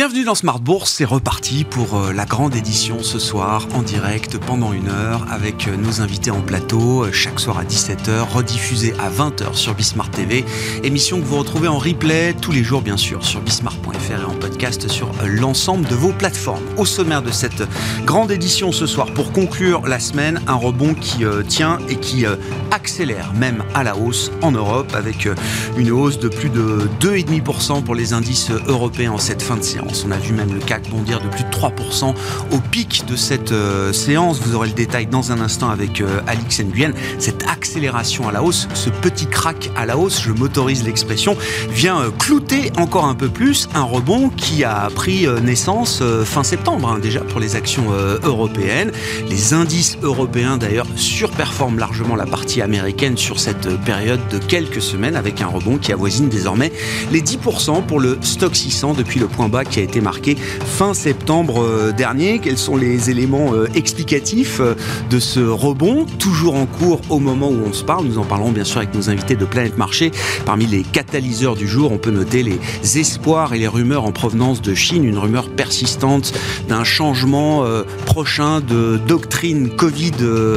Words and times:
Bienvenue 0.00 0.24
dans 0.24 0.34
Smart 0.34 0.58
Bourse, 0.58 0.92
c'est 0.92 1.04
reparti 1.04 1.64
pour 1.64 1.94
euh, 1.94 2.14
la 2.14 2.24
grande 2.24 2.56
édition 2.56 3.02
ce 3.02 3.18
soir 3.18 3.68
en 3.74 3.82
direct 3.82 4.38
pendant 4.38 4.72
une 4.72 4.88
heure 4.88 5.26
avec 5.30 5.68
euh, 5.68 5.76
nos 5.76 6.00
invités 6.00 6.30
en 6.30 6.40
plateau 6.40 7.04
euh, 7.04 7.12
chaque 7.12 7.38
soir 7.38 7.58
à 7.58 7.64
17h, 7.64 8.22
rediffusée 8.32 8.94
à 8.98 9.10
20h 9.10 9.52
sur 9.52 9.74
Bismart 9.74 10.10
TV. 10.10 10.46
Émission 10.84 11.20
que 11.20 11.26
vous 11.26 11.36
retrouvez 11.36 11.68
en 11.68 11.76
replay 11.76 12.32
tous 12.32 12.50
les 12.50 12.64
jours 12.64 12.80
bien 12.80 12.96
sûr 12.96 13.22
sur 13.26 13.42
bismart.fr 13.42 14.22
et 14.22 14.24
en 14.24 14.36
podcast 14.36 14.88
sur 14.88 15.10
l'ensemble 15.22 15.86
de 15.86 15.94
vos 15.94 16.14
plateformes. 16.14 16.64
Au 16.78 16.86
sommaire 16.86 17.20
de 17.20 17.30
cette 17.30 17.62
grande 18.06 18.30
édition 18.30 18.72
ce 18.72 18.86
soir 18.86 19.12
pour 19.12 19.32
conclure 19.32 19.86
la 19.86 20.00
semaine, 20.00 20.40
un 20.46 20.54
rebond 20.54 20.94
qui 20.94 21.24
tient 21.46 21.78
et 21.90 21.96
qui 21.96 22.24
accélère 22.70 23.34
même 23.34 23.64
à 23.74 23.84
la 23.84 23.94
hausse 23.98 24.32
en 24.40 24.52
Europe 24.52 24.94
avec 24.94 25.28
une 25.76 25.90
hausse 25.90 26.18
de 26.18 26.28
plus 26.28 26.48
de 26.48 26.88
2,5% 27.00 27.82
pour 27.82 27.94
les 27.94 28.14
indices 28.14 28.50
européens 28.66 29.12
en 29.12 29.18
cette 29.18 29.42
fin 29.42 29.58
de 29.58 29.62
séance. 29.62 29.89
On 30.06 30.10
a 30.12 30.18
vu 30.18 30.32
même 30.32 30.54
le 30.54 30.60
CAC 30.60 30.88
bondir 30.88 31.20
de 31.20 31.28
plus 31.28 31.42
de 31.42 31.50
3% 31.50 32.14
au 32.52 32.58
pic 32.70 33.04
de 33.06 33.16
cette 33.16 33.50
euh, 33.52 33.92
séance. 33.92 34.40
Vous 34.40 34.54
aurez 34.54 34.68
le 34.68 34.74
détail 34.74 35.06
dans 35.06 35.32
un 35.32 35.40
instant 35.40 35.68
avec 35.68 36.00
euh, 36.00 36.20
Alix 36.26 36.60
Nguyen. 36.60 36.92
Cette 37.18 37.44
accélération 37.48 38.28
à 38.28 38.32
la 38.32 38.42
hausse, 38.42 38.68
ce 38.74 38.88
petit 38.88 39.26
crack 39.26 39.70
à 39.76 39.86
la 39.86 39.98
hausse, 39.98 40.22
je 40.22 40.30
m'autorise 40.30 40.84
l'expression, 40.84 41.36
vient 41.70 42.00
euh, 42.00 42.10
clouter 42.10 42.70
encore 42.76 43.06
un 43.06 43.16
peu 43.16 43.28
plus 43.28 43.68
un 43.74 43.82
rebond 43.82 44.28
qui 44.30 44.64
a 44.64 44.88
pris 44.94 45.26
naissance 45.42 46.02
fin 46.24 46.44
septembre 46.44 46.88
hein, 46.88 46.98
déjà 46.98 47.20
pour 47.20 47.40
les 47.40 47.56
actions 47.56 47.90
européennes. 48.22 48.92
Les 49.28 49.54
indices 49.54 49.98
européens 50.02 50.56
d'ailleurs 50.56 50.86
surperforment 50.96 51.78
largement 51.78 52.16
la 52.16 52.26
partie 52.26 52.62
américaine 52.62 53.16
sur 53.16 53.40
cette 53.40 53.68
période 53.84 54.20
de 54.30 54.38
quelques 54.38 54.82
semaines 54.82 55.16
avec 55.16 55.40
un 55.40 55.46
rebond 55.46 55.78
qui 55.78 55.92
avoisine 55.92 56.28
désormais 56.28 56.72
les 57.10 57.22
10% 57.22 57.84
pour 57.86 58.00
le 58.00 58.18
stock 58.20 58.54
600 58.54 58.94
depuis 58.94 59.20
le 59.20 59.26
point 59.26 59.48
bas 59.48 59.64
qui 59.64 59.79
a 59.80 59.84
été 59.84 60.00
marqué 60.00 60.36
fin 60.64 60.94
septembre 60.94 61.62
euh, 61.62 61.92
dernier. 61.92 62.38
Quels 62.38 62.58
sont 62.58 62.76
les 62.76 63.10
éléments 63.10 63.54
euh, 63.54 63.66
explicatifs 63.74 64.60
euh, 64.60 64.74
de 65.10 65.18
ce 65.18 65.40
rebond, 65.40 66.06
toujours 66.18 66.54
en 66.54 66.66
cours 66.66 67.00
au 67.10 67.18
moment 67.18 67.48
où 67.48 67.58
on 67.66 67.72
se 67.72 67.84
parle? 67.84 68.06
Nous 68.06 68.18
en 68.18 68.24
parlons 68.24 68.50
bien 68.50 68.64
sûr 68.64 68.78
avec 68.78 68.94
nos 68.94 69.10
invités 69.10 69.36
de 69.36 69.44
Planète 69.44 69.78
Marché. 69.78 70.10
Parmi 70.44 70.66
les 70.66 70.82
catalyseurs 70.82 71.56
du 71.56 71.66
jour, 71.66 71.92
on 71.92 71.98
peut 71.98 72.10
noter 72.10 72.42
les 72.42 72.58
espoirs 72.98 73.54
et 73.54 73.58
les 73.58 73.68
rumeurs 73.68 74.04
en 74.04 74.12
provenance 74.12 74.62
de 74.62 74.74
Chine, 74.74 75.04
une 75.04 75.18
rumeur 75.18 75.48
persistante 75.48 76.32
d'un 76.68 76.84
changement 76.84 77.64
prochain 78.06 78.60
de 78.60 78.98
doctrine 79.06 79.70
Covid 79.70 80.12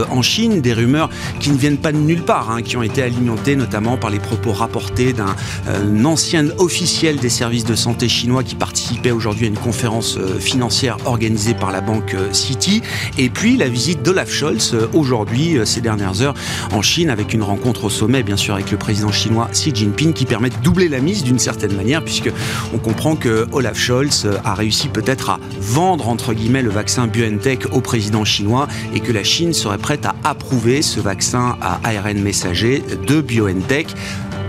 en 0.10 0.22
Chine, 0.22 0.62
des 0.62 0.74
rumeurs 0.74 1.10
qui 1.40 1.50
ne 1.50 1.58
viennent 1.58 1.78
pas 1.78 1.92
de 1.92 1.98
nulle 1.98 2.24
part, 2.24 2.52
hein, 2.52 2.62
qui 2.62 2.78
ont 2.78 2.84
été 2.84 3.02
alimentées 3.02 3.56
notamment 3.56 3.98
par 3.98 4.10
les 4.10 4.20
propos 4.20 4.52
rapportés 4.52 5.14
d'un 5.14 6.06
ancien 6.06 6.48
officiel 6.58 7.18
des 7.18 7.30
services 7.30 7.66
de 7.66 7.76
santé 7.76 8.10
chinois 8.10 8.44
qui 8.44 8.56
participe 8.56 9.02
aujourd'hui 9.14 9.46
à 9.46 9.50
une 9.50 9.58
conférence 9.58 10.18
euh, 10.18 10.40
financière 10.40 10.98
organisée 11.06 11.54
par 11.54 11.72
la 11.72 11.82
banque 11.82 12.14
euh, 12.14 12.32
City. 12.34 12.82
Et 13.18 13.30
puis 13.30 13.58
la 13.58 13.68
visite 13.68 14.04
d'Olaf 14.04 14.32
Scholz 14.32 14.74
euh, 14.74 14.88
aujourd'hui, 14.94 15.58
ces 15.66 15.82
dernières 15.82 16.22
heures, 16.22 16.34
en 16.72 16.82
Chine, 16.82 17.10
avec 17.10 17.34
une 17.34 17.44
rencontre 17.44 17.86
au 17.86 17.90
sommet, 17.90 18.24
bien 18.24 18.38
sûr, 18.38 18.56
avec 18.56 18.72
le 18.72 18.78
président 18.78 19.12
chinois 19.12 19.50
Xi 19.52 19.74
Jinping, 19.74 20.14
qui 20.14 20.26
permet 20.26 20.50
de 20.50 20.58
doubler 20.58 20.90
la 20.90 21.00
mise 21.00 21.24
d'une 21.24 21.40
certaine 21.40 21.76
manière, 21.76 22.04
puisque 22.04 22.32
on 22.74 22.78
comprend 22.78 23.16
que 23.16 23.48
Olaf 23.52 23.78
Scholz 23.78 24.28
a 24.44 24.54
réussi 24.54 24.90
peut-être 24.90 25.30
à 25.30 25.40
vendre, 25.60 26.10
entre 26.10 26.34
guillemets, 26.34 26.62
le 26.62 26.70
vaccin 26.70 27.08
BioNTech 27.08 27.74
au 27.74 27.82
président 27.82 28.26
chinois 28.26 28.68
et 28.94 29.00
que 29.00 29.12
la 29.12 29.24
Chine 29.24 29.54
serait 29.54 29.78
prête 29.78 30.06
à 30.06 30.16
approuver 30.24 30.82
ce 30.82 31.00
vaccin 31.00 31.56
à 31.62 31.80
ARN 31.84 32.20
messager 32.20 32.84
de 33.08 33.22
BioNTech 33.22 33.88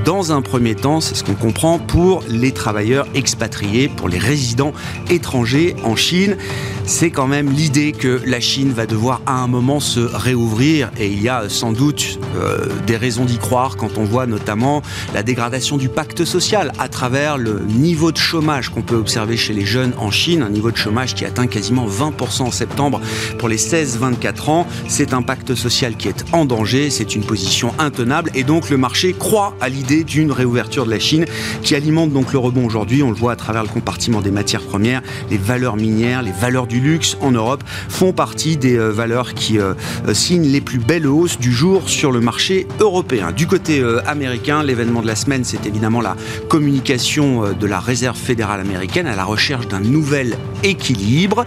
dans 0.05 0.33
un 0.33 0.43
premier 0.43 0.75
temps, 0.75 1.01
c'est 1.01 1.15
ce 1.15 1.25
qu'on 1.25 1.35
comprend, 1.35 1.79
pour 1.79 2.23
les 2.29 2.53
travailleurs 2.53 3.07
expatriés, 3.15 3.89
pour 3.89 4.09
les 4.09 4.19
résidents 4.19 4.73
étrangers 5.09 5.75
en 5.83 5.97
Chine. 5.97 6.37
C'est 6.85 7.11
quand 7.11 7.27
même 7.27 7.51
l'idée 7.51 7.93
que 7.93 8.21
la 8.27 8.41
Chine 8.41 8.73
va 8.73 8.85
devoir 8.85 9.23
à 9.25 9.37
un 9.37 9.47
moment 9.47 9.81
se 9.81 10.01
réouvrir 10.01 10.91
et 10.99 11.09
il 11.09 11.23
y 11.23 11.31
a 11.31 11.49
sans 11.49 11.73
doute 11.73 12.19
euh, 12.37 12.67
des 12.87 12.99
raisons 12.99 13.25
d'y 13.25 13.39
croire 13.39 13.77
quand 13.77 13.97
on 13.97 14.05
voit 14.05 14.27
notamment 14.27 14.83
la 15.15 15.23
dégradation 15.23 15.79
du 15.79 15.89
pacte 15.89 16.27
social 16.27 16.73
à 16.79 16.89
travers 16.89 17.39
le 17.39 17.61
niveau 17.61 18.13
de 18.13 18.19
chômage 18.19 18.69
qu'on 18.69 18.83
peut 18.83 18.97
observer 18.97 19.39
chez 19.39 19.55
les 19.55 19.65
jeunes 19.65 19.95
en 19.97 20.11
Chine, 20.11 20.43
un 20.43 20.51
niveau 20.51 20.71
de 20.71 20.77
chômage 20.77 21.15
qui 21.15 21.25
atteint 21.25 21.47
quasiment 21.47 21.87
20% 21.87 22.43
en 22.43 22.51
septembre 22.51 23.01
pour 23.39 23.49
les 23.49 23.57
16-24 23.57 24.51
ans. 24.51 24.67
C'est 24.87 25.15
un 25.15 25.23
pacte 25.23 25.55
social 25.55 25.97
qui 25.97 26.09
est 26.09 26.27
en 26.33 26.45
danger, 26.45 26.91
c'est 26.91 27.15
une 27.15 27.25
position 27.25 27.73
intenable 27.79 28.31
et 28.35 28.45
donc 28.45 28.69
le 28.69 28.77
marché 28.77 29.15
croit 29.15 29.57
à 29.63 29.71
l'idée 29.71 29.94
d'une 30.03 30.33
réouverture 30.33 30.87
de 30.87 30.91
la 30.91 30.99
Chine 30.99 31.27
qui 31.63 31.75
alimente 31.75 32.13
donc 32.13 32.33
le 32.33 32.39
rebond 32.39 32.67
aujourd'hui. 32.67 33.03
On 33.03 33.11
le 33.11 33.17
voit 33.17 33.33
à 33.33 33.37
travers 33.37 33.63
le 33.63 33.69
compartiment 33.69 34.21
des 34.21 34.31
matières 34.31 34.63
premières, 34.63 35.03
les 35.31 35.39
valeurs 35.39 35.77
minières, 35.77 36.23
les 36.23 36.33
valeurs 36.33 36.67
du 36.67 36.81
luxe 36.81 37.17
en 37.21 37.31
Europe 37.31 37.63
font 37.89 38.13
partie 38.13 38.57
des 38.57 38.77
euh, 38.77 38.91
valeurs 38.91 39.35
qui 39.35 39.59
euh, 39.59 39.75
euh, 40.09 40.15
signent 40.15 40.49
les 40.49 40.61
plus 40.61 40.79
belles 40.79 41.07
hausses 41.07 41.39
du 41.39 41.53
jour 41.53 41.89
sur 41.89 42.13
le 42.13 42.21
marché 42.21 42.67
européen. 42.81 43.33
Du 43.33 43.47
côté 43.47 43.83
américain, 44.07 44.63
l'événement 44.63 45.03
de 45.03 45.07
la 45.07 45.17
semaine, 45.17 45.45
c'est 45.45 45.67
évidemment 45.67 46.01
la 46.01 46.17
communication 46.49 47.53
de 47.53 47.67
la 47.67 47.81
Réserve 47.81 48.17
fédérale 48.17 48.61
américaine 48.61 49.07
à 49.07 49.17
la 49.17 49.25
recherche 49.25 49.69
d'un 49.69 49.81
nouvel 49.81 50.37
équilibre. 50.63 51.45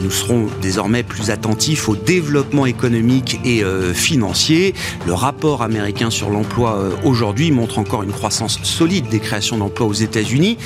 Nous 0.00 0.10
serons 0.10 0.46
désormais 0.60 1.02
plus 1.02 1.30
attentifs 1.30 1.88
au 1.88 1.96
développement 1.96 2.66
économique 2.66 3.40
et 3.44 3.62
financier. 3.94 4.74
Le 5.06 5.12
rapport 5.12 5.62
américain 5.62 6.10
sur 6.10 6.30
l'emploi 6.30 6.78
aujourd'hui 7.04 7.50
montre 7.50 7.78
encore 7.78 7.85
une 8.02 8.12
croissance 8.12 8.58
solide 8.62 9.08
des 9.08 9.20
créations 9.20 9.58
d'emplois 9.58 9.86
aux 9.86 9.92
États-Unis, 9.92 10.58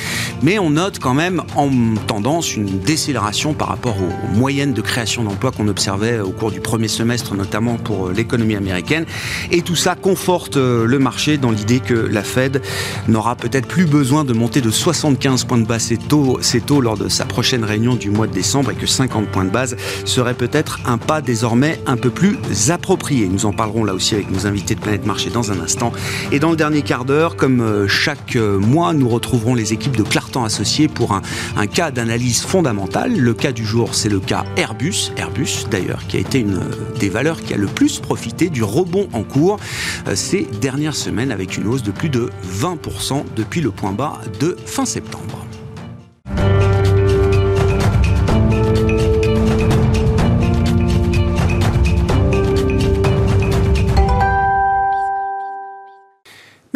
mais 0.42 0.58
on 0.58 0.70
note 0.70 0.98
quand 0.98 1.14
même 1.14 1.42
en 1.56 1.70
tendance 2.06 2.54
une 2.56 2.80
décélération 2.80 3.54
par 3.54 3.68
rapport 3.68 3.96
aux 3.96 4.36
moyennes 4.36 4.72
de 4.72 4.80
création 4.80 5.24
d'emplois 5.24 5.52
qu'on 5.52 5.68
observait 5.68 6.20
au 6.20 6.30
cours 6.30 6.50
du 6.50 6.60
premier 6.60 6.88
semestre, 6.88 7.34
notamment 7.34 7.76
pour 7.76 8.10
l'économie 8.10 8.56
américaine. 8.56 9.06
Et 9.50 9.62
tout 9.62 9.76
ça 9.76 9.94
conforte 9.94 10.56
euh, 10.56 10.86
le 10.86 10.98
marché 10.98 11.36
dans 11.36 11.50
l'idée 11.50 11.80
que 11.80 11.94
la 11.94 12.22
Fed 12.22 12.62
n'aura 13.08 13.36
peut-être 13.36 13.66
plus 13.66 13.86
besoin 13.86 14.24
de 14.24 14.32
monter 14.32 14.60
de 14.60 14.70
75 14.70 15.44
points 15.44 15.58
de 15.58 15.66
base 15.66 15.82
ses 15.82 15.96
taux, 15.96 16.40
taux 16.66 16.80
lors 16.80 16.96
de 16.96 17.08
sa 17.08 17.24
prochaine 17.24 17.64
réunion 17.64 17.94
du 17.94 18.10
mois 18.10 18.26
de 18.26 18.32
décembre 18.32 18.70
et 18.70 18.74
que 18.74 18.86
50 18.86 19.26
points 19.28 19.44
de 19.44 19.50
base 19.50 19.76
serait 20.04 20.34
peut-être 20.34 20.80
un 20.86 20.98
pas 20.98 21.20
désormais 21.20 21.80
un 21.86 21.96
peu 21.96 22.10
plus 22.10 22.36
approprié. 22.70 23.28
Nous 23.28 23.46
en 23.46 23.52
parlerons 23.52 23.84
là 23.84 23.94
aussi 23.94 24.14
avec 24.14 24.30
nos 24.30 24.46
invités 24.46 24.74
de 24.74 24.80
Planète 24.80 25.06
Marché 25.06 25.30
dans 25.30 25.52
un 25.52 25.60
instant. 25.60 25.92
Et 26.32 26.38
dans 26.38 26.50
le 26.50 26.56
dernier 26.56 26.82
quart 26.82 27.04
d'heure, 27.04 27.09
comme 27.36 27.60
euh, 27.60 27.88
chaque 27.88 28.36
euh, 28.36 28.58
mois, 28.58 28.92
nous 28.92 29.08
retrouverons 29.08 29.54
les 29.54 29.72
équipes 29.72 29.96
de 29.96 30.04
Clartan 30.04 30.44
Associés 30.44 30.86
pour 30.86 31.12
un, 31.12 31.22
un 31.56 31.66
cas 31.66 31.90
d'analyse 31.90 32.42
fondamentale. 32.42 33.16
Le 33.16 33.34
cas 33.34 33.50
du 33.50 33.64
jour, 33.64 33.96
c'est 33.96 34.08
le 34.08 34.20
cas 34.20 34.44
Airbus. 34.56 35.10
Airbus, 35.16 35.66
d'ailleurs, 35.70 36.06
qui 36.06 36.18
a 36.18 36.20
été 36.20 36.38
une 36.38 36.58
euh, 36.58 36.98
des 37.00 37.08
valeurs 37.08 37.40
qui 37.40 37.52
a 37.52 37.56
le 37.56 37.66
plus 37.66 37.98
profité 37.98 38.48
du 38.48 38.62
rebond 38.62 39.08
en 39.12 39.22
cours 39.24 39.58
ces 40.14 40.46
dernières 40.60 40.94
semaines 40.94 41.32
avec 41.32 41.56
une 41.56 41.66
hausse 41.66 41.82
de 41.82 41.90
plus 41.90 42.10
de 42.10 42.30
20% 42.46 43.24
depuis 43.34 43.60
le 43.60 43.70
point 43.70 43.92
bas 43.92 44.20
de 44.38 44.56
fin 44.64 44.84
septembre. 44.84 45.46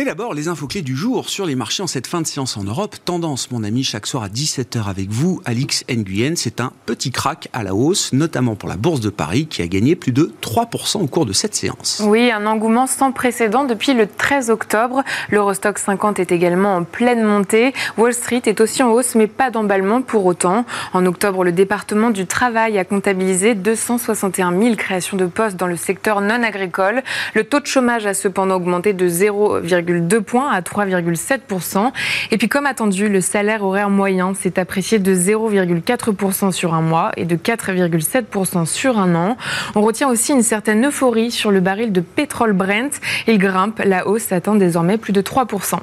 D'abord, 0.05 0.35
les 0.35 0.49
infos 0.49 0.67
clés 0.67 0.83
du 0.83 0.95
jour 0.95 1.31
sur 1.31 1.47
les 1.47 1.55
marchés 1.55 1.83
en 1.83 1.87
cette 1.87 2.07
fin 2.07 2.21
de 2.21 2.27
séance 2.27 2.57
en 2.57 2.65
Europe. 2.65 2.97
Tendance, 3.05 3.51
mon 3.51 3.65
ami, 3.65 3.85
chaque 3.85 4.07
soir 4.07 4.25
à 4.25 4.29
17h 4.29 4.87
avec 4.87 5.09
vous, 5.09 5.41
Alix 5.45 5.85
Nguyen. 5.89 6.35
C'est 6.37 6.61
un 6.61 6.73
petit 6.85 7.11
crack 7.11 7.49
à 7.53 7.63
la 7.63 7.75
hausse, 7.75 8.13
notamment 8.13 8.55
pour 8.55 8.69
la 8.69 8.77
Bourse 8.77 9.01
de 9.01 9.09
Paris, 9.09 9.47
qui 9.47 9.63
a 9.63 9.67
gagné 9.67 9.97
plus 9.97 10.13
de 10.13 10.33
3% 10.43 10.99
au 10.99 11.07
cours 11.07 11.25
de 11.25 11.33
cette 11.33 11.55
séance. 11.55 12.03
Oui, 12.05 12.31
un 12.31 12.45
engouement 12.45 12.87
sans 12.87 13.13
précédent 13.13 13.65
depuis 13.65 13.95
le 13.95 14.07
13 14.07 14.51
octobre. 14.51 15.03
L'Eurostock 15.31 15.79
50 15.79 16.19
est 16.19 16.33
également 16.33 16.77
en 16.77 16.85
pleine 16.85 17.23
montée. 17.23 17.73
Wall 17.97 18.13
Street 18.13 18.43
est 18.45 18.61
aussi 18.61 18.83
en 18.83 18.91
hausse, 18.91 19.15
mais 19.15 19.27
pas 19.27 19.51
d'emballement 19.51 20.03
pour 20.03 20.27
autant. 20.27 20.67
En 20.93 21.07
octobre, 21.07 21.45
le 21.45 21.53
département 21.53 22.11
du 22.11 22.27
travail 22.27 22.79
a 22.79 22.85
comptabilisé 22.85 23.55
261 23.55 24.59
000 24.61 24.75
créations 24.75 25.17
de 25.17 25.27
postes 25.27 25.57
dans 25.57 25.67
le 25.67 25.77
secteur 25.77 26.21
non 26.21 26.43
agricole. 26.43 27.03
Le 27.35 27.45
taux 27.45 27.61
de 27.61 27.67
chômage 27.67 28.07
a 28.07 28.13
cependant 28.13 28.57
augmenté 28.57 28.93
de 28.93 29.09
0,2 29.09 29.94
2 30.01 30.21
points 30.21 30.51
à 30.51 30.61
3,7%. 30.61 31.93
Et 32.31 32.39
puis 32.39 32.49
comme 32.49 32.67
attendu, 32.67 33.09
le 33.09 33.21
salaire 33.21 33.65
horaire 33.65 33.91
moyen 33.91 34.35
s'est 34.35 34.59
apprécié 34.59 34.99
de 34.99 35.15
0,4% 35.15 36.53
sur 36.53 36.75
un 36.75 36.83
mois 36.83 37.13
et 37.17 37.25
de 37.25 37.37
4,7% 37.37 38.67
sur 38.67 38.99
un 38.99 39.15
an. 39.15 39.37
On 39.75 39.83
retient 39.83 40.09
aussi 40.09 40.33
une 40.33 40.43
certaine 40.43 40.87
euphorie 40.87 41.31
sur 41.31 41.51
le 41.51 41.61
baril 41.61 41.93
de 41.93 42.01
pétrole 42.01 42.53
Brent. 42.53 43.01
Il 43.27 43.39
grimpe, 43.39 43.81
la 43.85 44.07
hausse 44.07 44.33
atteint 44.33 44.55
désormais 44.55 44.99
plus 44.99 45.13
de 45.13 45.23
3%. 45.23 45.79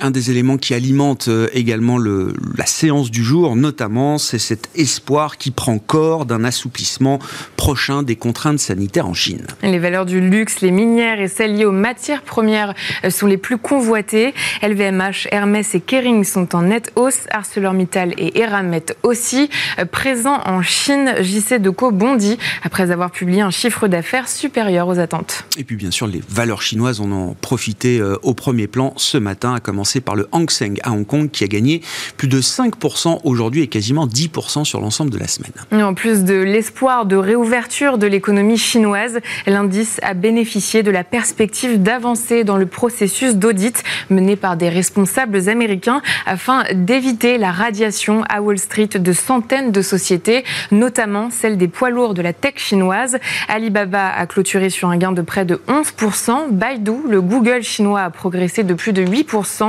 Un 0.00 0.10
des 0.10 0.30
éléments 0.30 0.56
qui 0.56 0.74
alimente 0.74 1.28
euh, 1.28 1.48
également 1.52 1.98
le, 1.98 2.34
la 2.56 2.66
séance 2.66 3.10
du 3.10 3.24
jour, 3.24 3.56
notamment, 3.56 4.18
c'est 4.18 4.38
cet 4.38 4.68
espoir 4.74 5.38
qui 5.38 5.50
prend 5.50 5.78
corps 5.78 6.26
d'un 6.26 6.44
assouplissement 6.44 7.18
prochain 7.56 8.02
des 8.02 8.16
contraintes 8.16 8.58
sanitaires 8.58 9.06
en 9.06 9.14
Chine. 9.14 9.46
Les 9.62 9.78
valeurs 9.78 10.06
du 10.06 10.20
luxe, 10.20 10.60
les 10.60 10.70
minières 10.70 11.20
et 11.20 11.28
celles 11.28 11.56
liées 11.56 11.64
aux 11.64 11.72
matières 11.72 12.22
premières 12.22 12.74
euh, 13.04 13.10
sont 13.10 13.26
les 13.26 13.36
plus 13.36 13.58
convoitées. 13.58 14.34
LVMH, 14.62 15.28
Hermès 15.30 15.74
et 15.74 15.80
Kering 15.80 16.24
sont 16.24 16.54
en 16.54 16.62
nette 16.62 16.92
hausse. 16.96 17.20
ArcelorMittal 17.30 18.14
et 18.18 18.38
Eramet 18.40 18.96
aussi. 19.02 19.48
Euh, 19.78 19.84
présents 19.84 20.40
en 20.44 20.62
Chine, 20.62 21.14
JC 21.20 21.60
Deco 21.60 21.90
bondit 21.90 22.38
après 22.62 22.90
avoir 22.90 23.10
publié 23.10 23.40
un 23.40 23.50
chiffre 23.50 23.88
d'affaires 23.88 24.28
supérieur 24.28 24.88
aux 24.88 24.98
attentes. 24.98 25.44
Et 25.56 25.64
puis 25.64 25.76
bien 25.76 25.90
sûr, 25.90 26.06
les 26.06 26.20
valeurs 26.28 26.62
chinoises 26.62 27.00
en 27.00 27.10
ont 27.10 27.34
profité 27.40 28.02
au 28.22 28.34
premier 28.34 28.66
plan 28.66 28.92
ce 28.96 29.18
matin 29.18 29.54
commencer 29.70 30.00
par 30.00 30.16
le 30.16 30.26
Hang 30.32 30.50
Seng 30.50 30.80
à 30.82 30.90
Hong 30.90 31.06
Kong 31.06 31.30
qui 31.30 31.44
a 31.44 31.46
gagné 31.46 31.80
plus 32.16 32.26
de 32.26 32.40
5% 32.40 33.20
aujourd'hui 33.22 33.62
et 33.62 33.68
quasiment 33.68 34.08
10% 34.08 34.64
sur 34.64 34.80
l'ensemble 34.80 35.12
de 35.12 35.18
la 35.18 35.28
semaine. 35.28 35.52
en 35.72 35.94
plus 35.94 36.24
de 36.24 36.34
l'espoir 36.34 37.06
de 37.06 37.14
réouverture 37.14 37.96
de 37.96 38.08
l'économie 38.08 38.58
chinoise, 38.58 39.20
l'indice 39.46 40.00
a 40.02 40.14
bénéficié 40.14 40.82
de 40.82 40.90
la 40.90 41.04
perspective 41.04 41.80
d'avancer 41.80 42.42
dans 42.42 42.56
le 42.56 42.66
processus 42.66 43.36
d'audit 43.36 43.84
mené 44.10 44.34
par 44.34 44.56
des 44.56 44.68
responsables 44.68 45.48
américains 45.48 46.02
afin 46.26 46.64
d'éviter 46.74 47.38
la 47.38 47.52
radiation 47.52 48.24
à 48.28 48.42
Wall 48.42 48.58
Street 48.58 48.88
de 48.96 49.12
centaines 49.12 49.70
de 49.70 49.82
sociétés, 49.82 50.42
notamment 50.72 51.30
celles 51.30 51.58
des 51.58 51.68
poids 51.68 51.90
lourds 51.90 52.14
de 52.14 52.22
la 52.22 52.32
tech 52.32 52.54
chinoise. 52.56 53.18
Alibaba 53.46 54.08
a 54.08 54.26
clôturé 54.26 54.68
sur 54.68 54.88
un 54.88 54.96
gain 54.96 55.12
de 55.12 55.22
près 55.22 55.44
de 55.44 55.60
11%. 55.68 56.50
Baidu, 56.50 56.92
le 57.08 57.22
Google 57.22 57.62
chinois, 57.62 58.00
a 58.00 58.10
progressé 58.10 58.64
de 58.64 58.74
plus 58.74 58.92
de 58.92 59.04
8%. 59.04 59.59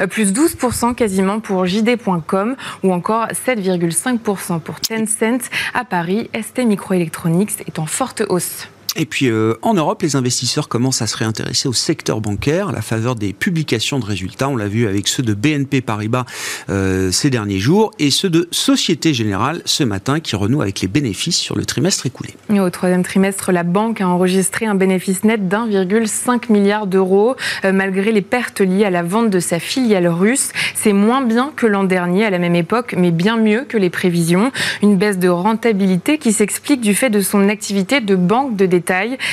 Euh, 0.00 0.06
plus 0.06 0.32
12% 0.32 0.94
quasiment 0.94 1.40
pour 1.40 1.66
JD.com 1.66 2.56
ou 2.82 2.92
encore 2.92 3.26
7,5% 3.28 4.60
pour 4.60 4.80
Tencent. 4.80 5.50
À 5.74 5.84
Paris, 5.84 6.30
ST 6.34 6.60
Microelectronics 6.64 7.60
est 7.66 7.78
en 7.78 7.86
forte 7.86 8.22
hausse. 8.28 8.68
Et 8.96 9.06
puis 9.06 9.28
euh, 9.28 9.54
en 9.62 9.74
Europe, 9.74 10.02
les 10.02 10.16
investisseurs 10.16 10.68
commencent 10.68 11.02
à 11.02 11.06
se 11.06 11.16
réintéresser 11.16 11.68
au 11.68 11.72
secteur 11.72 12.20
bancaire 12.20 12.68
à 12.68 12.72
la 12.72 12.82
faveur 12.82 13.14
des 13.16 13.32
publications 13.32 13.98
de 13.98 14.04
résultats. 14.04 14.48
On 14.48 14.56
l'a 14.56 14.66
vu 14.66 14.86
avec 14.86 15.08
ceux 15.08 15.22
de 15.22 15.34
BNP 15.34 15.82
Paribas 15.82 16.24
euh, 16.70 17.12
ces 17.12 17.30
derniers 17.30 17.58
jours 17.58 17.92
et 17.98 18.10
ceux 18.10 18.30
de 18.30 18.48
Société 18.50 19.12
Générale 19.12 19.62
ce 19.66 19.84
matin 19.84 20.20
qui 20.20 20.36
renouent 20.36 20.62
avec 20.62 20.80
les 20.80 20.88
bénéfices 20.88 21.36
sur 21.36 21.56
le 21.56 21.66
trimestre 21.66 22.06
écoulé. 22.06 22.30
au 22.50 22.70
troisième 22.70 23.02
trimestre, 23.02 23.52
la 23.52 23.62
banque 23.62 24.00
a 24.00 24.08
enregistré 24.08 24.66
un 24.66 24.74
bénéfice 24.74 25.22
net 25.22 25.48
d'1,5 25.48 26.50
milliard 26.50 26.86
d'euros 26.86 27.36
euh, 27.64 27.72
malgré 27.72 28.10
les 28.10 28.22
pertes 28.22 28.60
liées 28.60 28.84
à 28.84 28.90
la 28.90 29.02
vente 29.02 29.30
de 29.30 29.40
sa 29.40 29.58
filiale 29.58 30.08
russe. 30.08 30.50
C'est 30.74 30.92
moins 30.92 31.20
bien 31.20 31.52
que 31.54 31.66
l'an 31.66 31.84
dernier 31.84 32.24
à 32.24 32.30
la 32.30 32.38
même 32.38 32.54
époque, 32.54 32.94
mais 32.96 33.10
bien 33.10 33.36
mieux 33.36 33.64
que 33.68 33.76
les 33.76 33.90
prévisions. 33.90 34.50
Une 34.82 34.96
baisse 34.96 35.18
de 35.18 35.28
rentabilité 35.28 36.18
qui 36.18 36.32
s'explique 36.32 36.80
du 36.80 36.94
fait 36.94 37.10
de 37.10 37.20
son 37.20 37.48
activité 37.48 38.00
de 38.00 38.16
banque 38.16 38.56
de 38.56 38.66
détail 38.66 38.77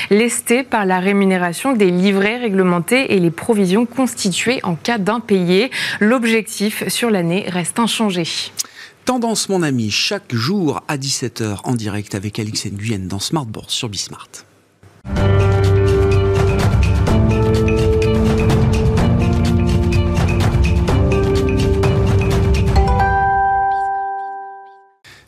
lesté 0.09 0.63
par 0.63 0.85
la 0.85 0.99
rémunération 0.99 1.73
des 1.73 1.91
livrets 1.91 2.37
réglementés 2.37 3.13
et 3.13 3.19
les 3.19 3.31
provisions 3.31 3.85
constituées 3.85 4.59
en 4.63 4.75
cas 4.75 4.97
d'impayé. 4.97 5.71
L'objectif 5.99 6.87
sur 6.87 7.09
l'année 7.09 7.45
reste 7.47 7.79
inchangé. 7.79 8.23
Tendance, 9.05 9.49
mon 9.49 9.61
ami, 9.61 9.91
chaque 9.91 10.33
jour 10.33 10.81
à 10.87 10.97
17h 10.97 11.59
en 11.63 11.75
direct 11.75 12.15
avec 12.15 12.39
Alix 12.39 12.65
Nguyen 12.65 13.07
dans 13.07 13.19
Smartboard 13.19 13.69
sur 13.69 13.87
Bismart. 13.87 14.29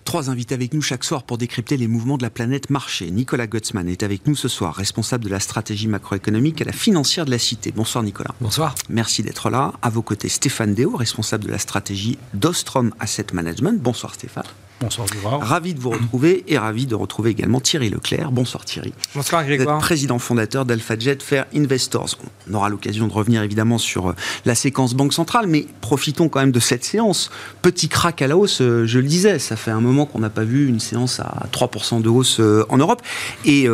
Trois 0.07 0.30
invités 0.30 0.56
avec 0.56 0.74
nous 0.74 0.81
chaque 0.81 1.04
soir 1.04 1.24
pour 1.24 1.38
décrypter 1.38 1.75
les 1.75 1.89
mouvements 1.89 2.18
de 2.18 2.24
la 2.24 2.30
planète 2.30 2.69
marché. 2.69 3.12
Nicolas 3.12 3.45
Gottsman 3.45 3.89
est 3.89 4.04
avec 4.04 4.25
nous 4.25 4.38
ce 4.38 4.48
soir, 4.48 4.74
responsable 4.74 5.25
de 5.25 5.30
la 5.30 5.42
stratégie 5.42 5.89
macroéconomique 5.89 6.62
à 6.62 6.63
la 6.63 6.71
financière 6.71 7.25
de 7.25 7.31
la 7.31 7.38
Cité. 7.38 7.74
Bonsoir 7.75 8.06
Nicolas. 8.06 8.33
Bonsoir. 8.39 8.74
Merci 8.88 9.21
d'être 9.21 9.50
là. 9.50 9.74
À 9.81 9.89
vos 9.89 10.01
côtés, 10.01 10.30
Stéphane 10.30 10.74
Deo, 10.74 10.95
responsable 10.95 11.44
de 11.44 11.51
la 11.51 11.57
stratégie 11.57 12.18
d'Ostrom 12.33 12.94
Asset 13.01 13.25
Management. 13.33 13.81
Bonsoir 13.81 14.13
Stéphane. 14.13 14.45
Bonsoir 14.80 15.08
Grégoire. 15.08 15.40
Ravi 15.42 15.74
de 15.74 15.80
vous 15.80 15.90
retrouver 15.90 16.44
et 16.48 16.58
ravi 16.58 16.86
de 16.86 16.94
retrouver 16.94 17.32
également 17.32 17.60
Thierry 17.60 17.90
Leclerc. 17.90 18.32
Bonsoir 18.32 18.64
Thierry. 18.64 18.94
Bonsoir 19.16 19.44
Grégoire. 19.44 19.78
Vous 19.78 19.82
êtes 19.82 19.86
président 19.86 20.20
fondateur 20.20 20.66
d'AlphaJet 20.66 21.18
Fair 21.20 21.46
Investors. 21.56 22.18
On 22.50 22.54
aura 22.54 22.70
l'occasion 22.70 23.08
de 23.08 23.14
revenir 23.14 23.42
évidemment 23.42 23.80
sur 23.80 24.10
euh, 24.10 24.16
la 24.46 24.54
séquence 24.54 24.94
Banque 24.94 25.14
Centrale, 25.14 25.48
mais 25.48 25.66
profitons 25.82 26.30
quand 26.30 26.42
même 26.42 26.52
de 26.52 26.60
cette 26.60 26.84
séance. 26.84 27.32
Petit 27.64 27.90
crack 27.90 28.22
à 28.22 28.28
la 28.28 28.38
hausse, 28.38 28.62
euh, 28.62 28.86
je 28.86 29.00
le 29.00 29.08
disais, 29.08 29.40
ça 29.40 29.56
fait 29.56 29.72
un 29.72 29.82
moment 29.82 30.06
qu'on 30.06 30.20
n'a 30.20 30.30
pas 30.30 30.44
vu 30.44 30.68
une 30.68 30.80
séance 30.80 31.20
à 31.20 31.48
3% 31.52 32.04
de 32.04 32.10
hausse 32.10 32.40
euh, 32.40 32.64
en 32.70 32.78
Europe. 32.78 33.02
Et 33.46 33.68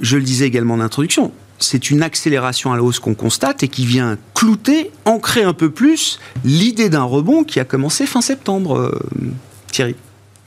je 0.00 0.16
le 0.16 0.22
disais 0.22 0.46
également 0.46 0.74
en 0.74 0.80
introduction, 0.80 1.32
c'est 1.58 1.90
une 1.90 2.02
accélération 2.02 2.72
à 2.72 2.76
la 2.76 2.82
hausse 2.82 2.98
qu'on 2.98 3.14
constate 3.14 3.62
et 3.62 3.68
qui 3.68 3.84
vient 3.84 4.16
clouter, 4.34 4.90
ancrer 5.04 5.42
un 5.42 5.52
peu 5.54 5.70
plus 5.70 6.18
l'idée 6.44 6.88
d'un 6.88 7.02
rebond 7.02 7.44
qui 7.44 7.60
a 7.60 7.64
commencé 7.64 8.06
fin 8.06 8.20
septembre. 8.20 8.98
Thierry. 9.70 9.96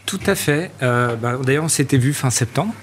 Tout 0.06 0.20
à 0.26 0.36
fait. 0.36 0.72
Euh, 0.82 1.16
bah, 1.16 1.38
d'ailleurs, 1.44 1.64
on 1.64 1.70
s'était 1.70 1.98
vu 1.98 2.14
fin 2.14 2.30
septembre. 2.30 2.74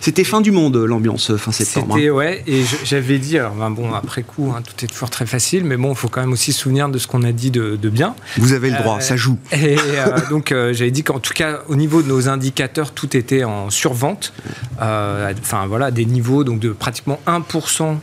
C'était 0.00 0.24
fin 0.24 0.40
du 0.40 0.50
monde, 0.50 0.76
l'ambiance, 0.76 1.36
fin 1.36 1.52
septembre. 1.52 1.94
C'était, 1.94 2.08
hein. 2.08 2.12
ouais, 2.12 2.42
et 2.46 2.62
j'avais 2.84 3.18
dit, 3.18 3.38
alors 3.38 3.54
ben, 3.54 3.70
bon, 3.70 3.92
après 3.92 4.22
coup, 4.22 4.52
hein, 4.56 4.62
tout 4.62 4.84
est 4.84 4.88
toujours 4.88 5.10
très 5.10 5.26
facile, 5.26 5.64
mais 5.64 5.76
bon, 5.76 5.90
il 5.90 5.96
faut 5.96 6.08
quand 6.08 6.20
même 6.20 6.32
aussi 6.32 6.52
se 6.52 6.60
souvenir 6.60 6.88
de 6.88 6.98
ce 6.98 7.06
qu'on 7.06 7.22
a 7.22 7.32
dit 7.32 7.50
de, 7.50 7.76
bien. 7.88 8.14
Vous 8.38 8.52
avez 8.52 8.70
le 8.70 8.78
droit, 8.78 8.96
euh, 8.96 9.00
ça 9.00 9.16
joue. 9.16 9.38
Et 9.52 9.76
euh, 9.78 10.18
donc, 10.30 10.48
j'avais 10.50 10.90
dit 10.90 11.02
qu'en 11.02 11.18
tout 11.18 11.34
cas, 11.34 11.60
au 11.68 11.76
niveau 11.76 12.02
de 12.02 12.08
nos 12.08 12.28
indicateurs, 12.28 12.92
tout 12.92 13.16
était 13.16 13.44
en 13.44 13.70
survente. 13.70 14.32
Enfin, 14.78 15.66
voilà, 15.66 15.90
des 15.90 16.06
niveaux 16.06 16.44
donc, 16.44 16.60
de 16.60 16.70
pratiquement 16.70 17.20
1% 17.26 17.96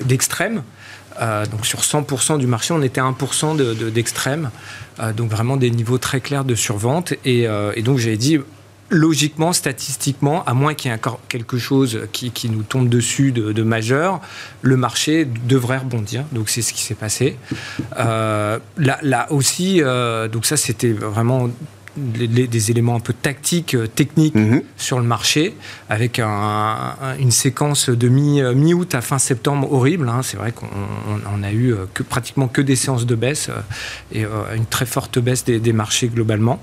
d'extrême. 0.00 0.62
Euh, 1.20 1.46
donc 1.46 1.66
sur 1.66 1.80
100% 1.80 2.38
du 2.38 2.46
marché, 2.46 2.74
on 2.74 2.82
était 2.82 3.00
à 3.00 3.04
1% 3.04 3.90
d'extrême. 3.90 4.50
Euh, 5.00 5.12
donc 5.12 5.30
vraiment 5.30 5.56
des 5.56 5.70
niveaux 5.70 5.98
très 5.98 6.20
clairs 6.20 6.44
de 6.44 6.54
survente. 6.54 7.14
Et, 7.24 7.46
euh, 7.46 7.72
donc 7.82 7.98
j'avais 7.98 8.16
dit, 8.16 8.38
logiquement, 8.90 9.52
statistiquement, 9.52 10.44
à 10.44 10.54
moins 10.54 10.74
qu'il 10.74 10.90
y 10.90 10.94
ait 10.94 10.96
encore 10.96 11.20
quelque 11.28 11.58
chose 11.58 12.00
qui, 12.12 12.50
nous 12.50 12.62
tombe 12.62 12.88
dessus 12.88 13.32
de, 13.32 13.62
majeur, 13.62 14.20
le 14.62 14.76
marché 14.76 15.24
devrait 15.24 15.78
rebondir. 15.78 16.24
Donc 16.32 16.48
c'est 16.48 16.62
ce 16.62 16.72
qui 16.72 16.82
s'est 16.82 16.94
passé. 16.94 17.36
là, 17.96 19.26
aussi, 19.30 19.80
donc 20.32 20.46
ça 20.46 20.56
c'était 20.56 20.92
vraiment 20.92 21.48
des 21.96 22.70
éléments 22.70 22.96
un 22.96 23.00
peu 23.00 23.12
tactiques, 23.12 23.74
euh, 23.74 23.86
techniques 23.86 24.34
mhm. 24.34 24.62
sur 24.76 24.98
le 24.98 25.04
marché, 25.04 25.54
avec 25.88 26.18
une 26.18 27.30
séquence 27.30 27.88
de 27.88 28.08
euh, 28.08 28.54
mi-août 28.54 28.94
à 28.94 29.00
fin 29.00 29.18
septembre 29.18 29.72
horrible. 29.72 30.08
Hein. 30.08 30.20
C'est 30.22 30.36
vrai 30.36 30.52
qu'on 30.52 31.42
a 31.42 31.52
eu 31.52 31.72
euh, 31.72 31.86
que, 31.94 32.02
pratiquement 32.02 32.48
que 32.48 32.60
des 32.60 32.76
séances 32.76 33.06
de 33.06 33.14
baisse 33.14 33.50
et 34.12 34.24
une 34.54 34.66
très 34.66 34.86
forte 34.86 35.18
baisse 35.18 35.44
des, 35.44 35.72
marchés 35.72 36.08
globalement. 36.08 36.60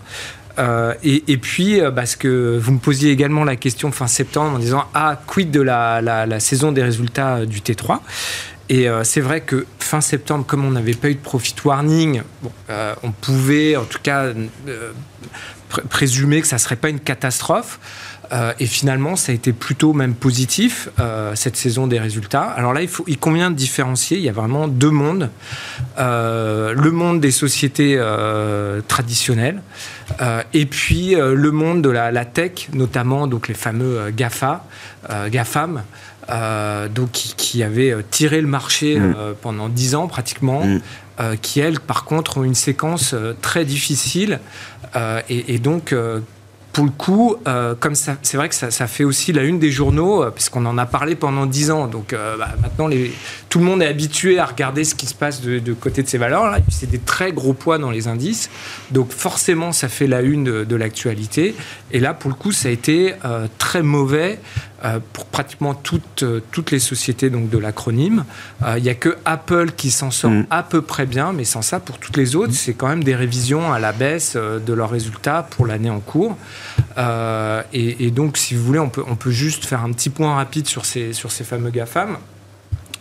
et, 1.03 1.37
puis, 1.37 1.79
parce 1.95 2.15
que 2.15 2.59
vous 2.61 2.73
me 2.73 2.79
posiez 2.79 3.11
également 3.11 3.43
la 3.43 3.55
question 3.55 3.91
fin 3.91 4.07
septembre 4.07 4.55
en 4.55 4.59
disant 4.59 4.85
Ah, 4.93 5.21
quid 5.27 5.51
de 5.51 5.61
la, 5.61 6.01
la 6.01 6.39
saison 6.39 6.71
des 6.71 6.83
résultats 6.83 7.45
du 7.45 7.59
T3 7.59 7.99
et 8.71 8.87
euh, 8.87 9.03
c'est 9.03 9.19
vrai 9.19 9.41
que 9.41 9.65
fin 9.79 9.99
septembre, 9.99 10.45
comme 10.47 10.63
on 10.63 10.71
n'avait 10.71 10.93
pas 10.93 11.09
eu 11.09 11.15
de 11.15 11.19
profit 11.19 11.55
warning, 11.65 12.21
euh, 12.69 12.95
on 13.03 13.11
pouvait 13.11 13.75
en 13.75 13.83
tout 13.83 13.99
cas 14.01 14.27
euh, 14.27 14.93
présumer 15.89 16.39
que 16.39 16.47
ça 16.47 16.55
ne 16.55 16.61
serait 16.61 16.77
pas 16.77 16.87
une 16.87 17.01
catastrophe. 17.01 17.81
et 18.59 18.65
finalement, 18.65 19.17
ça 19.17 19.33
a 19.33 19.35
été 19.35 19.51
plutôt 19.51 19.91
même 19.91 20.15
positif, 20.15 20.87
cette 21.35 21.57
saison 21.57 21.85
des 21.85 21.99
résultats. 21.99 22.43
Alors 22.43 22.73
là, 22.73 22.81
il, 22.81 22.87
faut, 22.87 23.03
il 23.07 23.17
convient 23.17 23.51
de 23.51 23.57
différencier. 23.57 24.17
Il 24.17 24.23
y 24.23 24.29
a 24.29 24.31
vraiment 24.31 24.69
deux 24.69 24.89
mondes. 24.89 25.29
le 25.97 26.91
monde 26.91 27.19
des 27.19 27.31
sociétés 27.31 28.01
traditionnelles 28.87 29.61
et 30.53 30.65
puis 30.65 31.15
le 31.15 31.51
monde 31.51 31.81
de 31.81 31.89
la, 31.89 32.11
la, 32.11 32.23
tech, 32.23 32.69
notamment 32.71 33.27
donc 33.27 33.49
les 33.49 33.53
fameux 33.53 34.11
GAFA, 34.11 34.65
GAFAM, 35.29 35.83
euh, 36.29 36.87
donc 36.87 37.11
qui, 37.11 37.63
avait 37.63 37.91
euh, 37.91 38.03
tiré 38.09 38.41
le 38.41 38.47
marché 38.47 38.99
mm. 38.99 39.15
euh, 39.17 39.33
pendant 39.39 39.69
dix 39.69 39.95
ans 39.95 40.07
pratiquement, 40.07 40.63
mm. 40.65 41.37
qui 41.41 41.59
elles, 41.59 41.79
par 41.79 42.03
contre, 42.03 42.37
ont 42.37 42.43
une 42.43 42.55
séquence 42.55 43.15
très 43.41 43.63
difficile 43.63 44.39
et, 45.29 45.59
donc 45.59 45.93
pour 46.73 46.83
le 46.83 46.89
coup, 46.89 47.35
comme 47.79 47.93
c'est 47.93 48.33
vrai 48.33 48.49
que 48.49 48.55
ça, 48.55 48.87
fait 48.87 49.03
aussi 49.03 49.31
la 49.31 49.43
une 49.43 49.59
des 49.59 49.69
journaux, 49.69 50.25
puisqu'on 50.31 50.65
en 50.65 50.79
a 50.79 50.87
parlé 50.87 51.13
pendant 51.13 51.45
dix 51.45 51.69
ans. 51.69 51.85
Donc 51.85 52.15
bah, 52.15 52.49
maintenant, 52.59 52.87
les, 52.87 53.13
tout 53.49 53.59
le 53.59 53.65
monde 53.65 53.83
est 53.83 53.87
habitué 53.87 54.39
à 54.39 54.45
regarder 54.45 54.83
ce 54.83 54.95
qui 54.95 55.05
se 55.05 55.13
passe 55.13 55.41
de, 55.41 55.73
côté 55.73 56.01
de 56.01 56.07
ces 56.07 56.17
valeurs-là. 56.17 56.57
C'est 56.69 56.89
des 56.89 56.97
très 56.97 57.31
gros 57.33 57.53
poids 57.53 57.77
dans 57.77 57.91
les 57.91 58.07
indices. 58.07 58.49
Donc 58.89 59.11
forcément, 59.11 59.73
ça 59.73 59.89
fait 59.89 60.07
la 60.07 60.21
une 60.21 60.65
de, 60.65 60.75
l'actualité. 60.75 61.53
Et 61.91 61.99
là, 61.99 62.15
pour 62.15 62.31
le 62.31 62.35
coup, 62.35 62.51
ça 62.51 62.69
a 62.69 62.71
été 62.71 63.13
très 63.59 63.83
mauvais 63.83 64.39
pour 65.13 65.25
pratiquement 65.25 65.73
toutes, 65.73 66.23
toutes 66.51 66.71
les 66.71 66.79
sociétés 66.79 67.29
donc, 67.29 67.49
de 67.49 67.57
l'acronyme. 67.57 68.25
Il 68.77 68.83
n'y 68.83 68.89
a 68.89 68.95
que 68.95 69.17
Apple 69.25 69.71
qui 69.71 69.91
s'en 69.91 70.11
sort 70.11 70.31
mm. 70.31 70.45
à 70.49 70.63
peu 70.63 70.81
près 70.81 71.05
bien, 71.05 71.33
mais 71.33 71.43
sans 71.43 71.61
ça, 71.61 71.79
pour 71.79 71.97
toutes 71.97 72.17
les 72.17 72.35
autres, 72.35 72.51
mm. 72.51 72.55
c'est 72.55 72.73
quand 72.73 72.87
même 72.87 73.03
des 73.03 73.15
révisions 73.15 73.71
à 73.71 73.79
la 73.79 73.91
baisse 73.91 74.35
de 74.35 74.73
leurs 74.73 74.89
résultats 74.89 75.47
pour 75.49 75.65
l'année 75.65 75.89
en 75.89 75.99
cours. 75.99 76.37
Et, 77.73 78.11
donc, 78.11 78.37
si 78.37 78.55
vous 78.55 78.63
voulez, 78.63 78.79
on 78.79 78.89
peut, 78.89 79.03
on 79.07 79.15
peut 79.15 79.31
juste 79.31 79.65
faire 79.65 79.83
un 79.83 79.91
petit 79.91 80.09
point 80.09 80.35
rapide 80.35 80.67
sur 80.67 80.85
ces, 80.85 81.13
sur 81.13 81.31
ces 81.31 81.43
fameux 81.43 81.69
GAFAM. 81.69 82.17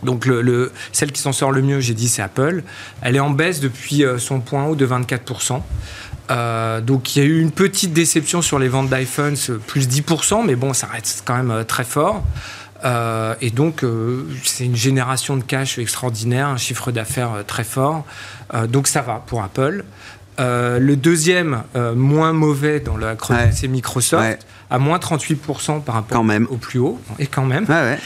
Donc 0.02 0.26
le, 0.26 0.72
celle 0.92 1.12
qui 1.12 1.20
s'en 1.20 1.32
sort 1.32 1.52
le 1.52 1.62
mieux, 1.62 1.80
j'ai 1.80 1.94
dit, 1.94 2.08
c'est 2.08 2.22
Apple. 2.22 2.62
Elle 3.02 3.16
est 3.16 3.20
en 3.20 3.30
baisse 3.30 3.60
depuis 3.60 4.04
euh, 4.04 4.18
son 4.18 4.40
point 4.40 4.64
haut 4.64 4.76
de 4.76 4.86
24%. 4.86 5.60
Euh, 6.30 6.80
donc 6.80 7.16
il 7.16 7.18
y 7.18 7.22
a 7.22 7.28
eu 7.28 7.40
une 7.40 7.50
petite 7.50 7.92
déception 7.92 8.42
sur 8.42 8.58
les 8.58 8.68
ventes 8.68 8.88
d'iPhones, 8.88 9.36
plus 9.66 9.88
10%, 9.88 10.44
mais 10.46 10.54
bon, 10.54 10.72
ça 10.72 10.86
reste 10.86 11.22
quand 11.24 11.36
même 11.36 11.50
euh, 11.50 11.64
très 11.64 11.84
fort. 11.84 12.22
et 13.40 13.50
donc, 13.50 13.84
c'est 14.42 14.64
une 14.64 14.76
génération 14.76 15.36
de 15.36 15.42
cash 15.42 15.78
extraordinaire, 15.78 16.46
un 16.46 16.56
chiffre 16.56 16.90
d'affaires 16.92 17.44
très 17.46 17.64
fort. 17.64 18.06
donc, 18.68 18.86
ça 18.86 19.02
va 19.02 19.22
pour 19.26 19.42
Apple. 19.42 19.84
Le 20.40 20.94
deuxième, 20.94 21.62
moins 21.94 22.32
mauvais 22.32 22.80
dans 22.80 22.96
la 22.96 23.14
chronique, 23.14 23.52
c'est 23.52 23.68
Microsoft 23.68 24.46
à 24.70 24.78
moins 24.78 24.98
38% 24.98 25.82
par 25.82 25.96
rapport 25.96 26.24
au 26.50 26.56
plus 26.56 26.78
haut. 26.78 27.00
Et 27.18 27.26
quand 27.26 27.44
même. 27.44 27.66
Euh, 27.68 27.96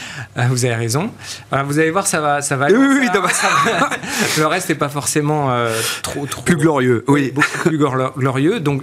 vous 0.49 0.65
avez 0.65 0.75
raison. 0.75 1.11
vous 1.51 1.79
allez 1.79 1.91
voir, 1.91 2.07
ça 2.07 2.19
va, 2.19 2.41
ça 2.41 2.57
va. 2.57 2.67
Oui, 2.67 2.73
oui, 2.75 3.07
le 4.37 4.45
reste 4.47 4.69
n'est 4.69 4.75
pas 4.75 4.89
forcément 4.89 5.51
euh, 5.51 5.79
trop, 6.01 6.25
trop 6.25 6.41
plus 6.41 6.57
glorieux. 6.57 7.05
Oui, 7.07 7.31
beaucoup 7.33 7.69
plus 7.69 7.77
glorieux. 7.77 8.59
Donc 8.59 8.81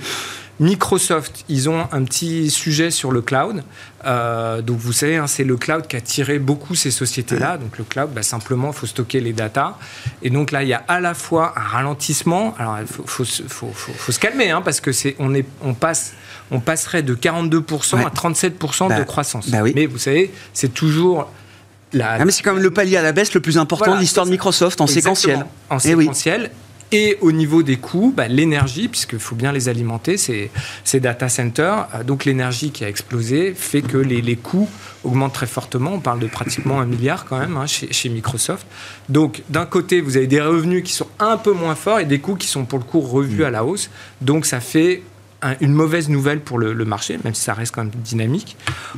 Microsoft, 0.61 1.45
ils 1.49 1.69
ont 1.69 1.87
un 1.91 2.05
petit 2.05 2.51
sujet 2.51 2.91
sur 2.91 3.11
le 3.11 3.21
cloud. 3.21 3.65
Euh, 4.05 4.63
donc 4.63 4.79
vous 4.79 4.93
savez, 4.93 5.17
hein, 5.17 5.27
c'est 5.27 5.45
le 5.45 5.57
cloud 5.57 5.87
qui 5.87 5.97
a 5.97 6.01
tiré 6.01 6.39
beaucoup 6.39 6.75
ces 6.75 6.91
sociétés-là. 6.91 7.57
Donc 7.57 7.79
le 7.79 7.85
cloud, 7.85 8.11
bah, 8.15 8.23
simplement, 8.23 8.69
il 8.69 8.75
faut 8.75 8.87
stocker 8.87 9.21
les 9.21 9.33
datas. 9.33 9.77
Et 10.23 10.31
donc 10.31 10.53
là, 10.53 10.63
il 10.63 10.69
y 10.69 10.75
a 10.75 10.85
à 10.89 11.01
la 11.01 11.15
fois 11.15 11.55
un 11.57 11.61
ralentissement. 11.61 12.55
Alors 12.59 12.79
il 12.81 12.87
faut, 12.87 13.25
se 13.25 14.19
calmer, 14.19 14.51
hein, 14.51 14.63
parce 14.63 14.81
que 14.81 14.93
c'est, 14.93 15.17
on, 15.19 15.35
est, 15.35 15.47
on 15.63 15.75
passe 15.75 16.13
on 16.53 16.61
passerait 16.61 17.03
de 17.03 17.15
42% 17.15 18.05
à 18.05 18.11
37% 18.11 18.85
de 18.85 18.89
bah, 18.89 19.05
croissance. 19.05 19.49
Bah 19.49 19.63
mais 19.75 19.87
vous 19.87 19.99
savez, 19.99 20.31
c'est 20.53 20.73
toujours 20.73 21.31
la... 21.93 22.13
Ah, 22.13 22.25
mais 22.25 22.31
c'est 22.31 22.43
quand 22.43 22.53
même 22.53 22.63
le 22.63 22.71
palier 22.71 22.97
à 22.97 23.03
la 23.03 23.13
baisse 23.13 23.33
le 23.35 23.41
plus 23.41 23.59
important 23.59 23.95
de 23.95 24.01
l'histoire 24.01 24.27
de 24.27 24.31
Microsoft 24.31 24.81
en 24.81 24.87
séquentiel. 24.87 25.47
En 25.71 25.79
eh 25.79 25.81
séquentiel. 25.81 26.45
Et 26.45 26.51
au 27.21 27.33
niveau 27.33 27.63
des 27.63 27.77
coûts, 27.77 28.13
bah, 28.15 28.29
l'énergie, 28.29 28.89
puisqu'il 28.89 29.19
faut 29.19 29.35
bien 29.35 29.53
les 29.53 29.69
alimenter, 29.69 30.17
ces, 30.17 30.51
ces 30.85 31.01
data 31.01 31.29
centers, 31.29 31.89
euh, 31.95 32.05
donc 32.05 32.25
l'énergie 32.25 32.71
qui 32.71 32.85
a 32.85 32.89
explosé 32.89 33.55
fait 33.55 33.83
que 33.83 33.97
les, 33.97 34.37
coûts 34.37 34.69
augmentent 35.05 35.33
très 35.33 35.47
fortement. 35.47 35.95
On 35.95 36.01
parle 36.01 36.21
de 36.21 36.27
pratiquement 36.27 36.81
un 36.81 36.87
milliard 36.87 37.25
quand 37.25 37.39
même 37.39 37.57
hein, 37.57 37.67
chez, 37.67 38.09
Microsoft. 38.09 38.67
Donc 39.09 39.43
d'un 39.49 39.67
côté, 39.67 40.01
vous 40.01 40.17
avez 40.17 40.27
des 40.27 40.41
revenus 40.41 40.83
qui 40.85 40.93
sont 40.93 41.09
un 41.19 41.37
peu 41.37 41.53
moins 41.53 41.75
forts 41.75 42.01
et 42.01 42.05
des 42.05 42.19
coûts 42.19 42.37
qui 42.37 42.47
sont 42.47 42.65
pour 42.65 42.79
le 42.79 42.85
coup 42.85 43.01
revus 43.01 43.43
mm. 43.43 43.47
à 43.47 43.51
la 43.51 43.65
hausse. 43.65 43.91
Donc 44.21 44.47
ça 44.47 44.61
fait 44.61 45.03
une 45.61 45.73
mauvaise 45.73 46.09
nouvelle 46.09 46.41
pour 46.41 46.59
le, 46.59 46.85
marché, 46.85 47.19
même 47.25 47.35
si 47.35 47.43
ça 47.43 47.55
reste 47.55 47.75
quand 47.75 47.85
même 47.85 47.93
dynamique. 47.93 48.57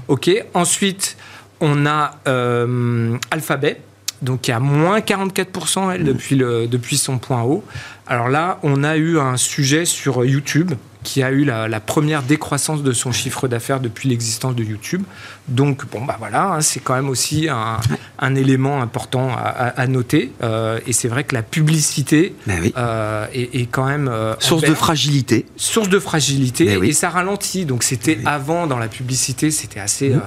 Ok. 0.09 0.31
Ensuite, 0.53 1.17
on 1.61 1.87
a 1.87 2.19
euh, 2.29 3.17
Alphabet, 3.31 3.81
donc 4.25 4.43
qui 4.43 4.52
a 4.52 4.61
moins 4.61 4.99
44% 4.99 5.93
elle, 5.95 6.04
depuis, 6.04 6.35
le, 6.35 6.66
depuis 6.66 6.97
son 6.97 7.19
point 7.19 7.43
haut. 7.43 7.64
Alors 8.07 8.28
là, 8.28 8.59
on 8.62 8.85
a 8.85 8.97
eu 8.97 9.19
un 9.19 9.37
sujet 9.37 9.85
sur 9.85 10.25
YouTube 10.25 10.73
qui 11.04 11.23
a 11.23 11.31
eu 11.31 11.45
la, 11.45 11.81
première 11.81 12.23
décroissance 12.23 12.83
de 12.83 12.93
son 12.93 13.12
chiffre 13.12 13.47
d'affaires 13.47 13.78
depuis 13.78 14.09
l'existence 14.09 14.57
de 14.57 14.64
YouTube. 14.64 15.02
Donc, 15.47 15.85
bon, 15.93 16.04
bah 16.04 16.16
voilà, 16.19 16.54
hein, 16.54 16.61
c'est 16.62 16.81
quand 16.81 16.95
même 16.95 17.11
aussi 17.11 17.49
un, 17.49 18.35
élément 18.35 18.81
important 18.83 19.31
à, 19.37 19.87
noter. 19.87 20.33
Euh, 20.43 20.81
et 20.87 20.93
c'est 20.93 21.09
vrai 21.09 21.23
que 21.25 21.35
la 21.35 21.43
publicité 21.43 22.35
bah 22.47 22.54
euh, 22.76 23.26
est, 23.33 23.71
quand 23.71 23.87
même. 23.87 24.09
Euh, 24.09 24.35
source 24.40 24.64
de 24.64 24.75
fragilité. 24.75 25.47
Source 25.57 25.90
de 25.90 25.99
fragilité. 25.99 26.78
Bah 26.78 26.87
et 26.87 26.93
ça 26.93 27.11
ralentit. 27.11 27.66
Donc, 27.66 27.85
c'était 27.85 28.16
bah 28.16 28.33
avant, 28.33 28.66
dans 28.66 28.78
la 28.78 28.88
publicité, 28.88 29.50
c'était 29.50 29.81
assez. 29.81 30.09
Mmh 30.09 30.23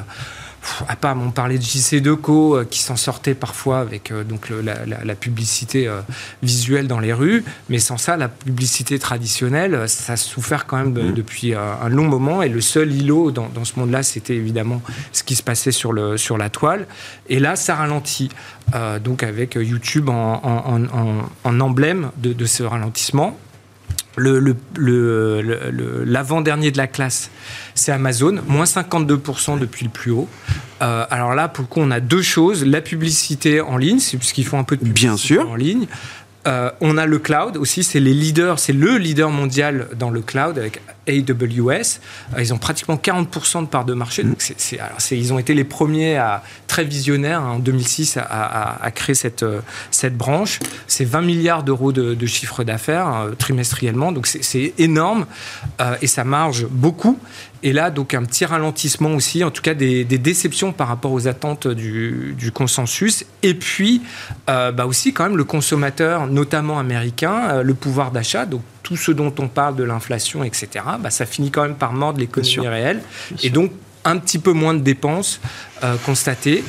à 0.88 0.96
part 0.96 1.16
on 1.18 1.32
parlait 1.32 1.58
de 1.58 1.64
JC 1.64 2.02
Deco 2.02 2.58
euh, 2.58 2.66
qui 2.66 2.82
s'en 2.82 2.96
sortait 2.96 3.34
parfois 3.34 3.80
avec 3.80 4.12
euh, 4.12 4.24
donc 4.24 4.50
la, 4.50 5.16
publicité 5.16 5.88
euh, 5.88 6.02
visuelle 6.44 6.88
dans 6.88 7.00
les 7.00 7.14
rues, 7.14 7.44
mais 7.70 7.80
sans 7.80 7.98
ça, 7.98 8.18
la 8.18 8.30
publicité 8.30 9.00
traditionnelle, 9.00 9.88
ça 9.88 10.14
a 10.14 10.18
souffert 10.18 10.66
quand 10.66 10.78
même 10.78 10.92
mmh. 10.92 11.14
depuis 11.14 11.54
un 11.54 11.90
long 11.90 12.06
moment. 12.06 12.42
Et 12.42 12.50
le 12.50 12.62
seul 12.62 12.92
îlot 12.94 13.32
dans, 13.32 13.66
ce 13.66 13.80
monde-là, 13.80 14.04
c'était 14.04 14.36
évidemment 14.36 14.82
ce 15.12 15.24
qui 15.24 15.36
se 15.36 15.44
passait 15.44 15.72
sur, 15.72 15.92
le, 15.92 16.18
sur 16.18 16.38
la 16.38 16.50
toile. 16.50 16.86
Et 17.30 17.40
là, 17.40 17.56
ça 17.56 17.76
ralentit. 17.76 18.30
donc 19.04 19.24
avec 19.24 19.56
YouTube 19.56 20.10
en, 20.10 21.60
emblème 21.60 22.12
de, 22.18 22.46
ce 22.46 22.64
ralentissement 22.64 23.38
l'avant-dernier 26.06 26.72
de 26.72 26.78
la 26.78 26.88
classe, 26.88 27.30
c'est 27.76 27.92
Amazon, 27.92 28.40
moins 28.48 28.66
52% 28.66 29.60
depuis 29.60 29.86
le 29.86 29.92
plus 29.92 30.12
haut. 30.12 30.28
Euh, 30.82 31.06
alors 31.10 31.34
là, 31.36 31.48
pour 31.48 31.64
le 31.64 31.68
coup, 31.68 31.80
on 31.82 31.92
a 31.92 32.00
deux 32.00 32.22
choses. 32.22 32.66
La 32.66 32.82
publicité 32.82 33.62
en 33.62 33.78
ligne, 33.78 34.00
c'est 34.00 34.18
puisqu'ils 34.18 34.46
font 34.46 34.60
un 34.60 34.64
peu 34.64 34.76
de 34.76 34.82
publicité 34.84 35.08
Bien 35.08 35.18
sûr. 35.18 35.50
en 35.50 35.56
ligne. 35.56 35.88
Euh, 36.48 36.72
on 36.80 36.98
a 36.98 37.06
le 37.06 37.20
cloud 37.20 37.58
aussi, 37.58 37.84
c'est 37.84 38.00
les 38.00 38.14
leaders, 38.14 38.58
c'est 38.60 38.74
le 38.74 38.98
leader 38.98 39.30
mondial 39.30 39.90
dans 40.00 40.10
le 40.10 40.22
cloud 40.22 40.58
avec 40.58 40.82
AWS. 41.08 42.00
Euh, 42.36 42.42
ils 42.42 42.54
ont 42.54 42.58
pratiquement 42.58 42.96
40% 42.96 43.62
de 43.62 43.68
part 43.68 43.86
de 43.86 43.94
marché. 43.94 44.24
Ils 45.12 45.34
ont 45.34 45.40
été 45.40 45.54
les 45.54 45.64
premiers 45.64 46.18
à 46.18 46.44
très 46.68 46.84
visionnaires 46.84 47.42
hein, 47.42 47.54
en 47.56 47.60
2006 47.60 48.18
à, 48.18 48.92
créer 48.94 49.16
cette, 49.16 49.44
euh, 49.44 49.62
branche. 50.12 50.60
C'est 50.88 51.06
20 51.06 51.22
milliards 51.22 51.64
d'euros 51.64 51.92
de, 51.92 52.26
chiffre 52.26 52.64
d'affaires 52.64 53.28
trimestriellement. 53.38 54.12
Donc 54.12 54.28
c'est 54.28 54.74
énorme 54.78 55.26
et 56.02 56.08
ça 56.08 56.24
marge 56.24 56.66
beaucoup. 56.70 57.18
Et 57.64 57.74
là, 57.74 57.90
donc 57.90 58.14
un 58.14 58.24
petit 58.24 58.46
ralentissement 58.46 59.12
aussi, 59.12 59.44
en 59.44 59.52
tout 59.52 59.62
cas 59.62 59.74
des, 59.74 60.06
déceptions 60.06 60.72
par 60.72 60.88
rapport 60.88 61.12
aux 61.12 61.28
attentes 61.28 61.68
du, 61.68 62.52
consensus. 62.54 63.26
Et 63.44 63.54
puis, 63.54 64.02
euh, 64.50 64.72
bah 64.72 64.86
aussi 64.86 65.14
quand 65.14 65.24
même 65.24 65.38
le 65.38 65.44
consommateur, 65.44 66.28
notamment 66.28 66.80
américain, 66.80 67.50
euh, 67.50 67.64
le 67.64 67.74
pouvoir 67.74 68.12
d'achat, 68.12 68.46
donc 68.46 68.62
tout 68.84 68.96
ce 68.96 69.12
dont 69.12 69.34
on 69.40 69.48
parle 69.48 69.76
de 69.76 69.84
l'inflation, 69.84 70.44
etc., 70.44 70.86
bah, 70.98 71.10
ça 71.10 71.26
finit 71.26 71.52
quand 71.52 71.64
même 71.64 71.76
par 71.76 71.94
mordre 71.94 72.20
l'économie 72.20 72.68
réelle. 72.68 73.02
et 73.44 73.50
donc, 73.50 73.72
un 74.06 74.18
petit 74.18 74.40
peu 74.40 74.54
moins 74.54 74.74
de 74.74 74.80
dépenses 74.80 75.40
euh, 75.84 75.96
constatées. 76.06 76.64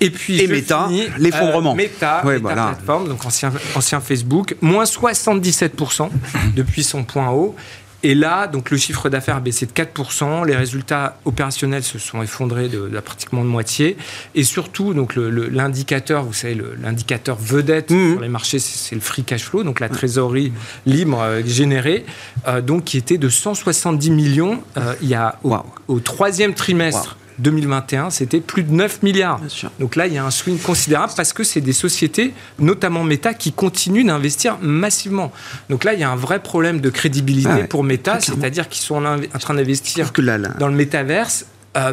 Et 0.00 0.10
puis, 0.10 0.40
et 0.40 0.46
Meta, 0.46 0.88
l'effondrement. 1.18 1.74
Meta, 1.74 2.22
Meta 2.24 2.52
plateforme, 2.52 3.08
donc 3.08 3.24
ancien, 3.24 3.50
ancien 3.74 4.00
Facebook, 4.00 4.54
moins 4.60 4.84
77% 4.84 6.10
depuis 6.54 6.84
son 6.84 7.02
point 7.02 7.30
haut. 7.30 7.56
Et 8.02 8.14
là, 8.14 8.46
donc 8.46 8.70
le 8.70 8.76
chiffre 8.76 9.08
d'affaires 9.08 9.36
a 9.36 9.40
baissé 9.40 9.66
de 9.66 9.72
4%, 9.72 10.46
les 10.46 10.54
résultats 10.54 11.18
opérationnels 11.24 11.82
se 11.82 11.98
sont 11.98 12.22
effondrés 12.22 12.68
de, 12.68 12.88
pratiquement 13.00 13.42
de 13.42 13.48
moitié, 13.48 13.96
et 14.34 14.44
surtout, 14.44 14.94
donc 14.94 15.16
l'indicateur, 15.16 16.24
vous 16.24 16.32
savez, 16.32 16.60
l'indicateur 16.80 17.36
vedette 17.36 17.90
mmh. 17.90 18.12
sur 18.12 18.20
les 18.20 18.28
marchés, 18.28 18.58
c'est 18.58 18.94
le 18.94 19.00
free 19.00 19.24
cash 19.24 19.44
flow, 19.44 19.64
donc 19.64 19.80
la 19.80 19.88
trésorerie 19.88 20.52
libre 20.84 21.20
euh, 21.20 21.42
générée, 21.44 22.04
euh, 22.46 22.60
donc 22.60 22.84
qui 22.84 22.98
était 22.98 23.18
de 23.18 23.28
170 23.28 24.10
millions 24.10 24.62
euh, 24.76 24.94
il 25.02 25.08
y 25.08 25.14
a 25.14 25.38
au, 25.88 26.00
troisième 26.00 26.54
trimestre. 26.54 27.16
2021, 27.38 28.10
c'était 28.10 28.40
plus 28.40 28.62
de 28.62 28.72
9 28.72 29.02
milliards. 29.02 29.40
Donc 29.78 29.96
là, 29.96 30.06
il 30.06 30.14
y 30.14 30.18
a 30.18 30.24
un 30.24 30.30
swing 30.30 30.58
considérable 30.58 31.12
parce 31.16 31.32
que 31.32 31.44
c'est 31.44 31.60
des 31.60 31.72
sociétés, 31.72 32.34
notamment 32.58 33.04
Meta, 33.04 33.34
qui 33.34 33.52
continuent 33.52 34.06
d'investir 34.06 34.58
massivement. 34.60 35.32
Donc 35.68 35.84
là, 35.84 35.94
il 35.94 36.00
y 36.00 36.04
a 36.04 36.10
un 36.10 36.16
vrai 36.16 36.42
problème 36.42 36.80
de 36.80 36.90
crédibilité 36.90 37.64
pour 37.64 37.84
Meta, 37.84 38.20
c'est-à-dire 38.20 38.68
qu'ils 38.68 38.82
sont 38.82 39.04
en, 39.04 39.38
train 39.38 39.54
d'investir 39.54 40.12
dans 40.58 40.68
le 40.68 40.74
métaverse 40.74 41.46
euh, 41.76 41.92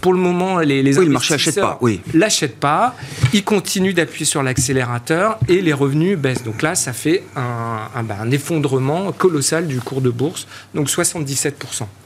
pour 0.00 0.12
le 0.12 0.18
moment, 0.18 0.58
les, 0.58 0.82
les 0.82 0.98
oui, 0.98 1.06
investisseurs 1.06 1.78
ne 1.82 1.96
l'achètent 2.12 2.60
pas. 2.60 2.94
Ils 3.32 3.42
continuent 3.42 3.94
d'appuyer 3.94 4.26
sur 4.26 4.42
l'accélérateur 4.42 5.38
et 5.48 5.62
les 5.62 5.72
revenus 5.72 6.18
baissent. 6.18 6.44
Donc 6.44 6.60
là, 6.60 6.74
ça 6.74 6.92
fait 6.92 7.22
un, 7.36 8.30
effondrement 8.30 9.12
colossal 9.12 9.66
du 9.66 9.80
cours 9.80 10.02
de 10.02 10.10
bourse, 10.10 10.46
donc 10.74 10.88
77%. 10.88 11.52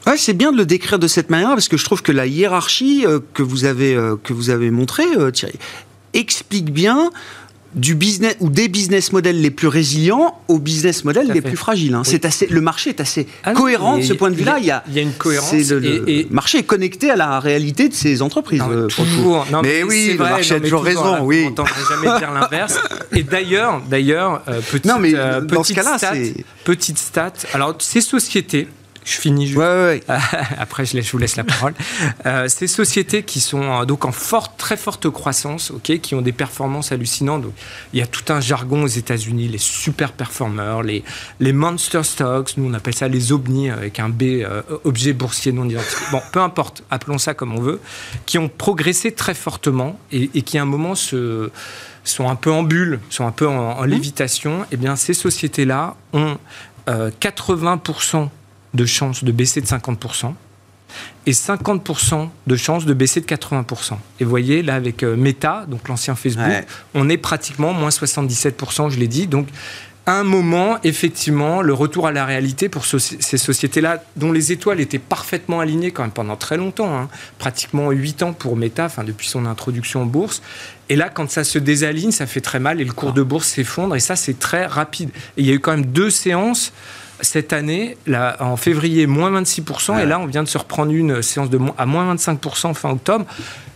Ouais, 0.06 0.16
c'est 0.16 0.32
bien 0.32 0.52
de 0.52 0.56
le 0.56 0.64
décrire 0.64 1.00
de 1.00 1.08
cette 1.08 1.28
manière 1.28 1.50
parce 1.50 1.68
que 1.68 1.76
je 1.76 1.84
trouve 1.84 2.02
que 2.02 2.12
la 2.12 2.26
hiérarchie 2.26 3.04
euh, 3.04 3.18
que 3.34 3.42
vous 3.42 3.64
avez, 3.64 3.94
euh, 3.94 4.16
que 4.22 4.32
vous 4.32 4.50
avez 4.50 4.70
montrée, 4.70 5.06
Thierry, 5.32 5.58
explique 6.14 6.72
bien 6.72 7.10
du 7.78 7.94
business 7.94 8.36
ou 8.40 8.50
des 8.50 8.68
business 8.68 9.12
models 9.12 9.40
les 9.40 9.50
plus 9.50 9.68
résilients 9.68 10.40
aux 10.48 10.58
business 10.58 11.04
models 11.04 11.30
les 11.32 11.40
plus 11.40 11.56
fragiles. 11.56 11.94
Hein. 11.94 12.02
C'est 12.04 12.24
assez, 12.24 12.46
le 12.46 12.60
marché 12.60 12.90
est 12.90 13.00
assez 13.00 13.26
ah 13.44 13.52
cohérent 13.52 13.98
de 13.98 14.02
ce 14.02 14.12
point 14.12 14.30
de 14.30 14.34
vue-là. 14.34 14.58
Il, 14.58 14.66
y 14.66 14.70
a, 14.70 14.82
une 15.00 15.12
cohérence. 15.12 15.52
Le, 15.52 16.26
marché 16.30 16.58
est 16.58 16.62
connecté 16.64 17.10
à 17.10 17.16
la 17.16 17.40
réalité 17.40 17.88
de 17.88 17.94
ces 17.94 18.20
entreprises. 18.22 18.62
Euh, 18.68 18.88
toujours. 18.88 19.46
mais, 19.62 19.82
oui, 19.82 20.10
le 20.12 20.18
marché 20.18 20.56
a 20.56 20.60
toujours 20.60 20.82
raison. 20.82 21.18
oui. 21.22 21.48
On 21.56 21.64
jamais 21.64 22.18
dire 22.18 22.32
l'inverse. 22.32 22.78
Et 23.12 23.22
d'ailleurs, 23.22 23.80
d'ailleurs, 23.88 24.42
euh, 24.48 24.60
petite, 24.60 24.84
non, 24.84 24.98
mais 24.98 25.14
euh, 25.14 25.40
dans 25.40 25.62
ce 25.62 25.72
cas-là, 25.72 25.96
petite 26.64 26.98
stat. 26.98 27.32
Alors, 27.54 27.76
ces 27.78 28.00
sociétés 28.00 28.68
je 29.08 29.18
finis 29.18 29.46
juste. 29.46 29.58
Ouais, 29.58 29.66
ouais, 29.66 30.02
ouais. 30.08 30.16
Après, 30.58 30.84
je, 30.84 31.10
vous 31.10 31.18
laisse 31.18 31.36
la 31.36 31.44
parole. 31.44 31.74
Euh, 32.26 32.46
ces 32.48 32.66
sociétés 32.66 33.22
qui 33.22 33.40
sont 33.40 33.62
euh, 33.62 33.84
donc 33.84 34.04
en 34.04 34.12
forte, 34.12 34.56
très 34.58 34.76
forte 34.76 35.08
croissance, 35.08 35.70
ok, 35.70 35.98
qui 36.00 36.14
ont 36.14 36.20
des 36.20 36.32
performances 36.32 36.92
hallucinantes. 36.92 37.42
Donc, 37.42 37.52
il 37.92 38.00
y 38.00 38.02
a 38.02 38.06
tout 38.06 38.30
un 38.32 38.40
jargon 38.40 38.82
aux 38.82 38.88
États-Unis, 38.88 39.48
les 39.48 39.58
super 39.58 40.12
performers, 40.12 40.82
les, 40.82 41.04
les 41.40 41.52
monster 41.52 42.02
stocks, 42.02 42.56
nous 42.58 42.68
on 42.68 42.74
appelle 42.74 42.94
ça 42.94 43.08
les 43.08 43.32
OBNI 43.32 43.70
avec 43.70 43.98
un 43.98 44.10
B, 44.10 44.22
euh, 44.22 44.62
objet 44.84 45.14
boursier 45.14 45.52
non 45.52 45.68
identifié. 45.68 46.06
Bon, 46.12 46.20
peu 46.32 46.40
importe, 46.40 46.82
appelons 46.90 47.18
ça 47.18 47.32
comme 47.32 47.54
on 47.54 47.60
veut, 47.60 47.80
qui 48.26 48.36
ont 48.36 48.48
progressé 48.48 49.12
très 49.12 49.34
fortement 49.34 49.98
et, 50.12 50.30
et 50.34 50.42
qui 50.42 50.58
à 50.58 50.62
un 50.62 50.66
moment 50.66 50.94
se 50.94 51.50
sont 52.04 52.28
un 52.28 52.36
peu 52.36 52.50
en 52.50 52.62
bulle, 52.62 53.00
sont 53.10 53.26
un 53.26 53.32
peu 53.32 53.46
en, 53.46 53.78
en 53.78 53.84
lévitation, 53.84 54.66
eh 54.70 54.76
bien 54.76 54.96
ces 54.96 55.14
sociétés-là 55.14 55.96
ont 56.12 56.38
euh, 56.88 57.10
80% 57.20 58.28
de 58.74 58.84
chances 58.86 59.24
de 59.24 59.32
baisser 59.32 59.60
de 59.60 59.66
50% 59.66 60.34
et 61.26 61.32
50% 61.32 62.28
de 62.46 62.56
chances 62.56 62.86
de 62.86 62.94
baisser 62.94 63.20
de 63.20 63.26
80%. 63.26 63.98
Et 64.20 64.24
vous 64.24 64.30
voyez, 64.30 64.62
là, 64.62 64.74
avec 64.74 65.02
euh, 65.02 65.16
Meta, 65.16 65.64
donc 65.68 65.86
l'ancien 65.88 66.14
Facebook, 66.14 66.46
Ouais. 66.46 66.66
on 66.94 67.08
est 67.08 67.18
pratiquement 67.18 67.72
moins 67.74 67.90
77%, 67.90 68.88
je 68.90 68.98
l'ai 68.98 69.08
dit. 69.08 69.26
Donc, 69.26 69.48
à 70.06 70.12
un 70.12 70.24
moment, 70.24 70.78
effectivement, 70.84 71.60
le 71.60 71.74
retour 71.74 72.06
à 72.06 72.12
la 72.12 72.24
réalité 72.24 72.70
pour 72.70 72.86
so- 72.86 72.98
ces 72.98 73.36
sociétés-là, 73.36 74.02
dont 74.16 74.32
les 74.32 74.52
étoiles 74.52 74.80
étaient 74.80 74.98
parfaitement 74.98 75.60
alignées 75.60 75.90
quand 75.90 76.00
même 76.02 76.10
pendant 76.12 76.36
très 76.36 76.56
longtemps, 76.56 76.96
hein, 76.98 77.10
pratiquement 77.38 77.90
8 77.90 78.22
ans 78.22 78.32
pour 78.32 78.56
Meta, 78.56 78.86
enfin, 78.86 79.04
depuis 79.04 79.28
son 79.28 79.44
introduction 79.44 80.00
en 80.02 80.06
bourse. 80.06 80.40
Et 80.88 80.96
là, 80.96 81.10
quand 81.10 81.30
ça 81.30 81.44
se 81.44 81.58
désaligне, 81.58 82.10
ça 82.12 82.26
fait 82.26 82.40
très 82.40 82.58
mal 82.60 82.80
et 82.80 82.84
le 82.84 82.92
cours 82.94 83.12
de 83.12 83.22
bourse 83.22 83.48
s'effondre. 83.48 83.94
Et 83.96 84.00
ça, 84.00 84.16
c'est 84.16 84.38
très 84.38 84.64
rapide. 84.64 85.10
Et 85.36 85.42
il 85.42 85.46
y 85.46 85.50
a 85.50 85.54
eu 85.54 85.60
quand 85.60 85.72
même 85.72 85.84
deux 85.84 86.08
séances 86.08 86.72
cette 87.20 87.52
année, 87.52 87.96
là, 88.06 88.36
en 88.40 88.56
février, 88.56 89.06
moins 89.06 89.30
26%, 89.42 89.98
et 90.00 90.06
là, 90.06 90.18
on 90.20 90.26
vient 90.26 90.42
de 90.42 90.48
se 90.48 90.58
reprendre 90.58 90.92
une 90.92 91.22
séance 91.22 91.50
de 91.50 91.58
à 91.76 91.86
moins 91.86 92.14
25% 92.14 92.74
fin 92.74 92.90
octobre. 92.90 93.24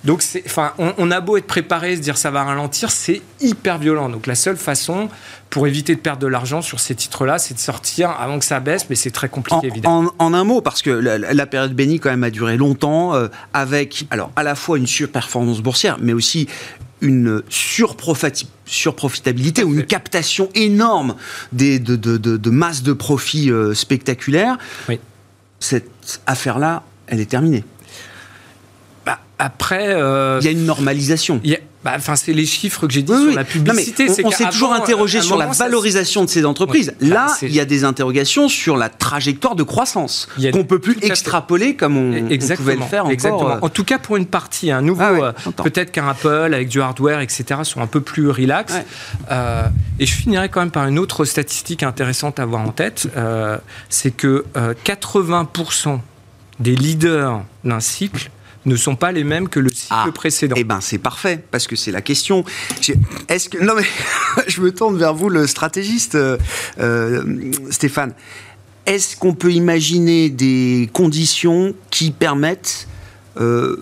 Donc, 0.04 0.22
enfin, 0.46 0.72
on, 0.78 0.92
on 0.98 1.10
a 1.12 1.20
beau 1.20 1.36
être 1.36 1.46
préparé, 1.46 1.94
se 1.96 2.00
dire 2.00 2.16
ça 2.18 2.30
va 2.32 2.42
ralentir, 2.44 2.90
c'est 2.90 3.22
hyper 3.40 3.78
violent. 3.78 4.08
Donc, 4.08 4.26
la 4.26 4.34
seule 4.34 4.56
façon 4.56 5.08
pour 5.48 5.66
éviter 5.66 5.94
de 5.94 6.00
perdre 6.00 6.20
de 6.22 6.26
l'argent 6.26 6.60
sur 6.62 6.80
ces 6.80 6.94
titres-là, 6.94 7.38
c'est 7.38 7.54
de 7.54 7.58
sortir 7.60 8.10
avant 8.10 8.38
que 8.38 8.44
ça 8.44 8.58
baisse, 8.58 8.86
mais 8.90 8.96
c'est 8.96 9.10
très 9.12 9.28
compliqué, 9.28 9.56
En, 9.56 9.70
évidemment. 9.70 10.12
en- 10.18 10.24
en 10.26 10.34
un 10.34 10.44
mot, 10.44 10.60
parce 10.60 10.82
que 10.82 10.90
la, 10.90 11.18
la 11.18 11.46
période 11.46 11.72
bénie 11.74 12.00
quand 12.00 12.10
même 12.10 12.24
a 12.24 12.30
duré 12.30 12.56
longtemps, 12.56 13.14
euh, 13.14 13.28
avec 13.52 14.06
alors 14.10 14.30
à 14.34 14.42
la 14.42 14.54
fois 14.56 14.76
une 14.78 14.86
surperformance 14.88 15.60
boursière, 15.60 15.98
mais 16.00 16.12
aussi 16.14 16.48
une 17.02 17.42
surprofitabilité 18.64 19.64
ou 19.64 19.74
une 19.74 19.84
captation 19.84 20.48
énorme 20.54 21.16
des, 21.52 21.78
de, 21.78 21.96
de, 21.96 22.16
de, 22.16 22.36
de 22.38 22.50
masse 22.50 22.82
de 22.82 22.92
profits 22.94 23.50
euh, 23.50 23.74
spectaculaires. 23.74 24.56
Oui. 24.88 24.98
Cette 25.60 25.90
affaire-là, 26.26 26.82
elle 27.06 27.20
est 27.20 27.30
terminée. 27.30 27.64
Bah, 29.04 29.20
après, 29.38 29.88
euh, 29.94 30.38
Il 30.40 30.44
y 30.46 30.48
a 30.48 30.52
une 30.52 30.64
normalisation. 30.64 31.40
il 31.44 31.50
y 31.50 31.54
a- 31.56 31.58
bah, 31.84 31.92
enfin, 31.96 32.14
c'est 32.16 32.32
les 32.32 32.46
chiffres 32.46 32.86
que 32.86 32.92
j'ai 32.92 33.02
dit 33.02 33.10
Oui, 33.12 33.18
sur 33.18 33.28
oui. 33.28 33.34
la 33.34 33.44
publicité. 33.44 34.06
on 34.24 34.28
on 34.28 34.30
s'est 34.30 34.44
toujours 34.50 34.72
interrogé 34.72 35.20
sur 35.20 35.36
la 35.36 35.46
moment, 35.46 35.56
valorisation 35.56 36.24
de 36.24 36.28
ces 36.30 36.44
entreprises. 36.44 36.94
Oui. 37.00 37.08
Là, 37.08 37.26
il 37.42 37.52
y 37.52 37.60
a 37.60 37.64
des 37.64 37.84
interrogations 37.84 38.48
sur 38.48 38.76
la 38.76 38.88
trajectoire 38.88 39.56
de 39.56 39.62
croissance 39.62 40.28
qu'on 40.52 40.64
peut 40.64 40.78
plus 40.78 40.96
extrapoler 41.02 41.74
comme 41.74 41.96
on, 41.96 42.12
on 42.12 42.54
pouvait 42.56 42.76
le 42.76 42.82
faire 42.82 43.02
encore. 43.02 43.10
exactement. 43.12 43.50
euh, 43.56 43.58
En 43.62 43.68
tout 43.68 43.84
cas, 43.84 43.98
pour 43.98 44.16
une 44.16 44.26
partie, 44.26 44.70
un 44.70 44.80
nouveau, 44.82 45.02
Ah 45.04 45.12
ouais, 45.12 45.22
euh, 45.22 45.32
peut-être 45.62 45.90
qu'un 45.92 46.08
Apple 46.08 46.52
avec 46.54 46.68
du 46.68 46.80
hardware, 46.80 47.20
etc., 47.20 47.60
sont 47.64 47.80
un 47.80 47.86
peu 47.86 48.00
plus 48.00 48.30
relax. 48.30 48.72
Ouais. 48.74 48.86
Euh, 49.30 49.62
et 49.98 50.06
je 50.06 50.14
finirai 50.14 50.48
quand 50.48 50.60
même 50.60 50.70
par 50.70 50.86
une 50.86 50.98
autre 50.98 51.24
statistique 51.24 51.82
intéressante 51.82 52.38
à 52.38 52.42
avoir 52.44 52.62
en 52.62 52.70
tête. 52.72 53.08
euh, 53.16 53.58
c'est 53.88 54.10
que 54.10 54.44
euh, 54.56 54.74
80% 54.84 55.98
des 56.60 56.74
leaders 56.76 57.42
d'un 57.64 57.80
cycle 57.80 58.30
ne 58.66 58.76
sont 58.76 58.96
pas 58.96 59.12
les 59.12 59.24
mêmes 59.24 59.48
que 59.48 59.60
le 59.60 59.70
cycle 59.70 59.88
Ah. 59.90 60.06
précédent. 60.14 60.54
Eh 60.58 60.64
ben, 60.64 60.80
c'est 60.80 60.98
parfait, 60.98 61.42
parce 61.50 61.66
que 61.66 61.76
c'est 61.76 61.90
la 61.90 62.02
question. 62.02 62.44
Est-ce 63.28 63.48
que 63.48 63.58
non 63.58 63.74
mais 63.76 63.84
je 64.46 64.60
me 64.60 64.72
tourne 64.72 64.96
vers 64.96 65.14
vous, 65.14 65.28
le 65.28 65.46
stratégiste 65.46 66.14
euh, 66.14 66.38
euh, 66.78 67.50
Stéphane. 67.70 68.14
Est-ce 68.86 69.16
qu'on 69.16 69.34
peut 69.34 69.52
imaginer 69.52 70.28
des 70.28 70.90
conditions 70.92 71.74
qui 71.90 72.10
permettent 72.10 72.88
euh, 73.40 73.80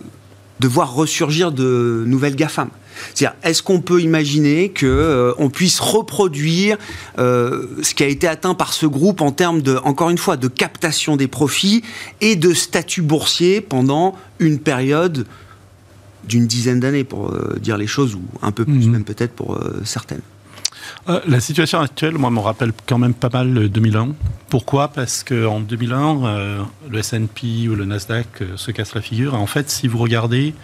de 0.61 0.69
voir 0.69 0.93
ressurgir 0.95 1.53
de 1.53 2.05
nouvelles 2.07 2.37
GAFAM? 2.37 2.69
C'est-à-dire, 3.15 3.37
est-ce 3.43 3.63
qu'on 3.63 3.81
peut 3.81 4.01
imaginer 4.01 4.71
que 4.71 4.87
euh, 4.87 5.33
on 5.39 5.51
puisse 5.51 5.81
reproduire 5.81 6.77
euh, 7.19 7.67
ce 7.83 7.95
qui 7.95 8.03
a 8.03 8.07
été 8.07 8.27
atteint 8.27 8.55
par 8.55 8.73
ce 8.73 8.87
groupe 8.87 9.21
en 9.21 9.33
termes 9.33 9.63
de, 9.63 9.77
encore 9.85 10.11
une 10.11 10.19
fois, 10.19 10.37
de 10.37 10.49
captation 10.49 11.17
des 11.17 11.29
profits 11.29 11.83
et 12.21 12.37
de 12.37 12.53
statut 12.53 13.03
boursier 13.03 13.61
pendant 13.61 14.15
une 14.39 14.59
période 14.59 15.27
d'une 16.25 16.47
dizaine 16.47 16.81
d'années, 16.81 17.05
pour 17.05 17.31
euh, 17.31 17.59
dire 17.61 17.77
les 17.77 17.87
choses, 17.87 18.15
ou 18.15 18.23
un 18.43 18.53
peu 18.53 18.65
plus 18.65 18.87
Mhm. 18.87 18.91
même 18.91 19.05
peut-être 19.05 19.33
pour 19.33 19.59
certaines. 19.85 20.21
Euh, 21.09 21.21
la 21.27 21.41
situation 21.41 21.81
actuelle, 21.81 22.15
moi, 22.15 22.31
me 22.31 22.41
rappelle 22.41 22.73
quand 22.87 22.99
même 22.99 23.15
pas 23.15 23.31
mal 23.33 23.53
le 23.53 23.69
2001. 23.69 24.11
Pourquoi? 24.49 24.89
Parce 24.89 25.25
qu'en 25.25 25.61
2001, 25.61 26.27
euh, 26.27 26.63
le 26.91 26.99
S&P 26.99 27.69
ou 27.69 27.75
le 27.75 27.85
Nasdaq 27.85 28.27
euh, 28.43 28.57
se 28.57 28.71
casse 28.71 28.95
la 28.95 29.01
figure. 29.01 29.35
En 29.35 29.47
fait, 29.47 29.71
si 29.71 29.89
vous 29.89 29.99
regardez, 29.99 30.55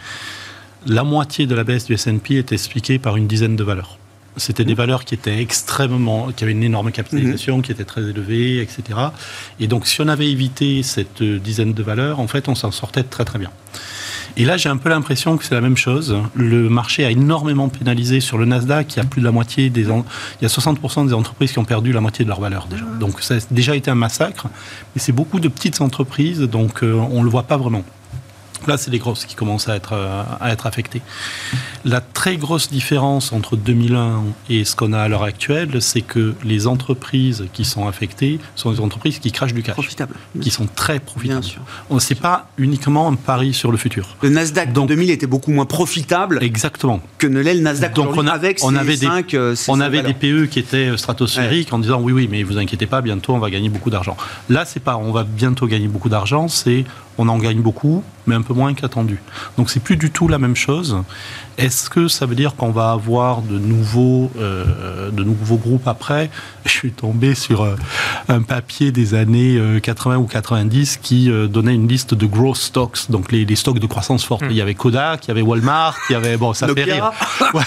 la 0.86 1.04
moitié 1.04 1.46
de 1.46 1.54
la 1.54 1.64
baisse 1.64 1.84
du 1.86 1.94
S&P 1.94 2.36
est 2.36 2.52
expliquée 2.52 2.98
par 2.98 3.16
une 3.16 3.26
dizaine 3.26 3.56
de 3.56 3.64
valeurs. 3.64 3.98
C'était 4.38 4.66
des 4.66 4.74
valeurs 4.74 5.06
qui 5.06 5.14
étaient 5.14 5.40
extrêmement, 5.40 6.28
qui 6.30 6.44
avaient 6.44 6.52
une 6.52 6.62
énorme 6.62 6.92
capitalisation, 6.92 7.62
qui 7.62 7.72
étaient 7.72 7.84
très 7.86 8.02
élevées, 8.02 8.60
etc. 8.60 8.82
Et 9.60 9.66
donc, 9.66 9.86
si 9.86 10.00
on 10.02 10.08
avait 10.08 10.30
évité 10.30 10.82
cette 10.82 11.22
euh, 11.22 11.38
dizaine 11.38 11.72
de 11.72 11.82
valeurs, 11.82 12.20
en 12.20 12.26
fait, 12.28 12.46
on 12.48 12.54
s'en 12.54 12.70
sortait 12.70 13.02
très 13.02 13.24
très 13.24 13.38
bien. 13.38 13.50
Et 14.36 14.44
là, 14.44 14.58
j'ai 14.58 14.68
un 14.68 14.76
peu 14.76 14.90
l'impression 14.90 15.38
que 15.38 15.44
c'est 15.46 15.54
la 15.54 15.62
même 15.62 15.78
chose. 15.78 16.14
Le 16.34 16.68
marché 16.68 17.06
a 17.06 17.10
énormément 17.10 17.70
pénalisé 17.70 18.20
sur 18.20 18.36
le 18.36 18.44
Nasdaq. 18.44 18.92
Il 18.94 18.96
y 18.98 19.00
a 19.00 19.06
plus 19.06 19.22
de 19.22 19.24
la 19.26 19.32
moitié 19.32 19.70
des, 19.70 19.90
en- 19.90 20.04
il 20.40 20.42
y 20.42 20.44
a 20.44 20.48
60% 20.50 21.06
des 21.06 21.14
entreprises 21.14 21.52
qui 21.52 21.58
ont 21.58 21.64
perdu 21.64 21.92
la 21.92 22.02
moitié 22.02 22.22
de 22.26 22.28
leur 22.28 22.40
valeur 22.40 22.66
déjà. 22.68 22.84
Donc 23.00 23.22
ça 23.22 23.36
a 23.36 23.38
déjà 23.50 23.74
été 23.74 23.90
un 23.90 23.94
massacre. 23.94 24.48
Mais 24.94 25.00
c'est 25.00 25.12
beaucoup 25.12 25.40
de 25.40 25.48
petites 25.48 25.80
entreprises, 25.80 26.40
donc 26.42 26.82
euh, 26.82 26.92
on 26.92 27.22
le 27.22 27.30
voit 27.30 27.44
pas 27.44 27.56
vraiment. 27.56 27.82
Là, 28.66 28.76
c'est 28.76 28.90
les 28.90 28.98
grosses 28.98 29.24
qui 29.24 29.34
commencent 29.34 29.68
à 29.68 29.76
être, 29.76 29.92
euh, 29.92 30.22
à 30.40 30.50
être 30.52 30.66
affectées. 30.66 31.02
La 31.84 32.00
très 32.00 32.36
grosse 32.36 32.68
différence 32.70 33.32
entre 33.32 33.56
2001 33.56 34.22
et 34.50 34.64
ce 34.64 34.74
qu'on 34.74 34.92
a 34.92 35.00
à 35.00 35.08
l'heure 35.08 35.22
actuelle, 35.22 35.80
c'est 35.80 36.00
que 36.00 36.34
les 36.44 36.66
entreprises 36.66 37.44
qui 37.52 37.64
sont 37.64 37.86
affectées 37.86 38.38
sont 38.56 38.72
des 38.72 38.80
entreprises 38.80 39.18
qui 39.18 39.30
crachent 39.32 39.54
du 39.54 39.62
cash, 39.62 39.74
Profitable. 39.74 40.14
qui 40.40 40.50
sont 40.50 40.66
très 40.74 40.94
Bien 40.94 41.00
profitables. 41.06 41.44
sûr. 41.44 41.62
On 41.90 41.98
sait 42.00 42.14
pas 42.16 42.48
uniquement 42.58 43.08
un 43.08 43.14
pari 43.14 43.54
sur 43.54 43.70
le 43.70 43.76
futur. 43.78 44.16
Le 44.22 44.30
Nasdaq 44.30 44.72
Donc- 44.72 44.84
en 44.84 44.86
2000 44.86 45.10
était 45.10 45.26
beaucoup 45.26 45.50
moins 45.52 45.66
profitable 45.66 46.38
Exactement. 46.42 47.00
que 47.18 47.26
ne 47.26 47.40
l'est 47.40 47.54
le 47.54 47.60
Nasdaq 47.60 47.94
Donc 47.94 48.16
on, 48.16 48.26
a- 48.26 48.32
avec 48.32 48.60
on 48.62 48.74
avait 48.74 48.96
des, 48.96 49.06
euh, 49.34 49.54
on 49.68 49.80
avait 49.80 50.02
des. 50.02 50.14
PE 50.14 50.46
qui 50.46 50.58
étaient 50.58 50.88
euh, 50.88 50.96
stratosphériques 50.96 51.72
en 51.72 51.78
disant 51.78 52.00
oui 52.00 52.12
oui 52.12 52.28
mais 52.30 52.42
vous 52.42 52.58
inquiétez 52.58 52.86
pas 52.86 53.00
bientôt 53.02 53.34
on 53.34 53.38
va 53.38 53.50
gagner 53.50 53.68
beaucoup 53.68 53.90
d'argent. 53.90 54.16
Là 54.48 54.64
c'est 54.64 54.80
pas 54.80 54.96
on 54.96 55.12
va 55.12 55.24
bientôt 55.24 55.66
gagner 55.66 55.88
beaucoup 55.88 56.08
d'argent 56.08 56.48
c'est 56.48 56.84
on 57.18 57.28
en 57.28 57.38
gagne 57.38 57.60
beaucoup 57.60 58.02
mais 58.26 58.34
un 58.34 58.42
peu 58.42 58.54
moins 58.54 58.74
qu'attendu. 58.74 59.20
Donc 59.56 59.70
c'est 59.70 59.80
plus 59.80 59.96
du 59.96 60.10
tout 60.10 60.28
la 60.28 60.38
même 60.38 60.56
chose. 60.56 60.98
Est-ce 61.58 61.88
que 61.88 62.08
ça 62.08 62.26
veut 62.26 62.34
dire 62.34 62.54
qu'on 62.54 62.70
va 62.70 62.90
avoir 62.90 63.40
de 63.40 63.58
nouveaux 63.58 64.30
euh, 64.38 65.10
de 65.10 65.24
nouveaux 65.24 65.56
groupes 65.56 65.88
après? 65.88 66.30
Je 66.66 66.70
suis 66.70 66.92
tombé 66.92 67.34
sur 67.34 67.62
euh, 67.62 67.76
un 68.28 68.42
papier 68.42 68.90
des 68.92 69.14
années 69.14 69.56
euh, 69.56 69.80
80 69.80 70.16
ou 70.16 70.26
90 70.26 70.98
qui 71.00 71.30
euh, 71.30 71.46
donnait 71.46 71.74
une 71.74 71.88
liste 71.88 72.14
de 72.14 72.26
growth 72.26 72.56
stocks 72.56 73.10
donc 73.10 73.30
les, 73.32 73.44
les 73.44 73.56
stocks 73.56 73.78
de 73.78 73.86
croissance 73.86 74.24
forte. 74.24 74.44
Il 74.50 74.56
y 74.56 74.60
avait 74.60 74.74
Kodak, 74.74 75.26
il 75.26 75.28
y 75.28 75.30
avait 75.30 75.42
Walmart, 75.42 75.96
il 76.10 76.12
y 76.12 76.16
avait 76.16 76.36
bon 76.36 76.52
ça 76.52 76.66
fait 76.68 76.84
rire. 76.84 77.12
Ouais. 77.54 77.62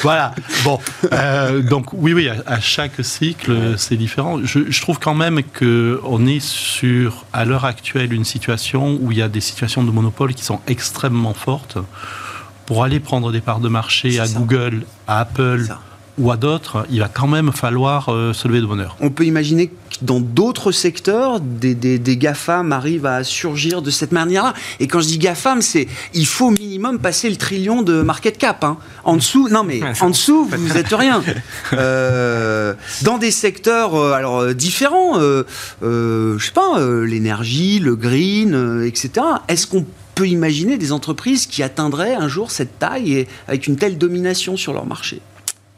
voilà. 0.00 0.34
Bon, 0.64 0.80
euh, 1.12 1.62
donc 1.62 1.92
oui, 1.92 2.12
oui, 2.12 2.28
à, 2.28 2.36
à 2.46 2.60
chaque 2.60 3.04
cycle, 3.04 3.50
euh, 3.50 3.76
c'est 3.76 3.96
différent. 3.96 4.38
Je, 4.42 4.60
je 4.70 4.80
trouve 4.80 4.98
quand 4.98 5.14
même 5.14 5.42
que 5.42 6.00
on 6.04 6.26
est 6.26 6.40
sur, 6.40 7.24
à 7.32 7.44
l'heure 7.44 7.64
actuelle, 7.64 8.12
une 8.12 8.24
situation 8.24 8.55
où 9.00 9.12
il 9.12 9.18
y 9.18 9.22
a 9.22 9.28
des 9.28 9.40
situations 9.40 9.84
de 9.84 9.90
monopole 9.90 10.34
qui 10.34 10.44
sont 10.44 10.60
extrêmement 10.66 11.34
fortes. 11.34 11.78
Pour 12.66 12.82
aller 12.82 12.98
prendre 12.98 13.30
des 13.30 13.40
parts 13.40 13.60
de 13.60 13.68
marché 13.68 14.18
à 14.18 14.26
ça. 14.26 14.38
Google, 14.38 14.86
à 15.06 15.20
Apple 15.20 15.68
ou 16.18 16.32
à 16.32 16.36
d'autres, 16.36 16.86
il 16.90 16.98
va 16.98 17.08
quand 17.08 17.28
même 17.28 17.52
falloir 17.52 18.08
euh, 18.08 18.32
se 18.32 18.48
lever 18.48 18.60
de 18.60 18.66
bonheur. 18.66 18.96
On 19.00 19.10
peut 19.10 19.24
imaginer 19.24 19.70
dans 20.02 20.20
d'autres 20.20 20.72
secteurs, 20.72 21.40
des, 21.40 21.74
des, 21.74 21.98
des 21.98 22.16
GAFAM 22.16 22.72
arrivent 22.72 23.06
à 23.06 23.24
surgir 23.24 23.82
de 23.82 23.90
cette 23.90 24.12
manière-là. 24.12 24.54
Et 24.80 24.86
quand 24.88 25.00
je 25.00 25.06
dis 25.06 25.18
GAFAM, 25.18 25.62
c'est 25.62 25.88
il 26.14 26.26
faut 26.26 26.46
au 26.46 26.50
minimum 26.50 26.98
passer 26.98 27.30
le 27.30 27.36
trillion 27.36 27.82
de 27.82 28.02
market 28.02 28.38
cap. 28.38 28.64
hein. 28.64 28.78
En 29.04 29.16
dessous, 29.16 29.48
non 29.48 29.62
mais 29.64 29.80
en 30.00 30.10
dessous, 30.10 30.44
vous 30.46 30.74
n'êtes 30.74 30.92
rien. 30.94 31.22
Euh, 31.72 32.74
dans 33.02 33.18
des 33.18 33.30
secteurs 33.30 33.94
euh, 33.94 34.12
alors 34.12 34.40
euh, 34.40 34.54
différents, 34.54 35.18
euh, 35.18 35.44
je 35.82 36.38
sais 36.44 36.52
pas, 36.52 36.78
l'énergie, 37.04 37.78
le 37.78 37.96
green, 37.96 38.82
etc. 38.84 39.10
Est-ce 39.48 39.66
qu'on 39.66 39.84
peut 40.14 40.28
imaginer 40.28 40.78
des 40.78 40.92
entreprises 40.92 41.46
qui 41.46 41.62
atteindraient 41.62 42.14
un 42.14 42.28
jour 42.28 42.50
cette 42.50 42.78
taille 42.78 43.12
et 43.12 43.28
avec 43.48 43.66
une 43.66 43.76
telle 43.76 43.98
domination 43.98 44.56
sur 44.56 44.72
leur 44.72 44.86
marché? 44.86 45.20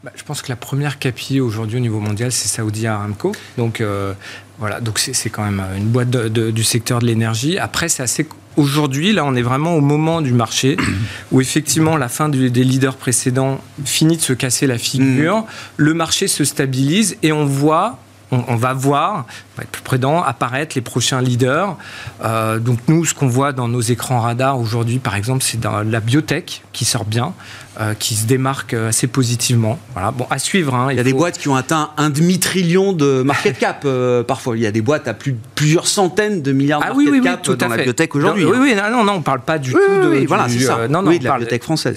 Bah, 0.03 0.11
je 0.15 0.23
pense 0.23 0.41
que 0.41 0.49
la 0.49 0.55
première 0.55 0.97
capi 0.97 1.41
aujourd'hui 1.41 1.77
au 1.77 1.81
niveau 1.81 1.99
mondial, 1.99 2.31
c'est 2.31 2.47
Saudi 2.47 2.87
Aramco. 2.87 3.33
Donc 3.57 3.81
euh, 3.81 4.13
voilà, 4.57 4.79
donc 4.79 4.99
c'est 4.99 5.29
quand 5.29 5.43
même 5.43 5.61
une 5.77 5.87
boîte 5.87 6.09
du 6.09 6.63
secteur 6.63 6.99
de 6.99 7.05
l'énergie. 7.05 7.57
Après, 7.57 7.89
c'est 7.89 8.03
assez 8.03 8.27
aujourd'hui, 8.55 9.13
là, 9.13 9.25
on 9.25 9.35
est 9.35 9.41
vraiment 9.41 9.75
au 9.75 9.81
moment 9.81 10.21
du 10.21 10.33
marché 10.33 10.77
où 11.31 11.41
effectivement 11.41 11.97
la 11.97 12.09
fin 12.09 12.29
des 12.29 12.63
leaders 12.63 12.95
précédents 12.95 13.59
finit 13.85 14.17
de 14.17 14.21
se 14.21 14.33
casser 14.33 14.67
la 14.67 14.77
figure, 14.77 15.37
mm. 15.37 15.45
le 15.77 15.93
marché 15.93 16.27
se 16.27 16.43
stabilise 16.43 17.17
et 17.23 17.31
on 17.31 17.45
voit 17.45 17.99
on, 18.31 18.55
va 18.55 18.73
voir, 18.73 19.25
on 19.55 19.57
va 19.57 19.63
être 19.63 19.71
plus 19.71 19.81
prudent, 19.81 20.21
apparaître 20.21 20.75
les 20.75 20.81
prochains 20.81 21.21
leaders. 21.21 21.75
Euh, 22.23 22.59
donc 22.59 22.79
nous, 22.87 23.05
ce 23.05 23.13
qu'on 23.13 23.27
voit 23.27 23.53
dans 23.53 23.67
nos 23.67 23.81
écrans 23.81 24.19
radars 24.21 24.59
aujourd'hui, 24.59 24.99
par 24.99 25.15
exemple, 25.15 25.43
c'est 25.43 25.59
dans 25.59 25.81
la 25.81 25.99
biotech 25.99 26.63
qui 26.71 26.85
sort 26.85 27.05
bien. 27.05 27.33
Euh, 27.79 27.93
qui 27.93 28.15
se 28.15 28.25
démarque 28.25 28.73
euh, 28.73 28.89
assez 28.89 29.05
positivement. 29.05 29.79
Voilà. 29.93 30.09
Bon, 30.09 30.25
à 30.31 30.39
suivre. 30.39 30.73
Hein, 30.73 30.87
il, 30.89 30.97
y 30.97 30.99
a 30.99 31.03
des 31.03 31.13
boîtes 31.13 31.37
qui 31.37 31.49
ont 31.49 31.55
atteint 31.55 31.91
un 31.97 32.09
demi-trillion 32.09 32.93
de 32.93 33.21
market 33.21 33.57
cap 33.59 33.83
euh, 33.85 34.23
parfois. 34.23 34.57
Il 34.57 34.63
y 34.63 34.65
a 34.65 34.71
des 34.71 34.81
boîtes 34.81 35.07
à 35.07 35.13
plus, 35.13 35.35
plusieurs 35.53 35.85
centaines 35.85 36.41
de 36.41 36.51
milliards 36.51 36.79
de 36.79 36.85
ah, 36.89 36.93
market 36.93 37.23
cap 37.23 37.41
tout 37.43 37.55
dans 37.55 37.67
la 37.67 37.77
biotech 37.77 38.15
aujourd'hui. 38.15 38.43
Oui, 38.43 38.57
oui, 38.59 38.75
non, 38.75 39.05
non, 39.05 39.13
on 39.13 39.17
ne 39.19 39.23
parle 39.23 39.41
pas 39.41 39.59
du 39.59 39.71
tout 39.71 39.77
de, 39.77 40.25
voilà, 40.27 40.49
c'est 40.49 40.59
ça. 40.59 40.87
non, 40.87 41.03
non, 41.03 41.15
de 41.15 41.23
la 41.23 41.37
biotech 41.37 41.61
française. 41.61 41.95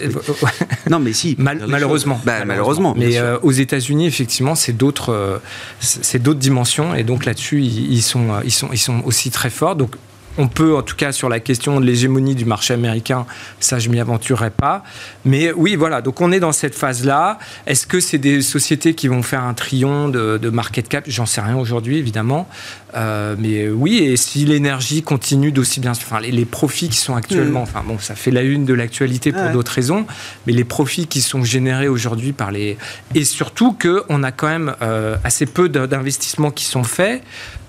non, 0.90 0.98
mais 1.00 1.14
si. 1.14 1.36
malheureusement. 1.38 2.20
Bah, 2.22 2.44
malheureusement. 2.44 2.94
Mais 2.96 3.18
aux 3.42 3.50
États-Unis, 3.50 4.06
effectivement, 4.06 4.54
c'est 4.54 4.76
d'autres, 4.76 5.40
c'est 5.80 6.22
d'autres 6.22 6.38
dimensions, 6.38 6.94
et 6.94 7.02
donc 7.02 7.24
là-dessus, 7.24 7.62
ils, 7.62 7.92
ils, 7.94 8.02
sont, 8.02 8.28
ils 8.44 8.52
sont, 8.52 8.68
ils 8.72 8.78
sont 8.78 9.02
aussi 9.06 9.30
très 9.30 9.50
forts. 9.50 9.74
Donc 9.74 9.96
on 10.38 10.48
peut, 10.48 10.76
en 10.76 10.82
tout 10.82 10.96
cas, 10.96 11.12
sur 11.12 11.28
la 11.28 11.40
question 11.40 11.80
de 11.80 11.86
l'hégémonie 11.86 12.34
du 12.34 12.44
marché 12.44 12.74
américain, 12.74 13.26
ça, 13.60 13.78
je 13.78 13.88
m'y 13.88 14.00
aventurerai 14.00 14.50
pas. 14.50 14.82
Mais 15.24 15.52
oui, 15.52 15.76
voilà, 15.76 16.02
donc 16.02 16.20
on 16.20 16.32
est 16.32 16.40
dans 16.40 16.52
cette 16.52 16.74
phase-là. 16.74 17.38
Est-ce 17.66 17.86
que 17.86 18.00
c'est 18.00 18.18
des 18.18 18.42
sociétés 18.42 18.94
qui 18.94 19.08
vont 19.08 19.22
faire 19.22 19.44
un 19.44 19.54
triomphe 19.54 20.12
de, 20.12 20.50
market 20.50 20.88
cap? 20.88 21.04
J'en 21.06 21.26
sais 21.26 21.40
rien 21.40 21.56
aujourd'hui, 21.56 21.98
évidemment. 21.98 22.48
Euh, 22.94 23.36
mais 23.38 23.68
oui, 23.68 23.98
et 23.98 24.16
si 24.16 24.44
l'énergie 24.44 25.02
continue 25.02 25.50
d'aussi 25.50 25.80
bien, 25.80 25.92
enfin 25.92 26.20
les, 26.20 26.44
profits 26.44 26.90
qui 26.90 26.98
sont 26.98 27.14
actuellement, 27.14 27.60
mm. 27.60 27.62
enfin 27.62 27.82
bon, 27.86 27.98
ça 27.98 28.14
fait 28.14 28.30
la 28.30 28.42
une 28.42 28.66
de 28.66 28.74
l'actualité 28.74 29.32
pour 29.32 29.48
d'autres 29.50 29.72
raisons, 29.72 30.06
mais 30.46 30.52
les 30.52 30.64
profits 30.64 31.06
qui 31.06 31.22
sont 31.22 31.42
générés 31.42 31.88
aujourd'hui 31.88 32.32
par 32.32 32.50
les 32.50 32.76
et 33.14 33.24
surtout 33.24 33.72
que 33.72 34.02
on 34.08 34.22
a 34.22 34.32
quand 34.32 34.48
même 34.48 34.74
euh, 34.82 35.16
assez 35.24 35.46
peu 35.46 35.68
d'investissements 35.68 36.50
qui 36.50 36.64
sont 36.64 36.84
faits. 36.84 37.22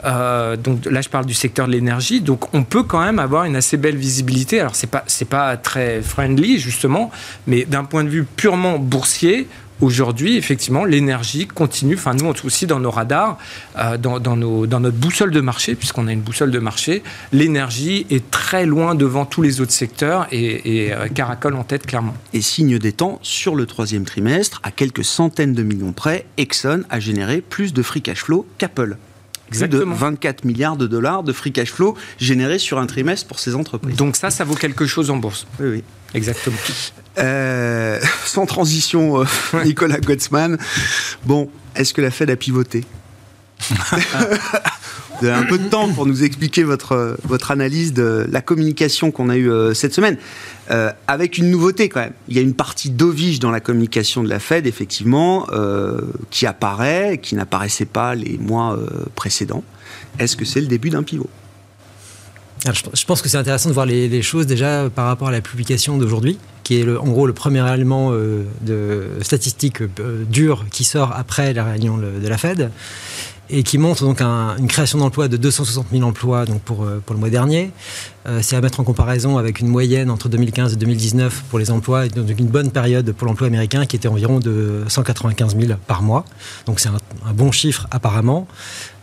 Euh, 0.06 0.56
donc 0.58 0.86
là, 0.86 1.02
je 1.02 1.10
parle 1.10 1.26
du 1.26 1.34
secteur 1.34 1.68
de 1.68 1.72
l'énergie. 1.72 2.22
Donc, 2.22 2.54
on 2.54 2.64
peut 2.64 2.84
quand 2.84 3.02
même 3.02 3.20
avoir 3.20 3.46
une 3.46 3.56
assez 3.56 3.78
belle 3.78 3.96
visibilité. 3.96 4.60
Alors, 4.60 4.76
c'est 4.76 4.90
pas 4.90 5.04
c'est 5.08 5.28
pas 5.28 5.58
très 5.58 6.02
friendly 6.02 6.60
justement, 6.60 7.12
mais 7.48 7.66
d'un 7.66 7.84
point 7.84 8.04
de 8.04 8.10
vue 8.10 8.24
purement 8.24 8.80
boursier, 8.80 9.48
Aujourd'hui, 9.82 10.38
effectivement, 10.38 10.86
l'énergie 10.86 11.46
continue, 11.46 11.96
enfin 11.96 12.14
nous 12.14 12.32
aussi 12.46 12.68
dans 12.68 12.80
nos 12.80 12.92
radars, 12.92 13.38
euh, 13.78 13.98
dans, 13.98 14.38
nos, 14.38 14.66
dans, 14.66 14.80
notre 14.80 14.96
boussole 14.96 15.32
de 15.32 15.42
marché, 15.42 15.76
puisqu'on 15.76 16.08
a 16.08 16.14
une 16.14 16.22
boussole 16.22 16.52
de 16.52 16.60
marché, 16.60 17.04
l'énergie 17.34 18.06
est 18.10 18.32
très 18.32 18.66
loin 18.66 18.96
devant 18.96 19.26
tous 19.26 19.42
les 19.42 19.60
autres 19.60 19.74
secteurs 19.74 20.28
et, 20.32 20.86
et 20.86 20.94
euh, 20.94 21.08
caracole 21.08 21.56
en 21.56 21.64
tête 21.64 21.86
clairement. 21.86 22.14
Et 22.34 22.42
signe 22.42 22.78
des 22.80 22.94
temps, 22.94 23.20
sur 23.24 23.56
le 23.56 23.66
troisième 23.66 24.06
trimestre, 24.06 24.62
à 24.64 24.72
quelques 24.72 25.04
centaines 25.04 25.54
de 25.54 25.64
millions 25.64 25.92
près, 25.92 26.28
Exxon 26.38 26.84
a 26.90 27.02
généré 27.02 27.42
plus 27.42 27.74
de 27.74 27.82
free 27.82 28.02
cash 28.02 28.24
flow 28.24 28.48
qu'Apple 28.60 28.96
plus 29.54 29.68
de 29.68 29.84
24 29.84 30.46
milliards 30.46 30.78
de 30.78 30.88
dollars 30.88 31.24
de 31.24 31.34
free 31.34 31.52
cash 31.52 31.72
flow 31.72 31.96
générés 32.18 32.60
sur 32.60 32.80
un 32.80 32.86
trimestre 32.86 33.28
pour 33.28 33.40
ces 33.40 33.56
entreprises. 33.56 33.96
Donc 33.96 34.16
ça, 34.16 34.30
ça 34.30 34.44
vaut 34.44 34.56
quelque 34.56 34.86
chose 34.86 35.10
en 35.10 35.18
bourse. 35.18 35.48
Oui, 35.60 35.68
oui. 35.70 35.84
Exactement. 36.14 36.58
Euh, 37.18 38.00
sans 38.26 38.46
transition, 38.46 39.22
euh, 39.22 39.26
Nicolas 39.66 40.00
Gottsman. 40.00 40.58
Bon, 41.26 41.50
est-ce 41.76 41.94
que 41.94 42.02
la 42.02 42.12
Fed 42.12 42.30
a 42.30 42.36
pivoté 42.36 42.84
Vous 45.22 45.28
avez 45.28 45.38
un 45.38 45.44
peu 45.44 45.58
de 45.58 45.68
temps 45.70 45.90
pour 45.90 46.06
nous 46.06 46.24
expliquer 46.24 46.64
votre, 46.64 47.18
votre 47.24 47.52
analyse 47.52 47.94
de 47.94 48.26
la 48.30 48.42
communication 48.42 49.12
qu'on 49.12 49.30
a 49.30 49.38
eue 49.38 49.50
euh, 49.50 49.74
cette 49.74 49.94
semaine. 49.94 50.18
Euh, 50.72 50.92
avec 51.08 51.38
une 51.38 51.52
nouveauté 51.52 51.90
quand 51.90 52.00
même. 52.00 52.14
Il 52.30 52.36
y 52.36 52.40
a 52.40 52.42
une 52.42 52.54
partie 52.54 52.90
dovige 52.90 53.40
dans 53.40 53.52
la 53.52 53.60
communication 53.60 54.24
de 54.24 54.30
la 54.30 54.40
Fed, 54.40 54.66
effectivement, 54.66 55.46
euh, 55.52 56.00
qui 56.30 56.46
apparaît, 56.46 57.20
qui 57.22 57.36
n'apparaissait 57.36 57.86
pas 57.86 58.16
les 58.16 58.38
mois 58.38 58.80
précédents. 59.16 59.64
Est-ce 60.20 60.38
que 60.38 60.46
c'est 60.46 60.62
le 60.62 60.68
début 60.68 60.90
d'un 60.90 61.04
pivot? 61.04 61.30
Je 62.66 63.06
pense 63.06 63.22
que 63.22 63.28
c'est 63.28 63.38
intéressant 63.38 63.68
de 63.68 63.74
voir 63.74 63.86
les, 63.86 64.22
choses 64.22 64.48
déjà 64.48 64.90
par 64.90 65.08
rapport 65.08 65.28
à 65.28 65.32
la 65.32 65.42
publication 65.42 65.98
d'aujourd'hui, 65.98 66.38
qui 66.64 66.80
est 66.80 66.88
en 66.88 67.10
gros 67.10 67.28
le 67.28 67.34
premier 67.34 67.74
élément 67.74 68.14
de 68.14 69.08
statistique 69.22 69.84
dure 70.30 70.66
qui 70.72 70.86
sort 70.86 71.12
après 71.14 71.52
la 71.54 71.66
réunion 71.66 71.98
de 71.98 72.26
la 72.26 72.38
Fed 72.38 72.72
et 73.54 73.62
qui 73.62 73.78
montre 73.78 74.04
donc 74.04 74.20
une 74.20 74.68
création 74.68 74.98
d'emplois 74.98 75.28
de 75.28 75.38
260 75.38 75.88
000 75.92 76.04
emplois 76.04 76.46
donc 76.46 76.62
pour, 76.62 76.84
euh, 76.84 77.02
pour 77.06 77.14
le 77.14 77.20
mois 77.20 77.30
dernier. 77.30 77.70
Euh, 78.26 78.40
c'est 78.42 78.56
à 78.56 78.62
mettre 78.62 78.80
en 78.80 78.84
comparaison 78.84 79.38
avec 79.38 79.60
une 79.60 79.68
moyenne 79.68 80.10
entre 80.10 80.28
2015 80.28 80.74
et 80.74 80.76
2019 80.76 81.44
pour 81.50 81.60
les 81.60 81.70
emplois, 81.70 82.08
donc 82.08 82.28
une 82.40 82.48
bonne 82.48 82.72
période 82.72 83.12
pour 83.12 83.28
l'emploi 83.28 83.48
américain 83.48 83.86
qui 83.86 83.96
était 83.96 84.08
environ 84.08 84.40
de 84.40 84.84
195 84.88 85.56
000 85.56 85.74
par 85.86 86.02
mois. 86.02 86.26
Donc 86.66 86.80
c'est 86.80 86.90
un, 86.90 87.34
bon 87.34 87.52
chiffre 87.52 87.86
apparemment. 87.92 88.48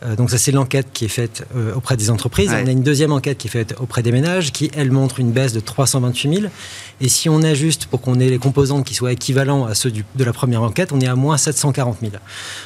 Euh, 0.03 0.17
donc 0.17 0.31
ça 0.31 0.39
c'est 0.39 0.53
l'enquête 0.53 0.89
qui 0.93 1.05
est 1.05 1.09
faite 1.09 1.47
auprès 1.75 1.97
des 1.97 2.11
entreprises. 2.11 2.51
On 2.53 2.67
a 2.67 2.71
une 2.71 2.83
deuxième 2.83 3.13
enquête 3.13 3.39
qui 3.39 3.49
est 3.49 3.51
faite 3.51 3.75
auprès 3.81 4.03
des 4.03 4.13
ménages 4.13 4.53
qui 4.53 4.71
elle 4.75 4.91
montre 4.91 5.21
une 5.21 5.33
baisse 5.33 5.53
de 5.53 5.61
328 5.61 6.41
000. 6.41 6.53
Et 7.01 7.09
si 7.09 7.29
on 7.29 7.43
ajuste 7.43 7.87
pour 7.87 8.01
qu'on 8.01 8.21
ait 8.21 8.29
les 8.29 8.39
composantes 8.39 8.85
qui 8.85 8.95
soient 8.95 9.13
équivalents 9.13 9.65
à 9.65 9.75
ceux 9.75 9.91
de 9.91 10.25
la 10.25 10.33
première 10.33 10.63
enquête, 10.63 10.93
on 10.93 11.01
est 11.01 11.07
à 11.07 11.17
moins 11.17 11.37
740 11.37 11.99
000. 12.01 12.13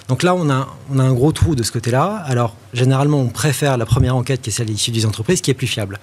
Donc 0.08 0.22
là 0.22 0.34
on 0.34 0.50
a, 0.50 0.68
on 0.92 0.98
a 0.98 1.02
un 1.02 1.12
gros 1.12 1.32
trou 1.32 1.54
de 1.54 1.62
ce 1.62 1.72
côté-là. 1.72 2.22
Alors, 2.26 2.56
généralement, 2.72 3.18
on 3.20 3.28
préfère 3.28 3.76
la 3.76 3.86
première 3.86 4.16
enquête 4.16 4.42
qui 4.42 4.50
est 4.50 4.52
celle 4.52 4.70
issue 4.70 4.90
des 4.90 5.06
entreprises, 5.06 5.40
qui 5.40 5.50
est 5.50 5.54
plus 5.54 5.66
fiable. 5.66 5.98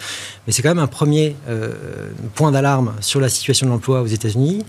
Mais 0.45 0.53
c'est 0.53 0.61
quand 0.61 0.69
même 0.69 0.79
un 0.79 0.87
premier 0.87 1.35
euh, 1.49 1.73
point 2.35 2.51
d'alarme 2.51 2.93
sur 3.01 3.19
la 3.19 3.29
situation 3.29 3.67
de 3.67 3.71
l'emploi 3.71 4.01
aux 4.01 4.07
États-Unis. 4.07 4.63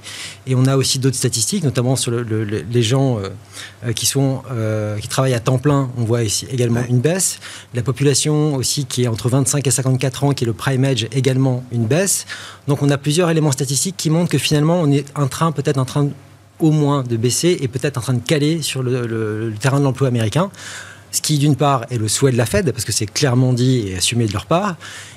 Et 0.47 0.55
on 0.55 0.65
a 0.67 0.77
aussi 0.77 0.99
d'autres 0.99 1.17
statistiques, 1.17 1.65
notamment 1.65 1.97
sur 1.97 2.13
les 2.13 2.83
gens 2.83 3.19
euh, 3.19 3.29
euh, 3.85 3.93
qui, 3.93 4.07
sont, 4.07 4.43
qui 5.01 5.09
travaillent 5.09 5.35
à 5.35 5.41
temps 5.41 5.59
plein. 5.59 5.91
On 5.97 6.05
voit 6.05 6.23
ici 6.23 6.47
également 6.53 6.83
une 6.89 7.01
baisse. 7.01 7.39
La 7.75 7.83
population 7.83 8.55
aussi 8.55 8.85
qui 8.85 9.05
est 9.05 9.09
entre 9.09 9.29
25 9.29 9.67
et 9.67 9.71
54 9.71 10.25
ans, 10.25 10.33
qui 10.33 10.45
est 10.45 10.47
le 10.47 10.53
prime 10.53 10.85
age, 10.85 11.07
également 11.13 11.65
une 11.73 11.87
baisse. 11.87 12.27
Donc, 12.69 12.83
on 12.83 12.91
a 12.91 12.99
plusieurs 12.99 13.31
éléments 13.31 13.53
statistiques 13.53 13.97
qui 13.97 14.11
montrent 14.11 14.31
que 14.31 14.39
finalement, 14.39 14.81
on 14.81 14.91
est 14.91 15.07
en 15.17 15.29
train, 15.29 15.53
peut-être 15.53 15.79
en 15.79 15.85
train 15.85 16.09
au 16.61 16.71
moins 16.71 17.03
de 17.03 17.17
baisser 17.17 17.59
et 17.61 17.69
peut-être 17.69 17.99
en 17.99 18.03
train 18.03 18.15
de 18.15 18.23
caler 18.25 18.63
sur 18.63 18.83
le 18.83 19.53
terrain 19.61 19.81
de 19.81 19.85
l'emploi 19.85 20.09
américain 20.09 20.51
ce 21.13 21.21
qui 21.21 21.39
d'une 21.39 21.57
part 21.57 21.85
est 21.91 21.99
le 21.99 22.09
souhait 22.09 22.33
de 22.33 22.39
la 22.39 22.47
Fed, 22.47 22.73
parce 22.73 22.85
que 22.85 22.93
c'est 22.93 23.07
clairement 23.07 23.53
dit 23.53 23.87
et 23.87 23.97
assumé 23.97 24.27
de 24.27 24.33
leur 24.33 24.47
part. 24.47 24.77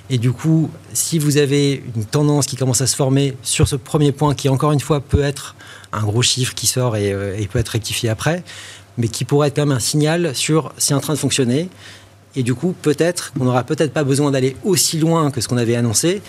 Et 0.09 0.17
du 0.17 0.31
coup, 0.31 0.69
si 0.93 1.17
vous 1.17 1.37
avez 1.37 1.83
une 1.95 2.05
tendance 2.05 2.45
qui 2.45 2.57
commence 2.57 2.81
à 2.81 2.87
se 2.87 2.95
former 2.95 3.35
sur 3.41 3.67
ce 3.67 3.77
premier 3.77 4.11
point, 4.11 4.35
qui 4.35 4.49
encore 4.49 4.73
une 4.73 4.81
fois 4.81 4.99
peut 4.99 5.23
être 5.23 5.55
un 5.93 6.03
gros 6.03 6.21
chiffre 6.21 6.53
qui 6.53 6.67
sort 6.67 6.97
et, 6.97 7.13
euh, 7.13 7.41
peut 7.49 7.59
être 7.59 7.69
rectifié 7.69 8.09
après, 8.09 8.43
mais 8.97 9.07
qui 9.07 9.25
pourrait 9.25 9.49
être 9.49 9.55
quand 9.55 9.65
même 9.65 9.75
un 9.75 9.79
signal 9.79 10.35
sur 10.35 10.73
c'est 10.77 10.93
en 10.93 10.99
train 10.99 11.13
de 11.13 11.19
fonctionner. 11.19 11.69
Et 12.35 12.43
du 12.43 12.53
coup, 12.53 12.75
peut-être 12.81 13.31
qu'on 13.33 13.45
n'aura 13.45 13.63
peut-être 13.63 13.93
pas 13.93 14.03
besoin 14.03 14.31
d'aller 14.31 14.57
aussi 14.63 14.99
loin 14.99 15.31
que 15.31 15.39
ce 15.39 15.47
qu'on 15.47 15.57
avait 15.57 15.75
annoncé. 15.75 16.21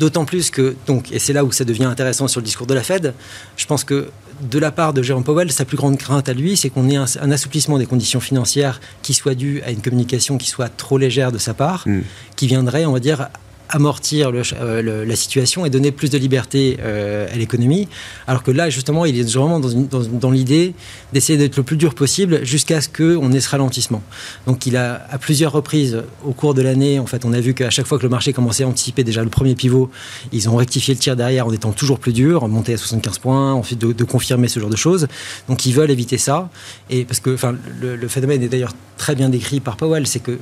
D'autant 0.00 0.24
plus 0.24 0.50
que, 0.50 0.74
donc, 0.86 1.12
et 1.12 1.18
c'est 1.18 1.32
là 1.32 1.44
où 1.44 1.52
ça 1.52 1.64
devient 1.64 1.84
intéressant 1.84 2.26
sur 2.26 2.40
le 2.40 2.44
discours 2.44 2.66
de 2.66 2.74
la 2.74 2.82
Fed, 2.82 3.14
je 3.56 3.66
pense 3.66 3.84
que 3.84 4.08
de 4.40 4.58
la 4.58 4.72
part 4.72 4.92
de 4.92 5.02
Jérôme 5.02 5.22
Powell, 5.22 5.52
sa 5.52 5.64
plus 5.64 5.76
grande 5.76 5.98
crainte 5.98 6.28
à 6.28 6.32
lui, 6.32 6.56
c'est 6.56 6.70
qu'on 6.70 6.88
ait 6.88 6.96
un, 6.96 7.30
assouplissement 7.30 7.78
des 7.78 7.86
conditions 7.86 8.18
financières 8.18 8.80
qui 9.02 9.14
soit 9.14 9.34
dû 9.34 9.62
à 9.62 9.70
une 9.70 9.80
communication 9.80 10.38
qui 10.38 10.48
soit 10.48 10.68
trop 10.68 10.98
légère 10.98 11.30
de 11.30 11.38
sa 11.38 11.54
part, 11.54 11.84
mm. 11.86 12.00
qui 12.34 12.48
viendrait, 12.48 12.84
on 12.86 12.92
va 12.92 13.00
dire, 13.00 13.28
amortir 13.68 14.32
euh, 14.34 15.04
la 15.04 15.16
situation 15.16 15.64
et 15.64 15.70
donner 15.70 15.92
plus 15.92 16.10
de 16.10 16.18
liberté 16.18 16.78
euh, 16.80 17.26
à 17.32 17.36
l'économie. 17.36 17.88
Alors 18.26 18.42
que 18.42 18.50
là, 18.50 18.70
justement, 18.70 19.04
il 19.04 19.18
est 19.18 19.34
vraiment 19.34 19.60
dans, 19.60 20.30
l'idée 20.30 20.74
d'essayer 21.12 21.38
d'être 21.38 21.56
le 21.56 21.62
plus 21.62 21.76
dur 21.76 21.94
possible 21.94 22.44
jusqu'à 22.44 22.80
ce 22.80 22.88
qu'on 22.88 23.32
ait 23.32 23.40
ce 23.40 23.48
ralentissement. 23.48 24.02
Donc, 24.46 24.66
il 24.66 24.76
a, 24.76 25.06
à 25.10 25.18
plusieurs 25.18 25.52
reprises 25.52 26.02
au 26.24 26.32
cours 26.32 26.54
de 26.54 26.62
l'année, 26.62 26.98
en 26.98 27.06
fait, 27.06 27.24
on 27.24 27.32
a 27.32 27.40
vu 27.40 27.54
qu'à 27.54 27.70
chaque 27.70 27.86
fois 27.86 27.98
que 27.98 28.02
le 28.02 28.08
marché 28.08 28.32
commençait 28.32 28.64
à 28.64 28.68
anticiper 28.68 29.04
déjà 29.04 29.22
le 29.22 29.30
premier 29.30 29.54
pivot, 29.54 29.90
ils 30.32 30.48
ont 30.48 30.56
rectifié 30.56 30.94
le 30.94 31.00
tir 31.00 31.16
derrière 31.16 31.46
en 31.46 31.52
étant 31.52 31.72
toujours 31.72 31.98
plus 31.98 32.12
dur, 32.12 32.46
monté 32.48 32.74
à 32.74 32.76
75 32.76 33.18
points, 33.18 33.52
ensuite 33.52 33.80
de, 33.80 33.92
de, 33.92 34.04
confirmer 34.04 34.48
ce 34.48 34.60
genre 34.60 34.70
de 34.70 34.76
choses. 34.76 35.08
Donc, 35.48 35.64
ils 35.66 35.72
veulent 35.72 35.90
éviter 35.90 36.18
ça. 36.18 36.50
Et 36.90 37.04
parce 37.04 37.20
que, 37.20 37.34
enfin, 37.34 37.54
le 37.80 38.08
phénomène 38.08 38.42
est 38.42 38.48
d'ailleurs 38.48 38.74
très 38.96 39.14
bien 39.14 39.28
décrit 39.28 39.60
par 39.60 39.76
Powell, 39.76 40.06
c'est 40.06 40.20
que 40.20 40.38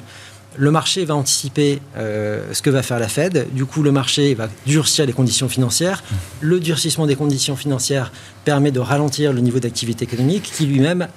le 0.56 0.70
marché 0.70 1.04
va 1.04 1.14
anticiper 1.14 1.80
euh, 1.96 2.52
ce 2.52 2.62
que 2.62 2.70
va 2.70 2.82
faire 2.82 2.98
la 2.98 3.08
Fed. 3.08 3.48
Du 3.52 3.64
coup, 3.64 3.82
le 3.82 3.92
marché 3.92 4.34
va 4.34 4.48
durcir 4.66 5.06
les 5.06 5.12
conditions 5.12 5.48
financières. 5.48 6.02
Le 6.40 6.60
durcissement 6.60 7.06
des 7.06 7.16
conditions 7.16 7.56
financières 7.56 8.12
permet 8.44 8.70
de 8.70 8.80
ralentir 8.80 9.32
le 9.32 9.40
niveau 9.40 9.60
d'activité 9.60 10.04
économique 10.04 10.50
qui 10.54 10.66
lui-même, 10.66 11.08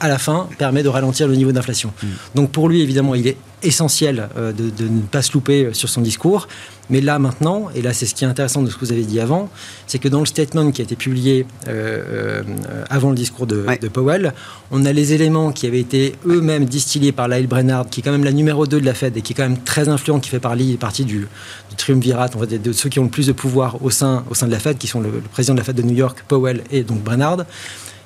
à 0.00 0.08
la 0.08 0.18
fin, 0.18 0.48
permet 0.58 0.82
de 0.82 0.88
ralentir 0.88 1.28
le 1.28 1.36
niveau 1.36 1.52
d'inflation. 1.52 1.92
Mm. 2.02 2.06
Donc 2.34 2.50
pour 2.50 2.68
lui, 2.68 2.80
évidemment, 2.80 3.14
il 3.14 3.26
est 3.26 3.36
essentiel 3.62 4.28
euh, 4.36 4.52
de, 4.52 4.70
de, 4.70 4.88
ne 4.88 5.00
pas 5.02 5.22
se 5.22 5.32
louper 5.32 5.70
sur 5.72 5.88
son 5.88 6.00
discours. 6.00 6.48
Mais 6.90 7.00
là, 7.00 7.18
maintenant, 7.18 7.68
et 7.74 7.82
là, 7.82 7.92
c'est 7.92 8.06
ce 8.06 8.14
qui 8.14 8.24
est 8.24 8.26
intéressant 8.26 8.62
de 8.62 8.70
ce 8.70 8.76
que 8.76 8.80
vous 8.80 8.92
avez 8.92 9.02
dit 9.02 9.20
avant, 9.20 9.50
c'est 9.86 9.98
que 9.98 10.08
dans 10.08 10.20
le 10.20 10.26
statement 10.26 10.70
qui 10.70 10.80
a 10.80 10.84
été 10.84 10.96
publié 10.96 11.46
euh, 11.68 12.42
euh, 12.46 12.84
avant 12.88 13.10
le 13.10 13.14
discours 13.14 13.46
de, 13.46 13.62
ouais. 13.66 13.78
de, 13.78 13.88
Powell, 13.88 14.32
on 14.70 14.84
a 14.86 14.92
les 14.92 15.12
éléments 15.12 15.52
qui 15.52 15.66
avaient 15.66 15.80
été 15.80 16.14
eux-mêmes 16.26 16.64
distillés 16.64 17.12
par 17.12 17.28
Lyle 17.28 17.46
Brennard, 17.46 17.88
qui 17.90 18.00
est 18.00 18.02
quand 18.02 18.12
même 18.12 18.24
la 18.24 18.32
numéro 18.32 18.66
2 18.66 18.80
de 18.80 18.86
la 18.86 18.94
Fed 18.94 19.16
et 19.16 19.22
qui 19.22 19.34
est 19.34 19.36
quand 19.36 19.48
même 19.48 19.62
très 19.62 19.88
influent, 19.88 20.18
qui 20.18 20.30
fait 20.30 20.40
partie 20.40 21.04
du, 21.04 21.28
du 21.68 21.76
triumvirat, 21.76 22.30
en 22.34 22.38
fait, 22.40 22.62
de 22.62 22.72
ceux 22.72 22.88
qui 22.88 22.98
ont 22.98 23.04
le 23.04 23.10
plus 23.10 23.26
de 23.26 23.32
pouvoir 23.32 23.82
au 23.82 23.90
sein, 23.90 24.24
au 24.30 24.34
sein 24.34 24.46
de 24.46 24.52
la 24.52 24.58
Fed, 24.58 24.78
qui 24.78 24.86
sont 24.86 25.00
le, 25.00 25.10
le 25.10 25.20
président 25.20 25.54
de 25.54 25.58
la 25.58 25.64
Fed 25.64 25.76
de 25.76 25.82
New 25.82 25.94
York, 25.94 26.24
Powell, 26.26 26.62
et 26.70 26.84
donc 26.84 27.02
Brennard 27.02 27.44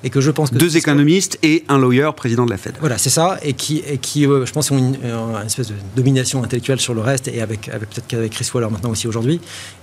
et 0.03 0.09
que 0.09 0.21
je 0.21 0.31
pense 0.31 0.49
que 0.49 0.57
deux 0.57 0.77
économistes 0.77 1.39
et 1.43 1.63
un 1.69 1.77
lawyer 1.77 2.09
président 2.15 2.45
de 2.45 2.51
la 2.51 2.57
Fed. 2.57 2.75
Voilà, 2.79 2.97
c'est 2.97 3.09
ça, 3.09 3.39
et 3.41 3.53
qui, 3.53 3.83
et 3.87 3.97
qui 3.97 4.27
euh, 4.27 4.45
je 4.45 4.51
pense, 4.51 4.69
ont 4.71 4.77
une, 4.77 4.97
euh, 5.03 5.39
une, 5.39 5.45
espèce 5.45 5.69
de 5.69 5.75
domination 5.95 6.43
intellectuelle 6.43 6.79
sur 6.79 6.93
le 6.93 7.01
reste, 7.01 7.27
et 7.27 7.41
avec, 7.41 7.69
avec 7.69 7.89
peut-être 7.89 8.07
qu'avec 8.07 8.31
Chris 8.31 8.49
Waller 8.53 8.69
maintenant 8.69 8.89
aussi 8.89 9.07
aujourd'hui, 9.07 9.39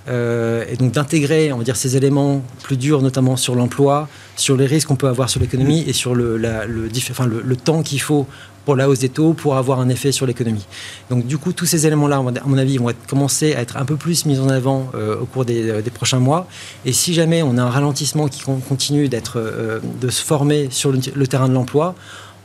euh, 0.08 0.64
et 0.70 0.76
donc 0.76 0.92
d'intégrer, 0.92 1.52
on 1.52 1.58
va 1.58 1.64
dire, 1.64 1.76
ces 1.76 1.96
éléments 1.96 2.44
plus 2.62 2.76
durs, 2.76 3.00
notamment 3.00 3.36
sur 3.36 3.54
l'emploi, 3.54 4.08
sur 4.36 4.56
les 4.56 4.66
risques 4.66 4.88
qu'on 4.88 4.96
peut 4.96 5.08
avoir 5.08 5.30
sur 5.30 5.40
l'économie 5.40 5.84
et 5.86 5.92
sur 5.92 6.14
le, 6.14 6.36
la, 6.36 6.66
le, 6.66 6.88
enfin, 7.10 7.26
le, 7.26 7.42
le 7.44 7.56
temps 7.56 7.82
qu'il 7.82 8.00
faut 8.00 8.26
pour 8.64 8.76
la 8.76 8.88
hausse 8.88 9.00
des 9.00 9.08
taux 9.08 9.32
pour 9.32 9.56
avoir 9.56 9.80
un 9.80 9.88
effet 9.88 10.12
sur 10.12 10.26
l'économie. 10.26 10.66
Donc 11.08 11.26
du 11.26 11.38
coup, 11.38 11.52
tous 11.52 11.66
ces 11.66 11.86
éléments-là, 11.86 12.16
à 12.16 12.46
mon 12.46 12.58
avis, 12.58 12.78
vont 12.78 12.90
être, 12.90 13.06
commencer 13.06 13.54
à 13.54 13.60
être 13.60 13.76
un 13.76 13.84
peu 13.84 13.96
plus 13.96 14.26
mis 14.26 14.38
en 14.38 14.48
avant 14.48 14.90
euh, 14.94 15.18
au 15.20 15.24
cours 15.24 15.44
des, 15.44 15.82
des, 15.82 15.90
prochains 15.90 16.20
mois. 16.20 16.46
Et 16.84 16.92
si 16.92 17.14
jamais 17.14 17.42
on 17.42 17.56
a 17.58 17.62
un 17.62 17.70
ralentissement 17.70 18.28
qui 18.28 18.42
continue 18.42 19.08
d'être, 19.08 19.38
euh, 19.38 19.80
de 20.00 20.08
se 20.08 20.22
former 20.22 20.68
sur 20.70 20.92
le, 20.92 21.00
le 21.14 21.26
terrain 21.26 21.48
de 21.48 21.54
l'emploi, 21.54 21.94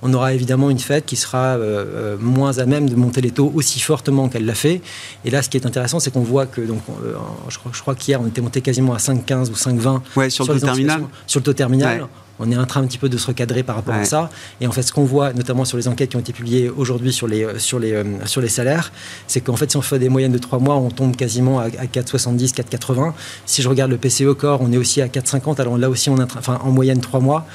on 0.05 0.13
aura 0.13 0.33
évidemment 0.33 0.69
une 0.69 0.79
Fed 0.79 1.03
qui 1.03 1.15
sera 1.15 1.55
euh, 1.57 2.15
moins 2.19 2.57
à 2.59 2.65
même 2.65 2.89
de 2.89 2.95
monter 2.95 3.21
les 3.21 3.31
taux 3.31 3.51
aussi 3.55 3.79
fortement 3.79 4.29
qu'elle 4.29 4.45
l'a 4.45 4.55
fait. 4.55 4.81
Et 5.23 5.31
là, 5.31 5.41
ce 5.41 5.49
qui 5.49 5.57
est 5.57 5.65
intéressant, 5.65 5.99
c'est 5.99 6.11
qu'on 6.11 6.21
voit 6.21 6.45
que, 6.45 6.61
donc, 6.61 6.81
euh, 7.03 7.13
je 7.49 7.57
crois, 7.57 7.71
je 7.73 7.81
crois 7.81 7.95
qu'hier, 7.95 8.21
on 8.21 8.27
était 8.27 8.41
monté 8.41 8.61
quasiment 8.61 8.93
à 8.93 8.97
5,15 8.97 9.49
ou 9.49 9.53
5,20 9.53 10.01
ouais, 10.15 10.29
sur, 10.29 10.45
sur, 10.45 10.53
le 10.53 10.59
taux 10.59 10.65
terminal. 10.67 11.03
Sur 11.25 11.39
le 11.39 11.43
taux 11.43 11.53
terminal. 11.53 12.01
Ouais. 12.01 12.07
On 12.39 12.51
est 12.51 12.57
en 12.57 12.65
train 12.65 12.81
un 12.81 12.85
petit 12.85 12.97
peu 12.97 13.09
de 13.09 13.17
se 13.17 13.27
recadrer 13.27 13.63
par 13.63 13.75
rapport 13.75 13.93
ouais. 13.93 14.01
à 14.01 14.05
ça. 14.05 14.29
Et 14.61 14.67
en 14.67 14.71
fait, 14.71 14.81
ce 14.81 14.91
qu'on 14.91 15.05
voit, 15.05 15.33
notamment 15.33 15.65
sur 15.65 15.77
les 15.77 15.87
enquêtes 15.87 16.09
qui 16.11 16.15
ont 16.17 16.21
été 16.21 16.33
publiées 16.33 16.69
aujourd'hui 16.69 17.13
sur 17.13 17.27
les, 17.27 17.59
sur, 17.59 17.79
les, 17.79 18.03
sur 18.25 18.41
les 18.41 18.49
salaires, 18.49 18.91
c'est 19.27 19.41
qu'en 19.41 19.55
fait, 19.55 19.71
si 19.71 19.77
on 19.77 19.81
fait 19.81 19.99
des 19.99 20.09
moyennes 20.09 20.33
de 20.33 20.37
3 20.37 20.59
mois, 20.59 20.75
on 20.75 20.89
tombe 20.89 21.15
quasiment 21.15 21.59
à, 21.59 21.65
à 21.65 21.85
4,70, 21.85 22.53
4,80. 22.53 23.13
Si 23.45 23.61
je 23.61 23.69
regarde 23.69 23.91
le 23.91 23.97
PCE 23.97 24.33
corps, 24.37 24.61
on 24.61 24.71
est 24.71 24.77
aussi 24.77 25.01
à 25.01 25.07
4,50. 25.07 25.61
Alors 25.61 25.77
là 25.77 25.89
aussi, 25.89 26.09
on 26.09 26.17
est 26.17 26.37
enfin, 26.37 26.59
en 26.63 26.71
moyenne 26.71 26.99
3 26.99 27.19
mois. 27.19 27.45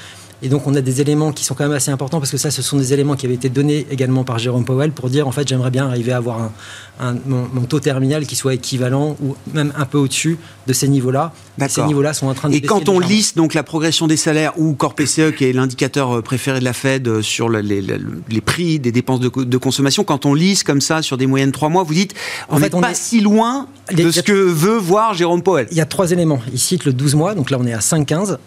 Et 0.43 0.49
donc, 0.49 0.65
on 0.65 0.73
a 0.75 0.81
des 0.81 1.01
éléments 1.01 1.31
qui 1.31 1.43
sont 1.43 1.53
quand 1.53 1.65
même 1.65 1.73
assez 1.73 1.91
importants 1.91 2.19
parce 2.19 2.31
que 2.31 2.37
ça, 2.37 2.49
ce 2.49 2.61
sont 2.61 2.77
des 2.77 2.93
éléments 2.93 3.15
qui 3.15 3.25
avaient 3.25 3.35
été 3.35 3.49
donnés 3.49 3.85
également 3.91 4.23
par 4.23 4.39
Jérôme 4.39 4.65
Powell 4.65 4.91
pour 4.91 5.09
dire 5.09 5.27
en 5.27 5.31
fait, 5.31 5.47
j'aimerais 5.47 5.69
bien 5.69 5.87
arriver 5.87 6.11
à 6.11 6.17
avoir 6.17 6.39
un, 6.39 6.51
un, 6.99 7.15
mon, 7.25 7.47
mon, 7.53 7.61
taux 7.65 7.79
terminal 7.79 8.25
qui 8.25 8.35
soit 8.35 8.55
équivalent 8.55 9.15
ou 9.23 9.35
même 9.53 9.71
un 9.77 9.85
peu 9.85 9.97
au-dessus 9.99 10.37
de 10.67 10.73
ces 10.73 10.87
niveaux-là. 10.87 11.33
Ces 11.67 11.83
niveaux-là 11.83 12.13
sont 12.13 12.27
en 12.27 12.33
train 12.33 12.49
de 12.49 12.55
Et 12.55 12.61
quand 12.61 12.89
on 12.89 12.99
lisse 12.99 13.35
donc 13.35 13.53
la 13.53 13.63
progression 13.63 14.07
des 14.07 14.17
salaires 14.17 14.53
ou 14.57 14.73
Corps 14.73 14.95
PCE, 14.95 15.31
qui 15.35 15.45
est 15.45 15.53
l'indicateur 15.53 16.23
préféré 16.23 16.59
de 16.59 16.65
la 16.65 16.73
Fed 16.73 17.21
sur 17.21 17.49
le, 17.49 17.59
les, 17.59 17.81
les, 17.81 17.97
les, 18.29 18.41
prix 18.41 18.79
des 18.79 18.91
dépenses 18.91 19.19
de, 19.19 19.29
de, 19.29 19.57
consommation, 19.57 20.03
quand 20.03 20.25
on 20.25 20.33
lisse 20.33 20.63
comme 20.63 20.81
ça 20.81 21.03
sur 21.03 21.17
des 21.17 21.27
moyennes 21.27 21.51
trois 21.51 21.69
mois, 21.69 21.83
vous 21.83 21.93
dites 21.93 22.15
on 22.49 22.59
n'est 22.59 22.69
pas 22.69 22.91
est... 22.91 22.95
si 22.95 23.21
loin 23.21 23.67
de 23.91 24.09
ce 24.09 24.21
que 24.21 24.31
veut 24.31 24.77
voir 24.77 25.13
Jérôme 25.13 25.43
Powell. 25.43 25.67
Il 25.71 25.77
y 25.77 25.81
a 25.81 25.85
trois 25.85 26.11
éléments. 26.11 26.39
Il 26.51 26.59
cite 26.59 26.85
le 26.85 26.93
12 26.93 27.15
mois, 27.15 27.35
donc 27.35 27.51
là 27.51 27.57
on 27.59 27.67
est 27.67 27.73
à 27.73 27.79
5,15 27.79 28.37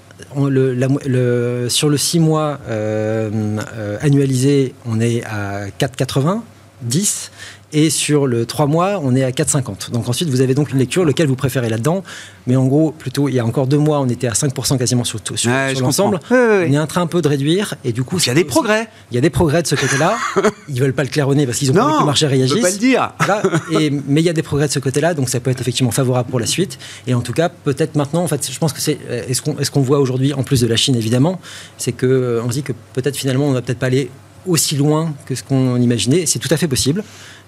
sur 1.68 1.88
le 1.88 1.96
6 1.96 2.20
mois 2.20 2.59
euh, 2.68 3.31
euh, 3.77 3.96
annualisé, 4.00 4.74
on 4.87 5.00
est 5.00 5.24
à 5.24 5.66
4,80, 5.79 6.40
10. 6.83 7.31
Et 7.76 7.90
sur 7.90 8.28
le 8.28 8.46
3 8.46 8.66
mois, 8.66 9.00
on 9.02 9.16
est 9.16 9.24
à 9.24 9.30
4,50. 9.30 9.90
Donc 9.90 10.08
ensuite, 10.08 10.30
vous 10.30 10.40
avez 10.40 10.54
donc 10.54 10.70
une 10.70 10.78
lecture, 10.78 11.04
lequel 11.04 11.26
vous 11.26 11.34
préférez 11.34 11.68
là-dedans. 11.68 12.04
Mais 12.46 12.54
en 12.54 12.66
gros, 12.66 12.92
plutôt, 12.92 13.28
il 13.28 13.34
y 13.34 13.40
a 13.40 13.44
encore 13.44 13.66
deux 13.66 13.78
mois, 13.78 14.00
on 14.00 14.08
était 14.08 14.28
à 14.28 14.32
5% 14.32 14.78
quasiment 14.78 15.02
sur, 15.02 15.18
sur, 15.34 15.50
ouais, 15.50 15.74
sur 15.74 15.84
l'ensemble. 15.84 16.20
Oui, 16.30 16.37
oui. 16.38 16.66
On 16.68 16.72
est 16.72 16.78
en 16.78 16.87
train 16.87 17.02
un 17.02 17.08
peu 17.08 17.20
de 17.20 17.26
réduire. 17.26 17.74
Et 17.84 17.92
du 17.92 18.04
coup, 18.04 18.18
il 18.18 18.26
y 18.28 18.30
a 18.30 18.34
des 18.34 18.44
progrès. 18.44 18.88
Il 19.10 19.16
y 19.16 19.18
a 19.18 19.20
des 19.20 19.28
progrès 19.28 19.60
de 19.60 19.66
ce 19.66 19.74
côté-là. 19.74 20.16
Ils 20.68 20.80
veulent 20.80 20.92
pas 20.92 21.02
le 21.02 21.08
claironner 21.08 21.46
parce 21.46 21.58
qu'ils 21.58 21.72
ont 21.72 21.74
non, 21.74 21.82
envie 21.82 21.94
que 21.94 22.00
le 22.00 22.06
marché 22.06 22.26
réagisse. 22.28 22.60
Pas 22.60 22.70
le 22.70 22.78
dire. 22.78 23.12
Voilà. 23.18 23.42
Et, 23.72 23.90
mais 23.90 24.22
il 24.22 24.24
y 24.24 24.30
a 24.30 24.32
des 24.32 24.42
progrès 24.42 24.68
de 24.68 24.72
ce 24.72 24.78
côté-là, 24.78 25.14
donc 25.14 25.28
ça 25.28 25.40
peut 25.40 25.50
être 25.50 25.60
effectivement 25.60 25.90
favorable 25.90 26.30
pour 26.30 26.38
la 26.38 26.46
suite. 26.46 26.78
Et 27.08 27.14
en 27.14 27.22
tout 27.22 27.32
cas, 27.32 27.48
peut-être 27.48 27.96
maintenant, 27.96 28.22
en 28.22 28.28
fait, 28.28 28.48
je 28.48 28.58
pense 28.58 28.72
que 28.72 28.80
c'est 28.80 28.98
est-ce 29.10 29.42
qu'on 29.42 29.58
est 29.58 29.68
qu'on 29.68 29.82
voit 29.82 29.98
aujourd'hui, 29.98 30.32
en 30.32 30.44
plus 30.44 30.60
de 30.60 30.68
la 30.68 30.76
Chine 30.76 30.94
évidemment, 30.94 31.40
c'est 31.76 31.90
que 31.90 32.40
on 32.44 32.48
se 32.50 32.54
dit 32.54 32.62
que 32.62 32.72
peut-être 32.92 33.16
finalement, 33.16 33.46
on 33.48 33.52
va 33.52 33.62
peut-être 33.62 33.80
pas 33.80 33.87
aller 33.87 34.10
aussi 34.46 34.76
loin 34.76 35.14
que 35.26 35.34
ce 35.34 35.42
qu'on 35.42 35.76
imaginait. 35.80 36.26
C'est 36.26 36.38
tout 36.38 36.48
à 36.50 36.56
fait 36.56 36.68
possible. 36.68 37.02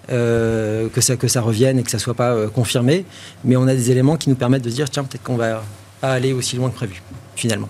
Euh, 0.09 0.89
que, 0.89 1.01
ça, 1.01 1.17
que 1.17 1.27
ça 1.27 1.41
revienne 1.41 1.81
et 1.81 1.83
que 1.83 1.91
ça 1.91 1.97
ne 1.97 2.03
soit 2.03 2.15
pas 2.15 2.31
euh, 2.31 2.49
confirmé. 2.49 3.05
Mais 3.45 3.57
on 3.57 3.67
a 3.67 3.75
des 3.75 3.91
éléments 3.91 4.17
qui 4.17 4.31
nous 4.31 4.37
permettent 4.37 4.63
de 4.63 4.71
dire 4.71 4.89
tiens, 4.89 5.03
peut-être 5.03 5.25
qu'on 5.25 5.37
va 5.37 5.65
pas 6.01 6.13
aller 6.13 6.33
aussi 6.33 6.55
loin 6.55 6.71
que 6.71 6.77
prévu, 6.77 7.03
finalement. 7.35 7.69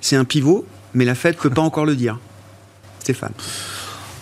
C'est 0.00 0.16
un 0.16 0.24
pivot, 0.24 0.64
mais 0.94 1.04
la 1.04 1.14
Fed 1.14 1.36
ne 1.36 1.40
peut 1.40 1.50
pas 1.50 1.60
encore 1.60 1.84
le 1.84 1.94
dire. 1.94 2.18
Stéphane 3.00 3.32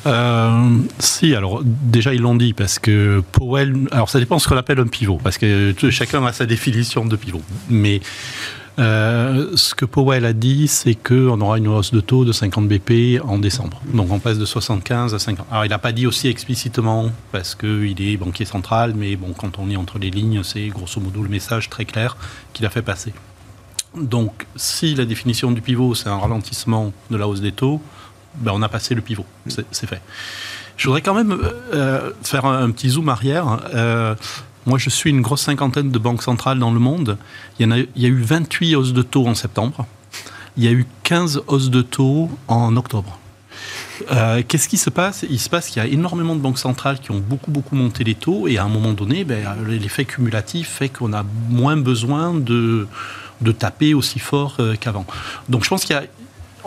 euh, 0.07 0.79
si, 1.01 1.35
alors 1.35 1.63
déjà 1.65 2.15
ils 2.15 2.21
l'ont 2.21 2.37
dit 2.37 2.53
parce 2.53 2.79
que 2.79 3.25
Powell, 3.33 3.89
alors 3.91 4.09
ça 4.09 4.21
dépend 4.21 4.37
de 4.37 4.41
ce 4.41 4.47
qu'on 4.47 4.57
appelle 4.57 4.79
un 4.79 4.87
pivot, 4.87 5.19
parce 5.21 5.37
que 5.37 5.75
chacun 5.91 6.25
a 6.25 6.33
sa 6.33 6.47
définition 6.47 7.05
de 7.05 7.17
pivot. 7.17 7.43
Mais 7.69 8.01
euh, 8.79 9.57
ce 9.57 9.75
que 9.75 9.85
Powell 9.85 10.25
a 10.25 10.33
dit, 10.33 10.69
c'est 10.69 10.95
qu'on 10.95 11.41
aura 11.41 11.59
une 11.59 11.69
hausse 11.69 11.93
de 11.93 12.01
taux 12.01 12.25
de 12.25 12.33
50 12.33 12.69
BP 12.69 13.23
en 13.25 13.39
décembre. 13.39 13.81
Donc 13.93 14.11
on 14.11 14.19
passe 14.19 14.39
de 14.39 14.45
75 14.45 15.15
à 15.15 15.19
50. 15.19 15.47
Alors 15.51 15.65
il 15.65 15.69
n'a 15.69 15.79
pas 15.79 15.93
dit 15.93 16.07
aussi 16.07 16.29
explicitement, 16.29 17.11
parce 17.33 17.55
qu'il 17.55 18.01
est 18.03 18.17
banquier 18.17 18.45
central, 18.45 18.95
mais 18.95 19.17
bon, 19.17 19.33
quand 19.33 19.59
on 19.59 19.71
est 19.71 19.77
entre 19.77 19.99
les 19.99 20.11
lignes, 20.11 20.43
c'est 20.43 20.69
grosso 20.69 21.01
modo 21.01 21.23
le 21.23 21.29
message 21.29 21.71
très 21.71 21.85
clair 21.85 22.17
qu'il 22.53 22.67
a 22.67 22.71
fait 22.71 22.83
passer. 22.83 23.13
Donc 23.97 24.47
si 24.57 24.95
la 24.95 25.07
définition 25.07 25.51
du 25.53 25.63
pivot, 25.63 25.95
c'est 25.95 26.09
un 26.09 26.19
ralentissement 26.19 26.93
de 27.11 27.17
la 27.17 27.27
hausse 27.27 27.41
des 27.41 27.53
taux, 27.53 27.81
ben, 28.37 28.53
on 28.55 28.61
a 28.61 28.69
passé 28.69 28.95
le 28.95 29.01
pivot, 29.01 29.25
c'est 29.47 29.87
fait. 29.87 30.03
Je 30.77 30.87
voudrais 30.87 31.01
quand 31.01 31.15
même 31.15 31.37
euh, 31.73 32.11
faire 32.23 32.45
un, 32.45 32.71
petit 32.71 32.91
zoom 32.91 33.09
arrière. 33.09 33.61
Euh, 33.75 34.15
moi, 34.67 34.79
je 34.79 34.91
suis 34.91 35.11
une 35.11 35.23
grosse 35.23 35.43
cinquantaine 35.43 35.91
de 35.91 35.99
banques 35.99 36.23
centrales 36.23 36.59
dans 36.59 36.73
le 36.73 36.81
monde. 36.81 37.19
Il 37.61 37.87
y, 37.97 38.05
a, 38.05 38.09
eu 38.09 38.21
28 38.21 38.75
hausses 38.75 38.93
de 38.93 39.03
taux 39.03 39.27
en 39.27 39.35
septembre. 39.35 39.87
Il 40.57 40.65
y 40.65 40.69
a 40.69 40.73
eu 40.73 40.87
15 41.05 41.43
hausses 41.47 41.71
de 41.71 41.83
taux 41.83 42.31
en 42.49 42.77
octobre. 42.77 43.19
Euh, 44.11 44.43
Qu'est-ce 44.47 44.69
qui 44.69 44.77
se 44.77 44.91
passe? 44.91 45.25
Il 45.31 45.39
se 45.39 45.49
passe 45.49 45.69
qu'il 45.69 45.83
y 45.83 45.87
a 45.87 45.89
énormément 45.89 46.35
de 46.35 46.41
banques 46.41 46.59
centrales 46.59 46.99
qui 46.99 47.13
ont 47.13 47.21
beaucoup, 47.21 47.51
beaucoup 47.51 47.77
monté 47.77 48.03
les 48.03 48.17
taux 48.17 48.49
et 48.49 48.59
à 48.59 48.65
un 48.65 48.69
moment 48.69 48.93
donné, 48.93 49.25
ben, 49.25 49.57
l'effet 49.69 50.05
cumulatif 50.05 50.69
fait 50.69 50.89
qu'on 50.89 51.13
a 51.13 51.25
moins 51.49 51.77
besoin 51.77 52.35
de, 52.35 52.89
de 53.41 53.53
taper 53.53 53.95
aussi 53.95 54.19
fort 54.19 54.57
euh, 54.59 54.75
qu'avant. 54.79 55.07
Donc 55.49 55.65
je 55.65 55.69
pense 55.69 55.85
qu'il 55.85 55.95
y 55.95 55.99
a 55.99 56.05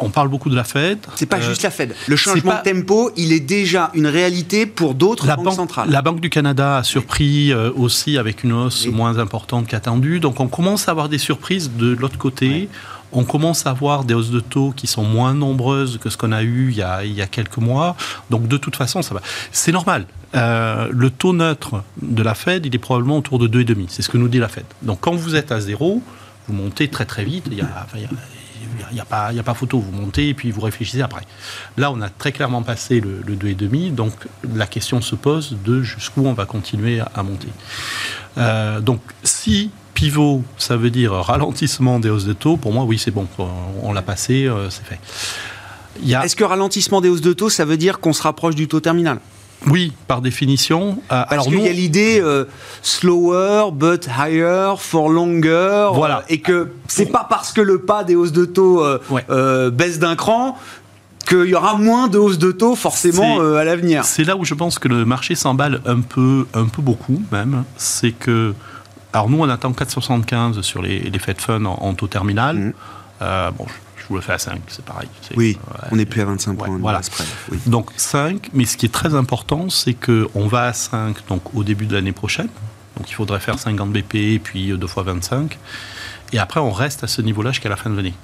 on 0.01 0.09
parle 0.09 0.27
beaucoup 0.27 0.49
de 0.49 0.55
la 0.55 0.63
Fed. 0.63 0.99
C'est 1.15 1.25
pas 1.25 1.37
euh, 1.37 1.49
juste 1.49 1.63
la 1.63 1.71
Fed. 1.71 1.95
Le 2.07 2.15
changement 2.15 2.51
pas... 2.51 2.61
de 2.61 2.69
tempo, 2.71 3.11
il 3.15 3.31
est 3.31 3.39
déjà 3.39 3.91
une 3.93 4.07
réalité 4.07 4.65
pour 4.65 4.93
d'autres 4.93 5.27
banques 5.27 5.43
banque, 5.43 5.53
centrales. 5.53 5.89
La 5.89 6.01
Banque 6.01 6.19
du 6.19 6.29
Canada 6.29 6.77
a 6.77 6.83
surpris 6.83 7.51
euh, 7.51 7.71
aussi 7.75 8.17
avec 8.17 8.43
une 8.43 8.53
hausse 8.53 8.85
oui. 8.85 8.91
moins 8.91 9.17
importante 9.19 9.67
qu'attendue. 9.67 10.19
Donc 10.19 10.39
on 10.39 10.47
commence 10.47 10.87
à 10.87 10.91
avoir 10.91 11.09
des 11.09 11.17
surprises 11.17 11.71
de 11.75 11.93
l'autre 11.93 12.17
côté. 12.17 12.47
Oui. 12.47 12.69
On 13.11 13.23
commence 13.23 13.65
à 13.65 13.71
avoir 13.71 14.03
des 14.03 14.13
hausses 14.13 14.29
de 14.29 14.39
taux 14.39 14.71
qui 14.75 14.85
sont 14.85 15.03
moins 15.03 15.33
nombreuses 15.33 15.97
que 15.97 16.11
ce 16.11 16.17
qu'on 16.17 16.31
a 16.31 16.43
eu 16.43 16.69
il 16.69 16.77
y 16.77 16.83
a, 16.83 17.03
il 17.03 17.13
y 17.13 17.21
a, 17.21 17.27
quelques 17.27 17.57
mois. 17.57 17.95
Donc 18.29 18.47
de 18.47 18.57
toute 18.57 18.75
façon, 18.75 19.01
ça 19.01 19.15
va. 19.15 19.21
C'est 19.51 19.71
normal. 19.71 20.05
Euh, 20.35 20.87
le 20.91 21.09
taux 21.09 21.33
neutre 21.33 21.83
de 22.01 22.21
la 22.21 22.35
Fed, 22.35 22.67
il 22.67 22.75
est 22.75 22.79
probablement 22.79 23.17
autour 23.17 23.39
de 23.39 23.47
2,5. 23.47 23.85
C'est 23.87 24.03
ce 24.03 24.09
que 24.09 24.17
nous 24.17 24.27
dit 24.27 24.37
la 24.37 24.47
Fed. 24.47 24.65
Donc 24.83 24.99
quand 25.01 25.15
vous 25.15 25.35
êtes 25.35 25.51
à 25.51 25.59
zéro, 25.59 26.03
vous 26.47 26.53
montez 26.53 26.87
très 26.87 27.05
très 27.05 27.23
vite. 27.23 27.45
Il 27.49 27.57
y 27.57 27.61
a, 27.61 27.65
enfin, 27.65 27.97
il 27.97 28.01
y 28.01 28.05
a 28.05 28.09
il 28.91 28.93
n'y 28.93 28.99
a, 28.99 29.05
pas, 29.05 29.27
a 29.27 29.43
pas 29.43 29.53
photo, 29.53 29.79
vous 29.79 29.91
montez 29.91 30.29
et 30.29 30.33
puis 30.33 30.51
vous 30.51 30.61
réfléchissez 30.61 31.01
après. 31.01 31.21
Là, 31.77 31.91
on 31.91 32.01
a 32.01 32.09
très 32.09 32.31
clairement 32.31 32.61
passé 32.61 32.99
le, 32.99 33.21
le 33.25 33.35
2,5, 33.35 33.93
donc 33.93 34.13
la 34.55 34.67
question 34.67 35.01
se 35.01 35.15
pose 35.15 35.57
de 35.63 35.81
jusqu'où 35.81 36.25
on 36.25 36.33
va 36.33 36.45
continuer 36.45 37.01
à, 37.13 37.23
monter. 37.23 37.49
Euh, 38.37 38.79
donc, 38.79 39.01
si 39.23 39.71
pivot, 39.93 40.43
ça 40.57 40.77
veut 40.77 40.89
dire 40.89 41.13
ralentissement 41.13 41.99
des 41.99 42.09
hausses 42.09 42.25
de 42.25 42.33
taux, 42.33 42.57
pour 42.57 42.73
moi, 42.73 42.83
oui, 42.83 42.97
c'est 42.97 43.11
bon, 43.11 43.27
on, 43.83 43.93
l'a 43.93 44.01
passé, 44.01 44.47
euh, 44.47 44.69
c'est 44.69 44.85
fait. 44.85 44.99
Est-ce 46.05 46.35
que 46.35 46.43
ralentissement 46.43 47.01
des 47.01 47.09
hausses 47.09 47.21
de 47.21 47.33
taux, 47.33 47.49
ça 47.49 47.65
veut 47.65 47.77
dire 47.77 47.99
qu'on 47.99 48.13
se 48.13 48.21
rapproche 48.21 48.55
du 48.55 48.67
taux 48.67 48.79
terminal? 48.79 49.19
Oui, 49.67 49.91
par 50.07 50.21
définition. 50.21 51.01
Euh, 51.11 51.23
Parce 51.29 51.47
qu'il 51.47 51.57
nous... 51.57 51.65
y 51.65 51.67
a 51.67 51.73
l'idée 51.73 52.19
euh, 52.21 52.45
slower 52.81 53.71
but 53.73 54.07
higher 54.07 54.75
for 54.77 55.09
longer. 55.09 55.89
Voilà. 55.93 56.19
Euh, 56.19 56.29
et 56.29 56.39
que 56.39 56.71
c'est 56.87 57.07
pas 57.07 57.27
parce 57.29 57.51
que 57.51 57.61
le 57.61 57.79
pas 57.79 58.03
des 58.03 58.15
hausses 58.15 58.31
de 58.31 58.45
taux 58.45 58.83
ouais. 59.09 59.25
Euh, 59.29 59.69
baisse 59.69 59.99
d'un 59.99 60.15
cran 60.15 60.57
qu'il 61.27 61.45
y 61.45 61.55
aura 61.55 61.75
moins 61.75 62.07
de 62.07 62.17
hausses 62.17 62.39
de 62.39 62.51
taux 62.51 62.75
forcément 62.75 63.39
à 63.39 63.63
l'avenir. 63.63 64.05
C'est 64.05 64.23
là 64.23 64.35
où 64.37 64.45
je 64.45 64.53
pense 64.53 64.79
que 64.79 64.87
le 64.87 65.05
marché 65.05 65.35
s'emballe 65.35 65.81
un 65.85 65.99
peu, 65.99 66.47
un 66.53 66.65
peu 66.65 66.81
beaucoup 66.81 67.21
même. 67.31 67.63
C'est 67.77 68.11
que. 68.11 68.53
Alors 69.11 69.27
nous, 69.27 69.39
on 69.41 69.49
attend 69.49 69.71
4,75 69.71 70.61
sur 70.61 70.83
les, 70.83 70.99
les 70.99 71.19
Fed 71.19 71.41
Funds 71.41 71.65
en, 71.65 71.79
en, 71.81 71.93
taux 71.95 72.07
terminal. 72.07 72.55
Mmh. 72.55 72.73
Bon, 73.19 73.65
vous 74.09 74.15
le 74.15 74.21
fais 74.21 74.33
à 74.33 74.39
5, 74.39 74.59
c'est 74.67 74.83
pareil. 74.83 75.07
Oui, 75.37 75.57
on 75.91 75.95
n'est 75.95 76.05
plus 76.07 76.21
à 76.21 76.25
25 76.25 76.55
points 76.57 76.77
voilà. 76.79 76.99
près. 76.99 77.23
Oui. 77.51 77.59
Donc 77.67 77.91
5, 77.95 78.49
mais 78.53 78.65
ce 78.65 78.75
qui 78.75 78.87
est 78.87 78.89
très 78.93 79.13
important, 79.13 79.69
c'est 79.69 79.93
qu'on 79.93 80.47
va 80.47 80.63
à 80.63 80.73
5 80.73 81.15
donc, 81.27 81.53
au 81.53 81.63
début 81.63 81.85
de 81.85 81.93
l'année 81.93 82.11
prochaine. 82.11 82.49
Donc 82.97 83.09
il 83.09 83.13
faudrait 83.13 83.39
faire 83.39 83.59
50 83.59 83.91
BP, 83.91 84.41
puis 84.43 84.75
2 84.75 84.87
fois 84.87 85.03
25. 85.03 85.57
Et 86.33 86.39
après, 86.39 86.59
on 86.59 86.71
reste 86.71 87.03
à 87.03 87.07
ce 87.07 87.21
niveau-là 87.21 87.51
jusqu'à 87.51 87.69
la 87.69 87.75
fin 87.75 87.89
de 87.91 87.95
l'année. 87.95 88.15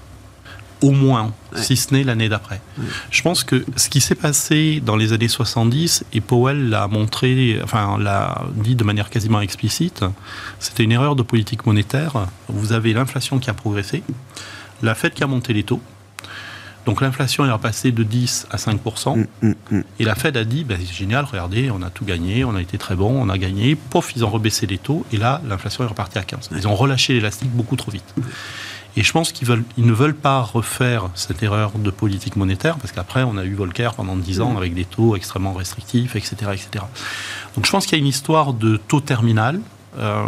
Au 0.82 0.92
moins, 0.92 1.32
Ouais. 1.54 1.62
si 1.62 1.78
ce 1.78 1.94
n'est 1.94 2.04
l'année 2.04 2.30
d'après. 2.30 2.60
Je 3.10 3.22
pense 3.22 3.44
que 3.44 3.64
ce 3.78 3.88
qui 3.88 4.02
s'est 4.02 4.16
passé 4.16 4.82
dans 4.84 4.96
les 4.98 5.14
années 5.14 5.28
70, 5.30 6.04
et 6.14 6.20
Powell 6.20 6.70
l'a 6.70 6.88
montré, 6.88 7.60
enfin 7.64 7.98
l'a 8.00 8.42
dit 8.56 8.76
de 8.76 8.84
manière 8.84 9.10
quasiment 9.10 9.40
explicite, 9.40 10.04
c'était 10.60 10.84
une 10.84 10.92
erreur 10.92 11.16
de 11.16 11.24
politique 11.24 11.66
monétaire. 11.66 12.28
Vous 12.50 12.74
avez 12.74 12.92
l'inflation 12.94 13.40
qui 13.40 13.50
a 13.50 13.54
progressé, 13.54 14.04
la 14.82 14.96
Fed 14.96 15.14
qui 15.14 15.24
a 15.24 15.28
monté 15.28 15.54
les 15.54 15.64
taux. 15.64 15.82
Donc 16.86 17.02
l'inflation 17.02 17.46
est 17.46 17.52
repassée 17.52 17.92
de 17.92 18.04
10 18.04 18.48
à 18.52 18.58
5%. 18.58 19.18
Mm, 19.18 19.26
mm, 19.42 19.54
mm. 19.72 19.84
Et 20.00 20.04
la 20.04 20.16
Fed 20.16 20.38
a 20.38 20.44
dit, 20.44 20.64
ben, 20.64 20.78
c'est 20.80 20.94
génial, 20.94 21.26
regardez, 21.26 21.72
on 21.72 21.82
a 21.82 21.90
tout 21.90 22.06
gagné, 22.06 22.46
on 22.46 22.56
a 22.56 22.62
été 22.62 22.78
très 22.78 22.96
bon, 22.96 23.12
on 23.20 23.30
a 23.30 23.38
gagné. 23.38 23.76
Pof, 23.76 24.14
ils 24.16 24.24
ont 24.24 24.30
rebaissé 24.30 24.68
les 24.68 24.78
taux, 24.78 25.06
et 25.12 25.18
là, 25.18 25.42
l'inflation 25.48 25.84
est 25.84 25.88
repartie 25.88 26.20
à 26.20 26.24
15. 26.24 26.52
Ils 26.56 26.68
ont 26.68 26.76
relâché 26.76 27.14
l'élastique 27.14 27.50
beaucoup 27.50 27.76
trop 27.76 27.92
vite. 27.92 28.14
Et 28.98 29.04
je 29.04 29.12
pense 29.12 29.32
qu'ils 29.32 29.48
ils 29.78 29.86
ne 29.86 29.92
veulent 29.92 30.16
pas 30.16 30.42
refaire 30.42 31.10
cette 31.16 31.44
erreur 31.44 31.72
de 31.78 31.90
politique 31.90 32.36
monétaire, 32.36 32.78
parce 32.78 32.92
qu'après, 32.92 33.24
on 33.24 33.36
a 33.38 33.44
eu 33.44 33.56
Volcker 33.56 33.90
pendant 33.96 34.16
10 34.16 34.42
ans 34.42 34.56
avec 34.56 34.74
des 34.74 34.86
taux 34.86 35.16
extrêmement 35.16 35.54
restrictifs, 35.54 36.16
etc. 36.16 36.36
etc. 36.54 36.86
Donc 37.56 37.66
je 37.66 37.72
pense 37.72 37.86
qu'il 37.86 37.98
y 37.98 38.02
a 38.02 38.04
une 38.04 38.10
histoire 38.10 38.54
de 38.54 38.78
taux 38.78 39.02
terminal. 39.02 39.60
Euh, 39.98 40.24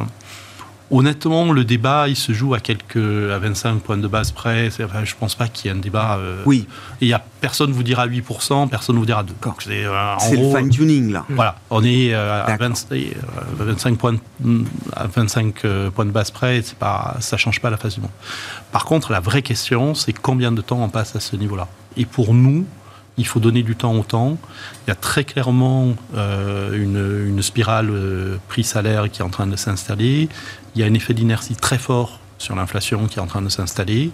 honnêtement, 0.92 1.52
le 1.52 1.64
débat, 1.64 2.08
il 2.08 2.16
se 2.16 2.32
joue 2.32 2.54
à 2.54 2.60
quelques, 2.60 2.96
à 2.98 3.38
25 3.40 3.80
points 3.82 3.98
de 3.98 4.08
base 4.08 4.32
près. 4.32 4.70
Enfin, 4.82 5.04
je 5.04 5.14
pense 5.20 5.36
pas 5.36 5.48
qu'il 5.48 5.70
y 5.70 5.74
ait 5.74 5.78
un 5.78 5.80
débat. 5.82 6.18
euh, 6.18 6.44
Oui, 6.46 6.68
il 7.02 7.08
y 7.08 7.14
a 7.14 7.24
personne 7.42 7.72
vous 7.72 7.84
dira 7.84 8.08
8%, 8.08 8.70
personne 8.70 8.98
vous 8.98 9.06
dira 9.06 9.24
2. 9.24 9.34
D'accord. 9.34 9.58
C'est 9.60 9.86
euh, 9.86 10.16
le 10.32 10.38
gros, 10.38 10.56
fine-tuning 10.58 11.12
là. 11.12 11.26
voilà, 11.30 11.56
on 11.70 11.84
est 11.84 12.14
euh, 12.14 12.44
à, 12.44 12.48
D'accord. 12.48 12.70
20 12.70 12.92
euh, 12.94 13.12
25 13.60 13.98
points 13.98 14.14
de, 14.40 14.64
à 14.96 15.08
25 15.08 15.62
points 15.94 16.06
de 16.06 16.12
base 16.12 16.32
près, 16.32 16.62
c'est 16.64 16.78
pas, 16.78 17.16
ça 17.20 17.38
change 17.38 17.60
pas 17.62 17.70
la 17.70 17.78
face 17.78 17.96
du 17.96 18.02
monde. 18.02 18.12
Par 18.72 18.86
contre, 18.86 19.12
la 19.12 19.20
vraie 19.20 19.42
question, 19.42 19.94
c'est 19.94 20.14
combien 20.14 20.52
de 20.52 20.62
temps 20.62 20.82
on 20.84 20.90
passe 20.90 21.16
à 21.16 21.20
ce 21.20 21.36
niveau-là? 21.36 21.68
Et 21.96 22.06
pour 22.06 22.34
nous, 22.34 22.66
il 23.20 23.26
faut 23.26 23.40
donner 23.40 23.64
du 23.64 23.76
temps 23.76 23.96
au 23.96 24.04
temps. 24.04 24.38
Il 24.86 24.90
y 24.90 24.92
a 24.92 24.96
très 24.96 25.24
clairement 25.24 25.96
euh, 26.16 26.74
une, 26.76 27.30
une 27.36 27.42
spirale 27.42 27.90
euh, 27.90 28.38
prix-salaire 28.48 29.10
qui 29.10 29.22
est 29.22 29.26
en 29.26 29.30
train 29.32 29.48
de 29.48 29.56
s'installer. 29.56 30.30
Il 30.78 30.82
y 30.82 30.84
a 30.84 30.86
un 30.86 30.94
effet 30.94 31.16
d'inertie 31.16 31.56
très 31.56 31.80
fort 31.80 32.20
sur 32.38 32.56
l'inflation 32.56 33.08
qui 33.08 33.18
est 33.18 33.22
en 33.22 33.26
train 33.26 33.42
de 33.42 33.50
s'installer. 33.50 34.12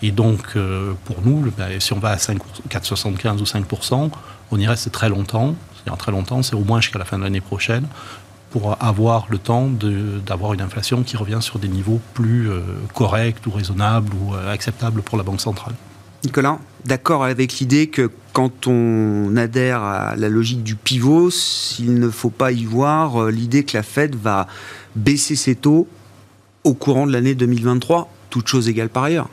Et 0.00 0.12
donc, 0.12 0.54
euh, 0.54 0.92
pour 1.06 1.22
nous, 1.22 1.52
ben, 1.58 1.80
si 1.80 1.92
on 1.92 1.98
va 1.98 2.10
à 2.10 2.18
5, 2.18 2.38
4,75 2.68 3.40
ou 3.40 3.44
5%, 3.44 4.10
on 4.52 4.60
y 4.60 4.68
reste 4.68 4.92
très 4.92 5.08
longtemps. 5.08 5.56
C'est-à-dire 5.74 5.98
très 5.98 6.12
longtemps, 6.12 6.44
c'est 6.44 6.54
au 6.54 6.62
moins 6.62 6.80
jusqu'à 6.80 7.00
la 7.00 7.04
fin 7.04 7.18
de 7.18 7.24
l'année 7.24 7.40
prochaine, 7.40 7.88
pour 8.50 8.80
avoir 8.80 9.26
le 9.28 9.38
temps 9.38 9.68
d'avoir 10.24 10.52
une 10.52 10.60
inflation 10.60 11.02
qui 11.02 11.16
revient 11.16 11.40
sur 11.40 11.58
des 11.58 11.66
niveaux 11.66 12.00
plus 12.14 12.48
euh, 12.48 12.60
corrects 12.94 13.44
ou 13.48 13.50
raisonnables 13.50 14.14
ou 14.14 14.36
euh, 14.36 14.52
acceptables 14.52 15.02
pour 15.02 15.18
la 15.18 15.24
Banque 15.24 15.40
centrale. 15.40 15.74
Nicolas, 16.22 16.60
d'accord 16.88 17.22
avec 17.22 17.58
l'idée 17.58 17.88
que 17.88 18.10
quand 18.32 18.66
on 18.66 19.36
adhère 19.36 19.82
à 19.82 20.16
la 20.16 20.30
logique 20.30 20.62
du 20.62 20.74
pivot, 20.74 21.30
s'il 21.30 21.98
ne 22.00 22.08
faut 22.08 22.30
pas 22.30 22.50
y 22.50 22.64
voir 22.64 23.24
euh, 23.24 23.30
l'idée 23.30 23.62
que 23.62 23.76
la 23.76 23.82
Fed 23.82 24.16
va 24.16 24.48
baisser 24.96 25.36
ses 25.36 25.54
taux 25.54 25.86
au 26.64 26.72
courant 26.72 27.06
de 27.06 27.12
l'année 27.12 27.34
2023, 27.34 28.10
toute 28.30 28.48
chose 28.48 28.68
égale 28.68 28.88
par 28.88 29.04
ailleurs. 29.04 29.28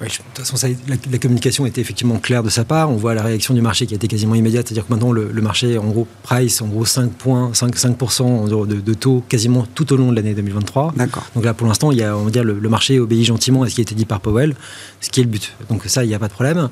Oui, 0.00 0.08
de 0.08 0.12
toute 0.12 0.38
façon, 0.38 0.56
ça, 0.56 0.68
la, 0.68 0.96
la 1.10 1.18
communication 1.18 1.66
était 1.66 1.80
effectivement 1.80 2.18
claire 2.18 2.42
de 2.42 2.48
sa 2.48 2.64
part. 2.64 2.90
On 2.90 2.96
voit 2.96 3.14
la 3.14 3.22
réaction 3.22 3.52
du 3.52 3.60
marché 3.60 3.86
qui 3.86 3.94
a 3.94 3.96
été 3.96 4.08
quasiment 4.08 4.34
immédiate. 4.34 4.68
C'est-à-dire 4.68 4.86
que 4.86 4.92
maintenant, 4.92 5.12
le, 5.12 5.30
le 5.30 5.42
marché, 5.42 5.76
en 5.76 5.88
gros, 5.88 6.06
price, 6.22 6.62
en 6.62 6.68
gros, 6.68 6.86
5 6.86 7.12
points, 7.12 7.50
5, 7.52 7.76
5% 7.76 8.66
de, 8.66 8.80
de 8.80 8.94
taux 8.94 9.22
quasiment 9.28 9.66
tout 9.74 9.92
au 9.92 9.96
long 9.96 10.10
de 10.10 10.16
l'année 10.16 10.34
2023. 10.34 10.94
D'accord. 10.96 11.24
Donc 11.34 11.44
là, 11.44 11.52
pour 11.52 11.66
l'instant, 11.66 11.92
il 11.92 11.98
y 11.98 12.02
a, 12.02 12.16
on 12.16 12.24
va 12.24 12.30
dire, 12.30 12.44
le, 12.44 12.58
le 12.58 12.68
marché 12.68 12.98
obéit 12.98 13.24
gentiment 13.24 13.62
à 13.62 13.68
ce 13.68 13.74
qui 13.74 13.80
a 13.80 13.82
été 13.82 13.94
dit 13.94 14.06
par 14.06 14.20
Powell, 14.20 14.54
ce 15.00 15.10
qui 15.10 15.20
est 15.20 15.24
le 15.24 15.28
but. 15.28 15.54
Donc 15.68 15.82
ça, 15.86 16.04
il 16.04 16.08
n'y 16.08 16.14
a 16.14 16.18
pas 16.18 16.28
de 16.28 16.32
problème. 16.32 16.70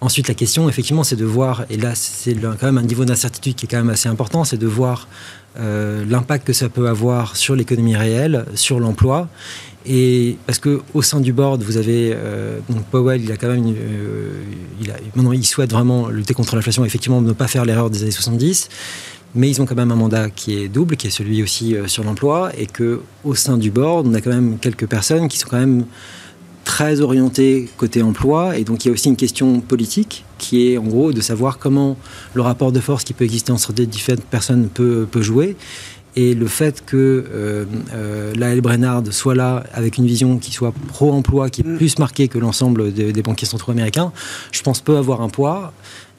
Ensuite, 0.00 0.28
la 0.28 0.34
question, 0.34 0.68
effectivement, 0.68 1.04
c'est 1.04 1.16
de 1.16 1.24
voir, 1.24 1.64
et 1.70 1.76
là, 1.76 1.94
c'est 1.94 2.34
quand 2.34 2.62
même 2.64 2.78
un 2.78 2.82
niveau 2.82 3.04
d'incertitude 3.04 3.54
qui 3.54 3.64
est 3.64 3.68
quand 3.68 3.78
même 3.78 3.90
assez 3.90 4.08
important, 4.08 4.44
c'est 4.44 4.58
de 4.58 4.66
voir 4.66 5.08
euh, 5.58 6.04
l'impact 6.06 6.46
que 6.46 6.52
ça 6.52 6.68
peut 6.68 6.88
avoir 6.88 7.36
sur 7.36 7.54
l'économie 7.54 7.96
réelle, 7.96 8.44
sur 8.54 8.80
l'emploi. 8.80 9.28
Et 9.86 10.38
parce 10.46 10.58
que 10.58 10.80
au 10.94 11.02
sein 11.02 11.20
du 11.20 11.32
board, 11.32 11.62
vous 11.62 11.76
avez 11.76 12.12
euh, 12.14 12.58
donc 12.70 12.84
Powell, 12.86 13.22
il 13.22 13.30
a 13.30 13.36
quand 13.36 13.48
même, 13.48 13.66
euh, 13.66 14.32
il 15.32 15.46
souhaite 15.46 15.72
vraiment 15.72 16.08
lutter 16.08 16.32
contre 16.32 16.56
l'inflation, 16.56 16.84
effectivement, 16.84 17.20
ne 17.20 17.32
pas 17.32 17.48
faire 17.48 17.64
l'erreur 17.64 17.90
des 17.90 18.02
années 18.02 18.10
70. 18.10 18.68
Mais 19.34 19.50
ils 19.50 19.60
ont 19.60 19.66
quand 19.66 19.74
même 19.74 19.90
un 19.90 19.96
mandat 19.96 20.30
qui 20.30 20.56
est 20.56 20.68
double, 20.68 20.96
qui 20.96 21.08
est 21.08 21.10
celui 21.10 21.42
aussi 21.42 21.74
euh, 21.74 21.86
sur 21.86 22.04
l'emploi, 22.04 22.50
et 22.56 22.66
que 22.66 23.00
au 23.24 23.34
sein 23.34 23.58
du 23.58 23.70
board, 23.70 24.06
on 24.06 24.14
a 24.14 24.20
quand 24.20 24.30
même 24.30 24.58
quelques 24.58 24.86
personnes 24.86 25.28
qui 25.28 25.38
sont 25.38 25.48
quand 25.50 25.58
même 25.58 25.84
très 26.64 27.00
orientées 27.00 27.68
côté 27.76 28.02
emploi, 28.02 28.56
et 28.56 28.64
donc 28.64 28.84
il 28.84 28.88
y 28.88 28.90
a 28.90 28.94
aussi 28.94 29.08
une 29.08 29.16
question 29.16 29.60
politique 29.60 30.24
qui 30.38 30.68
est 30.68 30.78
en 30.78 30.84
gros 30.84 31.12
de 31.12 31.20
savoir 31.20 31.58
comment 31.58 31.98
le 32.32 32.40
rapport 32.40 32.72
de 32.72 32.80
force 32.80 33.04
qui 33.04 33.12
peut 33.12 33.24
exister 33.24 33.52
entre 33.52 33.74
des 33.74 33.84
différentes 33.84 34.24
personnes 34.24 34.68
peut 34.68 35.06
jouer. 35.20 35.56
Et 36.16 36.34
le 36.34 36.46
fait 36.46 36.84
que 36.86 36.96
euh, 37.32 37.64
euh, 37.92 38.60
Brennard 38.60 39.02
soit 39.10 39.34
là 39.34 39.64
avec 39.72 39.98
une 39.98 40.06
vision 40.06 40.38
qui 40.38 40.52
soit 40.52 40.72
pro-emploi, 40.88 41.50
qui 41.50 41.62
est 41.62 41.64
Mm. 41.66 41.76
plus 41.76 41.98
marquée 41.98 42.28
que 42.28 42.38
l'ensemble 42.38 42.92
des, 42.92 43.12
des 43.12 43.22
banquiers 43.22 43.46
centraux 43.48 43.72
américains, 43.72 44.12
je 44.52 44.62
pense 44.62 44.80
peut 44.80 44.96
avoir 44.96 45.20
un 45.22 45.28
poids. 45.28 45.72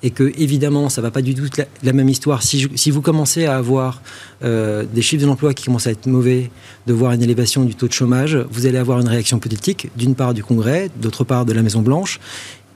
Et 0.04 0.12
que, 0.12 0.32
évidemment, 0.38 0.90
ça 0.90 1.02
va 1.02 1.10
pas 1.10 1.22
du 1.24 1.34
tout 1.34 1.46
la, 1.58 1.66
la 1.82 1.94
même 1.94 2.10
histoire. 2.10 2.44
Si, 2.44 2.60
je- 2.60 2.68
si 2.76 2.92
vous 2.92 3.02
commencez 3.02 3.46
à 3.46 3.56
avoir 3.58 4.02
euh, 4.44 4.84
des 4.94 5.02
chiffres 5.02 5.22
de 5.24 5.28
l'emploi 5.28 5.54
qui 5.56 5.64
commencent 5.66 5.88
à 5.88 5.92
être 5.92 6.06
mauvais, 6.06 6.52
de 6.86 6.94
voir 6.94 7.14
une 7.14 7.24
élévation 7.24 7.64
du 7.64 7.74
taux 7.74 7.88
de 7.88 7.94
chômage, 7.94 8.38
vous 8.52 8.66
allez 8.68 8.78
avoir 8.78 9.00
une 9.00 9.08
réaction 9.08 9.40
politique, 9.40 9.90
d'une 9.96 10.14
part 10.14 10.34
du 10.36 10.44
Congrès, 10.44 10.92
d'autre 11.02 11.24
part 11.24 11.46
de 11.46 11.54
la 11.54 11.64
Maison-Blanche 11.64 12.20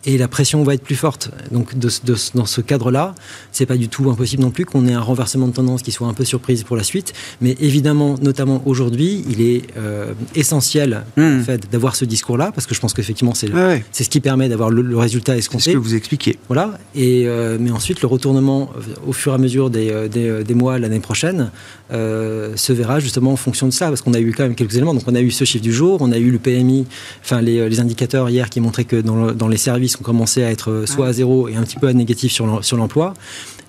et 0.06 0.18
la 0.18 0.28
pression 0.28 0.64
va 0.64 0.74
être 0.74 0.84
plus 0.84 0.96
forte. 0.96 1.30
Donc, 1.52 1.78
de, 1.78 1.90
de 2.06 2.16
dans 2.36 2.46
ce 2.46 2.62
cadre-là, 2.62 3.16
c'est 3.52 3.66
pas 3.66 3.78
du 3.78 3.90
tout 3.90 4.10
impossible 4.10 4.42
non 4.44 4.52
plus 4.52 4.66
qu'on 4.66 4.88
ait 4.88 4.94
un 4.94 5.02
renversement 5.02 5.48
de 5.48 5.54
tendance 5.54 5.82
qui 5.82 5.92
soit 5.92 6.08
un 6.08 6.14
peu 6.14 6.26
surprise 6.26 6.64
pour 6.64 6.78
la 6.78 6.84
suite. 6.84 7.14
Mais 7.42 7.56
évidemment, 7.60 8.16
notamment 8.22 8.62
aujourd'hui, 8.66 9.24
il 9.30 9.42
est 9.42 9.64
euh, 9.78 10.14
essentiel 10.36 11.04
Hmm. 11.18 11.40
en 11.42 11.44
fait, 11.44 11.70
d'avoir 11.72 11.96
ce 11.96 12.06
discours-là, 12.06 12.52
parce 12.54 12.66
que 12.68 12.74
je 12.76 12.80
pense 12.80 12.94
qu'effectivement, 12.94 13.34
c'est 13.34 13.52
ouais, 13.52 13.84
c'est 13.92 14.04
ce 14.04 14.10
qui 14.10 14.20
permet 14.20 14.48
d'avoir 14.50 14.70
le, 14.70 14.82
le 14.82 14.98
résultat 14.98 15.34
c'est 15.34 15.40
ce 15.42 15.46
escompté. 15.46 15.74
que 15.74 15.78
vous 15.78 15.96
expliquez. 15.96 16.38
Voilà. 16.48 16.78
Et, 16.96 17.24
euh, 17.28 17.58
mais 17.60 17.72
ensuite, 17.72 18.02
le 18.02 18.08
retournement 18.08 18.70
euh, 18.78 18.82
au 19.08 19.14
fur 19.14 19.32
et 19.34 19.36
à 19.36 19.38
mesure 19.38 19.70
des, 19.70 20.08
des, 20.10 20.44
des 20.44 20.54
mois 20.54 20.80
l'année 20.80 21.00
prochaine 21.00 21.52
euh, 21.92 22.56
se 22.56 22.72
verra 22.74 23.00
justement 23.00 23.32
en 23.34 23.36
fonction 23.36 23.68
de 23.68 23.74
ça, 23.74 23.88
parce 23.88 24.02
qu'on 24.02 24.14
a 24.14 24.20
eu 24.20 24.32
quand 24.34 24.44
même 24.44 24.56
quelques 24.56 24.76
éléments. 24.76 24.94
Donc, 24.94 25.04
on 25.08 25.16
a 25.16 25.22
eu 25.22 25.32
ce 25.32 25.44
chiffre 25.46 25.64
du 25.64 25.74
jour, 25.74 25.98
on 26.02 26.12
a 26.12 26.18
eu 26.18 26.32
le 26.32 26.40
PMI, 26.40 26.86
enfin 27.24 27.42
les, 27.42 27.68
les 27.70 27.80
indicateurs 27.80 28.30
hier 28.30 28.50
qui 28.50 28.60
montraient 28.62 28.86
que 28.86 28.98
dans, 29.02 29.26
le- 29.26 29.34
dans 29.34 29.48
les 29.48 29.58
services, 29.58 29.89
on 30.00 30.04
commençait 30.04 30.44
à 30.44 30.52
être 30.52 30.72
euh, 30.72 30.86
soit 30.86 31.08
à 31.08 31.14
zéro 31.14 31.48
et 31.48 31.56
un 31.56 31.64
petit 31.64 31.78
peu 31.78 31.88
à 31.88 31.94
négatif 31.94 32.32
sur 32.32 32.46
l'em- 32.46 32.64
sur 32.64 32.78
l'emploi. 32.78 33.14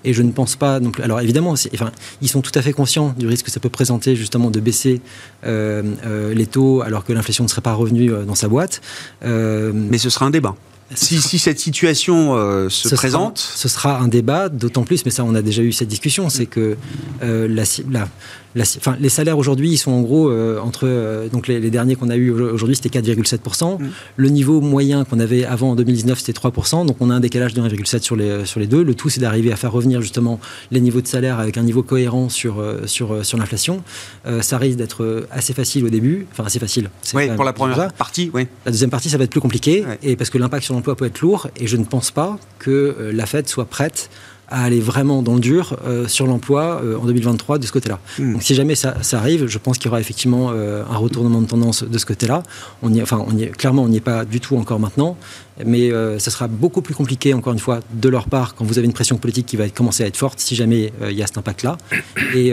Et 0.03 0.13
je 0.13 0.23
ne 0.23 0.31
pense 0.31 0.55
pas 0.55 0.79
plus. 0.79 1.03
Alors 1.03 1.21
évidemment, 1.21 1.51
enfin, 1.73 1.91
ils 2.23 2.27
sont 2.29 2.41
tout 2.41 2.51
à 2.55 2.61
fait 2.63 2.73
conscients 2.73 3.13
du 3.19 3.27
risque 3.27 3.45
que 3.45 3.51
ça 3.51 3.59
peut 3.59 3.69
présenter 3.69 4.15
justement 4.15 4.49
de 4.49 4.59
baisser 4.59 4.99
euh, 5.45 5.83
euh, 6.05 6.33
les 6.33 6.47
taux 6.47 6.81
alors 6.81 7.05
que 7.05 7.13
l'inflation 7.13 7.43
ne 7.43 7.49
serait 7.49 7.61
pas 7.61 7.73
revenue 7.73 8.11
dans 8.25 8.33
sa 8.35 8.47
boîte. 8.47 8.81
Mais 9.23 9.97
ce 9.99 10.09
sera 10.09 10.25
un 10.25 10.31
débat. 10.31 10.55
Si, 10.93 11.21
si 11.21 11.39
cette 11.39 11.57
situation 11.59 12.35
euh, 12.35 12.67
se, 12.67 12.89
ce 12.89 12.95
présente, 12.95 13.37
Sera, 13.37 13.57
ce 13.57 13.67
sera 13.69 13.99
un 14.01 14.09
débat, 14.09 14.49
d'autant 14.49 14.83
plus, 14.83 15.05
mais 15.05 15.11
ça 15.11 15.23
on 15.23 15.35
a 15.35 15.41
déjà 15.41 15.61
eu 15.61 15.71
cette 15.71 15.87
discussion, 15.87 16.27
c'est 16.29 16.47
que 16.47 16.75
euh, 17.23 17.47
la, 17.47 17.63
ci- 17.63 17.85
la- 17.89 18.09
la 18.55 18.65
ci- 18.65 18.77
enfin, 18.79 18.97
les 18.99 19.09
salaires 19.09 19.37
aujourd'hui, 19.37 19.69
ils 19.71 19.77
sont 19.77 19.91
en 19.91 20.01
gros 20.01 20.29
euh, 20.29 20.59
entre, 20.59 20.81
euh, 20.85 21.27
donc 21.29 21.47
les, 21.47 21.59
les 21.59 21.69
derniers 21.69 21.95
qu'on 21.95 22.09
a 22.09 22.15
eu 22.15 22.31
aujourd'hui, 22.31 22.75
c'était 22.75 22.99
4,7%. 22.99 23.79
Mm. 23.81 23.89
Le 24.17 24.29
niveau 24.29 24.61
moyen 24.61 25.03
qu'on 25.05 25.19
avait 25.19 25.45
avant 25.45 25.71
en 25.71 25.75
2019, 25.75 26.19
c'était 26.19 26.37
3%. 26.39 26.85
Donc 26.85 26.97
on 26.99 27.09
a 27.09 27.13
un 27.15 27.19
décalage 27.19 27.53
de 27.53 27.61
1,7 27.61 28.01
sur 28.01 28.15
les, 28.15 28.45
sur 28.45 28.59
les 28.59 28.67
deux. 28.67 28.83
Le 28.83 28.93
tout, 28.95 29.09
c'est 29.09 29.21
d'arriver 29.21 29.51
à 29.51 29.55
faire 29.55 29.71
revenir 29.71 30.01
justement 30.01 30.39
les 30.71 30.81
niveaux 30.81 31.01
de 31.01 31.07
salaire 31.07 31.39
avec 31.39 31.57
un 31.57 31.63
niveau 31.63 31.83
cohérent 31.83 32.29
sur, 32.29 32.59
euh, 32.59 32.85
sur, 32.85 33.13
euh, 33.13 33.23
sur 33.23 33.37
l'inflation. 33.37 33.83
Euh, 34.25 34.41
ça 34.41 34.57
risque 34.57 34.77
d'être 34.77 35.03
euh, 35.03 35.27
assez 35.31 35.53
facile 35.53 35.85
au 35.85 35.89
début, 35.89 36.27
enfin 36.31 36.43
assez 36.45 36.59
facile. 36.59 36.89
Oui, 37.13 37.27
pour 37.35 37.43
la 37.45 37.53
première 37.53 37.91
partie, 37.93 38.31
oui. 38.33 38.47
La 38.65 38.71
deuxième 38.71 38.89
partie, 38.89 39.09
ça 39.09 39.17
va 39.17 39.23
être 39.23 39.31
plus 39.31 39.41
compliqué, 39.41 39.83
Ouais. 39.85 39.97
et 40.03 40.15
parce 40.15 40.29
que 40.29 40.37
l'impact 40.37 40.63
sur 40.65 40.73
l'emploi 40.73 40.95
peut 40.95 41.05
être 41.05 41.21
lourd, 41.21 41.47
et 41.57 41.67
je 41.67 41.77
ne 41.77 41.85
pense 41.85 42.11
pas 42.11 42.37
que 42.59 42.69
euh, 42.71 43.11
la 43.13 43.25
Fed 43.25 43.47
soit 43.47 43.65
prête 43.65 44.09
à 44.51 44.63
aller 44.63 44.81
vraiment 44.81 45.21
dans 45.23 45.33
le 45.33 45.39
dur 45.39 45.77
euh, 45.85 46.07
sur 46.07 46.27
l'emploi 46.27 46.81
euh, 46.83 46.97
en 46.97 47.05
2023 47.05 47.57
de 47.57 47.65
ce 47.65 47.71
côté-là. 47.71 47.99
Hmm. 48.19 48.33
Donc 48.33 48.43
si 48.43 48.53
jamais 48.53 48.75
ça, 48.75 48.95
ça 49.01 49.17
arrive, 49.17 49.47
je 49.47 49.57
pense 49.57 49.77
qu'il 49.77 49.85
y 49.85 49.89
aura 49.89 50.01
effectivement 50.01 50.49
euh, 50.51 50.83
un 50.91 50.97
retournement 50.97 51.41
de 51.41 51.47
tendance 51.47 51.83
de 51.83 51.97
ce 51.97 52.05
côté-là. 52.05 52.43
On 52.83 52.93
y, 52.93 53.01
enfin, 53.01 53.23
on 53.25 53.35
y 53.37 53.49
clairement, 53.49 53.83
on 53.83 53.87
n'y 53.87 53.97
est 53.97 54.01
pas 54.01 54.25
du 54.25 54.41
tout 54.41 54.57
encore 54.57 54.79
maintenant, 54.79 55.17
mais 55.65 55.91
ça 56.19 56.31
sera 56.31 56.47
beaucoup 56.47 56.81
plus 56.81 56.95
compliqué, 56.95 57.33
encore 57.33 57.53
une 57.53 57.59
fois, 57.59 57.81
de 57.93 58.09
leur 58.09 58.27
part, 58.27 58.55
quand 58.55 58.65
vous 58.65 58.77
avez 58.77 58.87
une 58.87 58.93
pression 58.93 59.17
politique 59.17 59.45
qui 59.45 59.57
va 59.57 59.65
être- 59.65 59.75
commencer 59.75 60.03
à 60.03 60.07
être 60.07 60.17
forte, 60.17 60.39
si 60.39 60.55
jamais 60.55 60.91
il 61.07 61.15
y 61.15 61.21
a 61.21 61.27
cet 61.27 61.37
impact-là. 61.37 61.77
Et, 62.35 62.51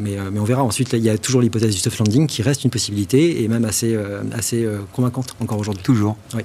mais, 0.00 0.18
mais 0.30 0.38
on 0.38 0.44
verra. 0.44 0.62
Ensuite, 0.62 0.92
il 0.92 1.02
y 1.02 1.08
a 1.08 1.16
toujours 1.16 1.40
l'hypothèse 1.40 1.74
du 1.74 1.80
soft 1.80 1.98
landing 1.98 2.26
qui 2.26 2.42
reste 2.42 2.64
une 2.64 2.70
possibilité, 2.70 3.42
et 3.42 3.48
même 3.48 3.64
assez, 3.64 3.98
assez 4.36 4.68
convaincante 4.92 5.34
encore 5.40 5.58
aujourd'hui. 5.58 5.82
Toujours. 5.82 6.16
Oui. 6.34 6.42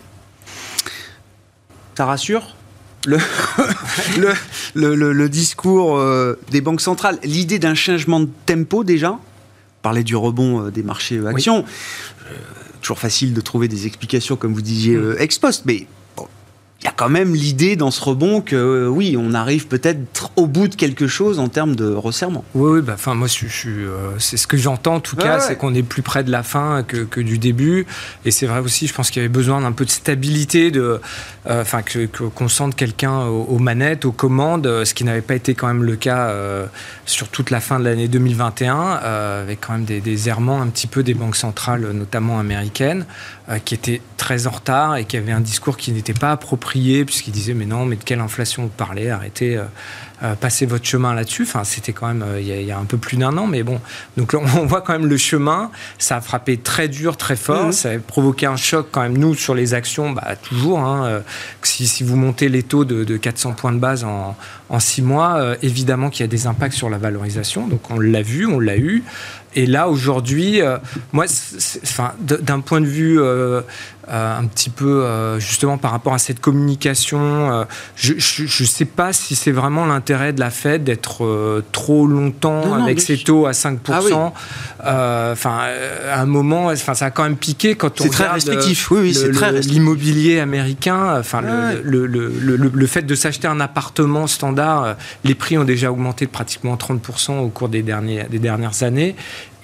Ça 1.96 2.06
rassure? 2.06 2.56
le, 4.18 4.34
le, 4.74 5.14
le, 5.14 5.30
discours 5.30 5.98
euh, 5.98 6.40
des 6.52 6.62
banques 6.62 6.82
centrales, 6.82 7.20
l'idée 7.24 7.60
d'un 7.60 7.76
changement 7.76 8.20
de 8.20 8.30
tempo 8.46 8.84
déjà, 8.84 9.20
parler 9.82 10.04
du 10.04 10.16
rebond 10.16 10.66
euh, 10.66 10.72
des 10.72 10.84
marchés 10.84 11.26
actions, 11.26 11.66
toujours 12.82 13.00
facile 13.00 13.34
de 13.34 13.42
trouver 13.42 13.68
des 13.68 13.88
explications, 13.88 14.36
comme 14.36 14.54
vous 14.54 14.62
disiez, 14.62 14.96
mm. 14.96 15.16
ex 15.20 15.40
post, 15.40 15.64
mais 15.66 15.88
il 16.82 16.86
y 16.86 16.88
a 16.90 16.94
quand 16.96 17.10
même 17.10 17.34
l'idée 17.34 17.78
dans 17.78 17.90
ce 17.90 18.04
rebond 18.04 18.42
que 18.42 18.56
euh, 18.56 18.88
oui, 18.88 19.16
on 19.18 19.34
arrive 19.34 19.68
peut-être 19.68 20.30
au 20.36 20.46
bout 20.46 20.68
de 20.68 20.76
quelque 20.76 21.08
chose 21.08 21.40
en 21.40 21.48
termes 21.48 21.76
de 21.76 21.92
resserrement. 21.92 22.44
Oui, 22.54 22.74
oui 22.74 22.82
bah, 22.82 22.94
enfin 22.96 23.16
moi, 23.16 23.28
je, 23.28 23.48
je, 23.48 23.70
euh, 23.70 24.20
c'est 24.20 24.36
ce 24.36 24.46
que 24.46 24.58
j'entends 24.58 24.96
en 24.96 25.00
tout 25.00 25.16
cas, 25.16 25.40
c'est 25.40 25.56
qu'on 25.56 25.74
est 25.74 25.84
plus 25.84 26.02
près 26.02 26.24
de 26.24 26.32
la 26.32 26.44
fin 26.44 26.84
que, 26.84 26.98
que 26.98 27.22
du 27.22 27.38
début. 27.38 27.88
Et 28.26 28.32
c'est 28.32 28.46
vrai 28.46 28.60
aussi, 28.60 28.88
je 28.88 28.94
pense 28.94 29.10
qu'il 29.10 29.22
y 29.22 29.26
avait 29.26 29.34
besoin 29.34 29.62
d'un 29.62 29.72
peu 29.72 29.86
de 29.86 29.90
stabilité, 29.90 30.70
de, 30.70 31.00
euh, 31.48 31.62
enfin 31.62 31.82
que, 31.82 32.06
qu'on 32.06 32.50
sente 32.50 32.76
quelqu'un 32.76 33.22
aux, 33.22 33.58
manettes, 33.60 34.04
aux 34.04 34.12
commandes, 34.12 34.84
ce 34.84 34.94
qui 34.94 35.06
n'avait 35.06 35.22
pas 35.22 35.36
été 35.36 35.56
quand 35.56 35.68
même 35.68 35.84
le 35.84 35.96
cas 35.96 36.34
sur 37.06 37.30
toute 37.30 37.52
la 37.52 37.62
fin 37.62 37.80
de 37.80 37.86
l'année 37.86 38.08
2021, 38.08 38.76
avec 38.76 39.62
quand 39.62 39.74
même 39.74 39.86
des, 39.86 40.02
des, 40.02 40.30
errements 40.30 40.62
un 40.62 40.68
petit 40.68 40.88
peu 40.88 41.04
des 41.04 41.14
banques 41.14 41.36
centrales, 41.36 41.90
notamment 41.94 42.40
américaines, 42.40 43.06
qui 43.64 43.76
étaient 43.76 44.02
très 44.18 44.48
en 44.48 44.52
retard 44.52 44.98
et 44.98 45.06
qui 45.06 45.18
avaient 45.18 45.32
un 45.32 45.42
discours 45.42 45.78
qui 45.78 45.92
n'était 45.92 46.14
pas 46.14 46.32
approprié 46.32 46.65
puisqu'il 47.06 47.32
disait 47.32 47.54
mais 47.54 47.66
non, 47.66 47.86
mais 47.86 47.96
de 47.96 48.04
quelle 48.04 48.20
inflation 48.20 48.64
vous 48.64 48.70
parlez 48.70 49.10
Arrêtez, 49.10 49.58
euh, 49.58 49.64
euh, 50.24 50.36
passez 50.36 50.66
votre 50.66 50.86
chemin 50.86 51.14
là-dessus. 51.14 51.44
Enfin, 51.44 51.64
c'était 51.64 51.94
quand 51.94 52.08
même 52.08 52.24
euh, 52.24 52.42
il 52.42 52.48
y, 52.48 52.72
a 52.72 52.78
un 52.78 52.86
peu 52.86 52.98
plus 52.98 53.18
d'un 53.18 53.38
an, 53.38 53.48
mais 53.48 53.64
bon. 53.64 53.80
Donc 54.18 54.34
on 54.34 54.66
voit 54.66 54.82
quand 54.82 54.94
même 54.94 55.08
le 55.08 55.18
chemin. 55.18 55.72
Ça 55.98 56.18
a 56.18 56.22
frappé 56.22 56.58
très 56.58 56.88
dur, 56.88 57.18
très 57.18 57.36
fort. 57.36 57.68
Mmh. 57.68 57.72
Ça 57.72 57.90
a 57.92 58.00
provoqué 58.00 58.46
un 58.46 58.58
choc 58.58 58.88
quand 58.92 59.02
même 59.02 59.18
nous 59.18 59.36
sur 59.36 59.56
les 59.56 59.74
actions, 59.74 60.12
bah, 60.12 60.36
toujours. 60.42 60.80
Hein, 60.80 61.22
si, 61.62 61.88
si, 61.88 62.04
vous 62.04 62.16
montez 62.16 62.50
les 62.50 62.64
taux 62.64 62.86
de, 62.86 63.04
de 63.04 63.18
400 63.18 63.54
points 63.54 63.72
de 63.72 63.80
base 63.80 64.04
en, 64.04 64.36
en 64.70 64.80
six 64.80 65.02
mois, 65.02 65.56
évidemment 65.62 66.10
qu'il 66.10 66.22
y 66.22 66.24
a 66.24 66.28
des 66.28 66.48
impacts 66.48 66.76
sur 66.76 66.90
la 66.90 66.98
valorisation. 66.98 67.68
Donc 67.68 67.92
on 67.92 68.00
l'a 68.00 68.22
vu, 68.22 68.46
on 68.46 68.60
l'a 68.60 68.78
eu. 68.78 69.04
Et 69.58 69.66
là, 69.66 69.88
aujourd'hui, 69.88 70.62
moi, 71.14 71.26
enfin, 71.84 72.14
d'un 72.20 72.60
point 72.60 72.82
de 72.82 72.86
vue 72.86 73.22
euh, 73.22 73.62
un 74.08 74.46
petit 74.46 74.70
peu 74.70 75.04
euh, 75.04 75.40
justement 75.40 75.78
par 75.78 75.92
rapport 75.92 76.14
à 76.14 76.18
cette 76.18 76.40
communication. 76.40 77.20
Euh, 77.52 77.64
je 77.96 78.14
ne 78.14 78.68
sais 78.68 78.86
pas 78.86 79.14
si 79.14 79.36
c'est 79.36 79.52
vraiment 79.52 79.86
l'intérêt 79.86 80.34
de 80.34 80.40
la 80.40 80.50
Fed 80.50 80.84
d'être 80.84 81.64
trop 81.72 82.08
longtemps 82.08 82.74
avec 82.74 83.02
ses 83.02 83.18
taux 83.18 83.46
à 83.46 83.52
5%. 83.52 84.32
Ah 84.84 85.32
enfin, 85.32 85.60
à 86.12 86.22
un 86.22 86.26
moment, 86.26 86.68
enfin, 86.68 86.94
ça 86.94 87.06
a 87.06 87.12
quand 87.12 87.24
même 87.24 87.38
piqué 87.38 87.76
quand 87.76 88.00
on 88.02 88.04
C'est 88.04 88.10
très 88.10 88.28
restrictif. 88.28 88.92
Oui, 88.92 89.00
oui, 89.02 89.14
c'est 89.14 89.32
très 89.32 89.52
L'immobilier 89.62 90.40
américain, 90.40 91.18
enfin, 91.20 91.42
le, 91.42 91.82
le, 91.84 92.06
le, 92.06 92.56
le, 92.56 92.88
fait 92.88 93.02
de 93.02 93.16
s'acheter 93.16 93.48
un 93.48 93.60
appartement 93.60 94.28
standard, 94.28 94.96
les 95.24 95.36
prix 95.36 95.58
ont 95.58 95.64
déjà 95.64 95.92
augmenté 95.92 96.26
de 96.26 96.32
pratiquement 96.32 96.76
30% 96.76 97.40
au 97.40 97.50
cours 97.50 97.70
des, 97.70 97.82
derniers, 97.82 98.26
des 98.30 98.40
dernières 98.40 98.84
années. 98.84 99.16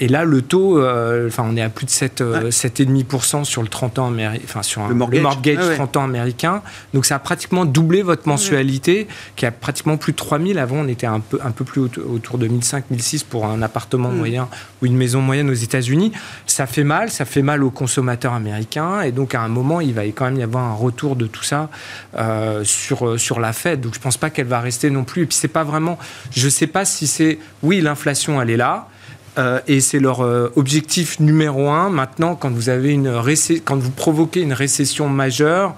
Et 0.01 0.07
là, 0.07 0.25
le 0.25 0.41
taux, 0.41 0.81
enfin, 0.81 1.45
on 1.47 1.55
est 1.55 1.61
à 1.61 1.69
plus 1.69 1.85
de 1.85 1.91
7,5% 1.91 3.45
sur 3.45 3.61
le 3.61 3.69
30 3.69 3.99
ans 3.99 4.07
américain 4.07 4.41
enfin 4.43 4.63
sur 4.63 4.81
un, 4.81 4.89
le 4.89 4.95
mortgage, 4.95 5.75
30 5.75 5.97
ans 5.97 6.03
américain. 6.03 6.61
Donc 6.93 7.05
ça 7.05 7.15
a 7.15 7.19
pratiquement 7.19 7.65
doublé 7.65 8.01
votre 8.01 8.27
mensualité, 8.27 9.07
qui 9.35 9.45
a 9.45 9.51
pratiquement 9.51 9.97
plus 9.97 10.11
de 10.11 10.17
3000. 10.17 10.59
Avant, 10.59 10.77
on 10.77 10.87
était 10.87 11.07
un 11.07 11.19
peu, 11.19 11.39
un 11.43 11.51
peu 11.51 11.65
plus 11.65 11.81
autour 11.81 12.37
de 12.37 12.47
1005, 12.47 12.85
1006 12.89 13.23
pour 13.23 13.45
un 13.45 13.61
appartement 13.61 14.09
mm. 14.09 14.17
moyen 14.17 14.49
ou 14.81 14.85
une 14.85 14.97
maison 14.97 15.21
moyenne 15.21 15.49
aux 15.49 15.53
États-Unis. 15.53 16.11
Ça 16.45 16.65
fait 16.65 16.83
mal, 16.83 17.09
ça 17.09 17.25
fait 17.25 17.41
mal 17.41 17.63
aux 17.63 17.71
consommateurs 17.71 18.33
américains. 18.33 19.01
Et 19.01 19.11
donc 19.11 19.35
à 19.35 19.41
un 19.41 19.47
moment, 19.47 19.81
il 19.81 19.93
va 19.93 20.03
quand 20.05 20.25
même 20.25 20.37
y 20.37 20.43
avoir 20.43 20.63
un 20.65 20.75
retour 20.75 21.15
de 21.15 21.27
tout 21.27 21.43
ça 21.43 21.69
euh, 22.17 22.63
sur, 22.63 23.19
sur 23.19 23.39
la 23.39 23.53
Fed. 23.53 23.81
Donc 23.81 23.95
je 23.95 23.99
pense 23.99 24.17
pas 24.17 24.29
qu'elle 24.29 24.47
va 24.47 24.59
rester 24.59 24.89
non 24.89 25.03
plus. 25.03 25.23
Et 25.23 25.25
puis 25.25 25.37
c'est 25.37 25.47
pas 25.47 25.63
vraiment, 25.63 25.97
je 26.31 26.49
sais 26.49 26.67
pas 26.67 26.85
si 26.85 27.07
c'est, 27.07 27.39
oui, 27.63 27.81
l'inflation, 27.81 28.41
elle 28.41 28.49
est 28.49 28.57
là. 28.57 28.87
Euh, 29.37 29.59
et 29.67 29.79
c'est 29.79 29.99
leur 29.99 30.21
euh, 30.21 30.51
objectif 30.55 31.19
numéro 31.19 31.69
un. 31.69 31.89
Maintenant, 31.89 32.35
quand 32.35 32.51
vous, 32.51 32.69
avez 32.69 32.91
une 32.91 33.11
quand 33.63 33.77
vous 33.77 33.91
provoquez 33.91 34.41
une 34.41 34.53
récession 34.53 35.09
majeure, 35.09 35.75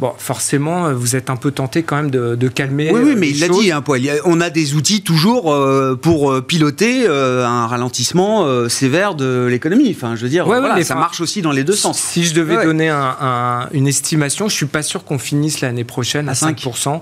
Bon, 0.00 0.12
forcément, 0.18 0.86
euh, 0.86 0.92
vous 0.92 1.14
êtes 1.14 1.30
un 1.30 1.36
peu 1.36 1.52
tenté 1.52 1.84
quand 1.84 1.94
même 1.94 2.10
de, 2.10 2.48
calmer. 2.48 2.90
Oui, 2.92 3.00
oui 3.04 3.14
mais 3.16 3.30
il 3.30 3.38
l'a 3.38 3.46
dit, 3.46 3.70
hein, 3.70 3.84
on 4.24 4.40
a 4.40 4.50
des 4.50 4.74
outils 4.74 5.02
toujours 5.02 5.56
pour 6.02 6.42
piloter 6.42 7.06
un 7.06 7.68
ralentissement 7.68 8.68
sévère 8.68 9.14
de 9.14 9.46
l'économie. 9.48 9.94
Enfin, 9.96 10.16
je 10.16 10.22
veux 10.22 10.28
dire, 10.28 10.48
ça 10.82 10.96
marche 10.96 11.20
aussi 11.20 11.42
dans 11.42 11.52
les 11.52 11.62
deux 11.62 11.76
sens. 11.76 11.96
Si 11.96 12.24
je 12.24 12.34
devais 12.34 12.64
donner 12.64 12.90
une 12.90 13.86
estimation, 13.86 14.48
je 14.48 14.56
suis 14.56 14.66
pas 14.66 14.82
sûr 14.82 15.04
qu'on 15.04 15.20
finisse 15.20 15.60
l'année 15.60 15.84
prochaine 15.84 16.28
à, 16.28 16.32
à 16.32 16.34
5% 16.34 17.00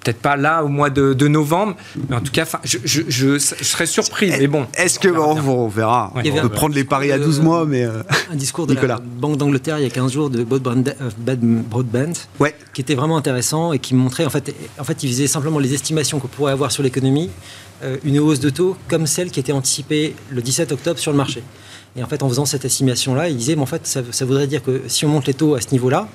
peut-être 0.00 0.20
pas 0.20 0.36
là 0.36 0.64
au 0.64 0.68
mois 0.68 0.90
de, 0.90 1.28
novembre, 1.28 1.76
mais 2.08 2.16
en 2.16 2.20
tout 2.20 2.32
cas, 2.32 2.46
je, 2.64 2.78
je, 2.84 3.38
serais 3.38 3.86
surpris. 3.86 4.30
Mais 4.30 4.46
bon. 4.46 4.66
Est-ce 4.74 4.98
que 4.98 5.08
on, 5.08 5.68
verra 5.68 6.12
On 6.14 6.22
peut 6.22 6.48
prendre 6.48 6.74
les 6.74 6.84
paris 6.84 7.12
à 7.12 7.18
12 7.18 7.40
mois, 7.40 7.66
mais 7.66 7.84
euh, 7.84 8.02
un 8.32 8.36
discours 8.36 8.66
de 8.66 8.74
la 8.74 8.98
Banque 8.98 9.36
d'Angleterre 9.36 9.78
il 9.78 9.82
y 9.82 9.86
a 9.86 9.90
15 9.90 10.12
jours 10.12 10.30
de 10.30 10.40
euh, 10.40 11.36
Broadband, 11.36 12.12
ouais. 12.40 12.54
qui 12.72 12.80
était 12.80 12.94
vraiment 12.94 13.16
intéressant 13.16 13.72
et 13.72 13.78
qui 13.78 13.94
montrait 13.94 14.24
en 14.24 14.30
fait, 14.30 14.54
en 14.78 14.84
fait, 14.84 15.02
il 15.02 15.10
faisait 15.10 15.26
simplement 15.26 15.58
les 15.58 15.74
estimations 15.74 16.18
qu'on 16.18 16.28
pourrait 16.28 16.52
avoir 16.52 16.72
sur 16.72 16.82
l'économie, 16.82 17.30
euh, 17.82 17.96
une 18.04 18.18
hausse 18.18 18.40
de 18.40 18.50
taux 18.50 18.76
comme 18.88 19.06
celle 19.06 19.30
qui 19.30 19.40
était 19.40 19.52
anticipée 19.52 20.14
le 20.30 20.42
17 20.42 20.72
octobre 20.72 20.98
sur 20.98 21.12
le 21.12 21.18
marché. 21.18 21.42
Et 21.96 22.02
en 22.02 22.06
fait, 22.06 22.22
en 22.22 22.28
faisant 22.28 22.44
cette 22.44 22.64
estimation-là, 22.64 23.28
il 23.28 23.36
disait, 23.36 23.56
mais 23.56 23.62
en 23.62 23.66
fait, 23.66 23.86
ça, 23.86 24.00
ça 24.10 24.24
voudrait 24.24 24.46
dire 24.46 24.62
que 24.62 24.82
si 24.86 25.04
on 25.04 25.08
monte 25.08 25.26
les 25.26 25.34
taux 25.34 25.54
à 25.54 25.60
ce 25.60 25.72
niveau-là, 25.72 26.08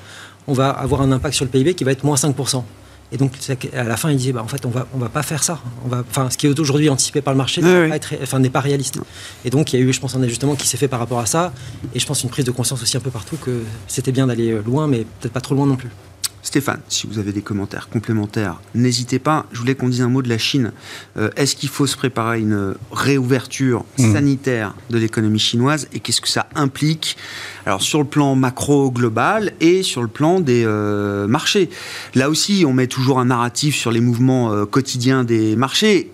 on 0.47 0.53
va 0.53 0.69
avoir 0.69 1.01
un 1.01 1.11
impact 1.11 1.35
sur 1.35 1.45
le 1.45 1.51
PIB 1.51 1.73
qui 1.73 1.83
va 1.83 1.91
être 1.91 2.03
moins 2.03 2.15
5%. 2.15 2.63
Et 3.11 3.17
donc, 3.17 3.33
à 3.73 3.83
la 3.83 3.97
fin, 3.97 4.09
il 4.09 4.17
disait, 4.17 4.31
bah, 4.31 4.41
en 4.43 4.47
fait, 4.47 4.65
on 4.65 4.69
va, 4.69 4.87
on 4.93 4.97
va 4.97 5.09
pas 5.09 5.21
faire 5.21 5.43
ça. 5.43 5.59
On 5.85 5.89
va, 5.89 6.03
enfin, 6.09 6.29
ce 6.29 6.37
qui 6.37 6.47
est 6.47 6.59
aujourd'hui 6.59 6.89
anticipé 6.89 7.21
par 7.21 7.33
le 7.33 7.37
marché 7.37 7.61
n'est 7.61 8.49
pas, 8.49 8.59
réaliste. 8.59 8.99
Et 9.45 9.49
donc, 9.49 9.73
il 9.73 9.79
y 9.79 9.83
a 9.83 9.85
eu, 9.85 9.93
je 9.93 9.99
pense, 9.99 10.15
un 10.15 10.23
ajustement 10.23 10.55
qui 10.55 10.67
s'est 10.67 10.77
fait 10.77 10.87
par 10.87 10.99
rapport 10.99 11.19
à 11.19 11.25
ça. 11.25 11.53
Et 11.93 11.99
je 11.99 12.05
pense 12.05 12.23
une 12.23 12.29
prise 12.29 12.45
de 12.45 12.51
conscience 12.51 12.81
aussi 12.81 12.97
un 12.97 13.01
peu 13.01 13.11
partout 13.11 13.37
que 13.37 13.63
c'était 13.87 14.11
bien 14.11 14.27
d'aller 14.27 14.59
loin, 14.63 14.87
mais 14.87 15.05
peut-être 15.19 15.33
pas 15.33 15.41
trop 15.41 15.55
loin 15.55 15.67
non 15.67 15.75
plus. 15.75 15.89
Stéphane, 16.45 16.79
si 16.89 17.07
vous 17.07 17.17
avez 17.17 17.31
des 17.31 17.41
commentaires 17.41 17.89
complémentaires, 17.89 18.61
n'hésitez 18.75 19.17
pas. 19.17 19.47
Je 19.51 19.57
voulais 19.57 19.73
qu'on 19.73 19.89
dise 19.89 20.03
un 20.03 20.09
mot 20.09 20.21
de 20.21 20.29
la 20.29 20.37
Chine. 20.37 20.73
Euh, 21.17 21.31
est-ce 21.35 21.55
qu'il 21.55 21.69
faut 21.69 21.87
se 21.87 21.97
préparer 21.97 22.35
à 22.35 22.37
une 22.37 22.75
réouverture 22.91 23.83
mmh. 23.97 24.13
sanitaire 24.13 24.75
de 24.91 24.99
l'économie 24.99 25.39
chinoise 25.39 25.87
et 25.91 25.99
qu'est-ce 25.99 26.21
que 26.21 26.29
ça 26.29 26.45
implique? 26.53 27.17
Alors 27.65 27.81
sur 27.81 27.97
le 27.97 28.05
plan 28.05 28.35
macro 28.35 28.91
global 28.91 29.53
et 29.59 29.81
sur 29.81 30.03
le 30.03 30.07
plan 30.07 30.39
des 30.39 30.63
euh, 30.67 31.25
marchés. 31.25 31.71
Là 32.13 32.29
aussi, 32.29 32.63
on 32.67 32.73
met 32.73 32.85
toujours 32.85 33.19
un 33.19 33.25
narratif 33.25 33.75
sur 33.75 33.89
les 33.89 33.99
mouvements 33.99 34.53
euh, 34.53 34.65
quotidiens 34.65 35.23
des 35.23 35.55
marchés 35.55 36.11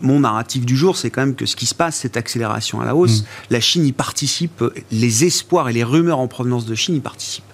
mon 0.00 0.18
narratif 0.18 0.66
du 0.66 0.76
jour, 0.76 0.96
c'est 0.96 1.10
quand 1.10 1.20
même 1.20 1.36
que 1.36 1.46
ce 1.46 1.54
qui 1.54 1.64
se 1.64 1.76
passe, 1.76 1.94
cette 1.94 2.16
accélération 2.16 2.80
à 2.80 2.84
la 2.84 2.96
hausse, 2.96 3.20
mmh. 3.20 3.26
la 3.50 3.60
Chine 3.60 3.86
y 3.86 3.92
participe, 3.92 4.64
les 4.90 5.24
espoirs 5.24 5.68
et 5.68 5.72
les 5.72 5.84
rumeurs 5.84 6.18
en 6.18 6.26
provenance 6.26 6.66
de 6.66 6.74
Chine 6.74 6.96
y 6.96 7.00
participent. 7.00 7.51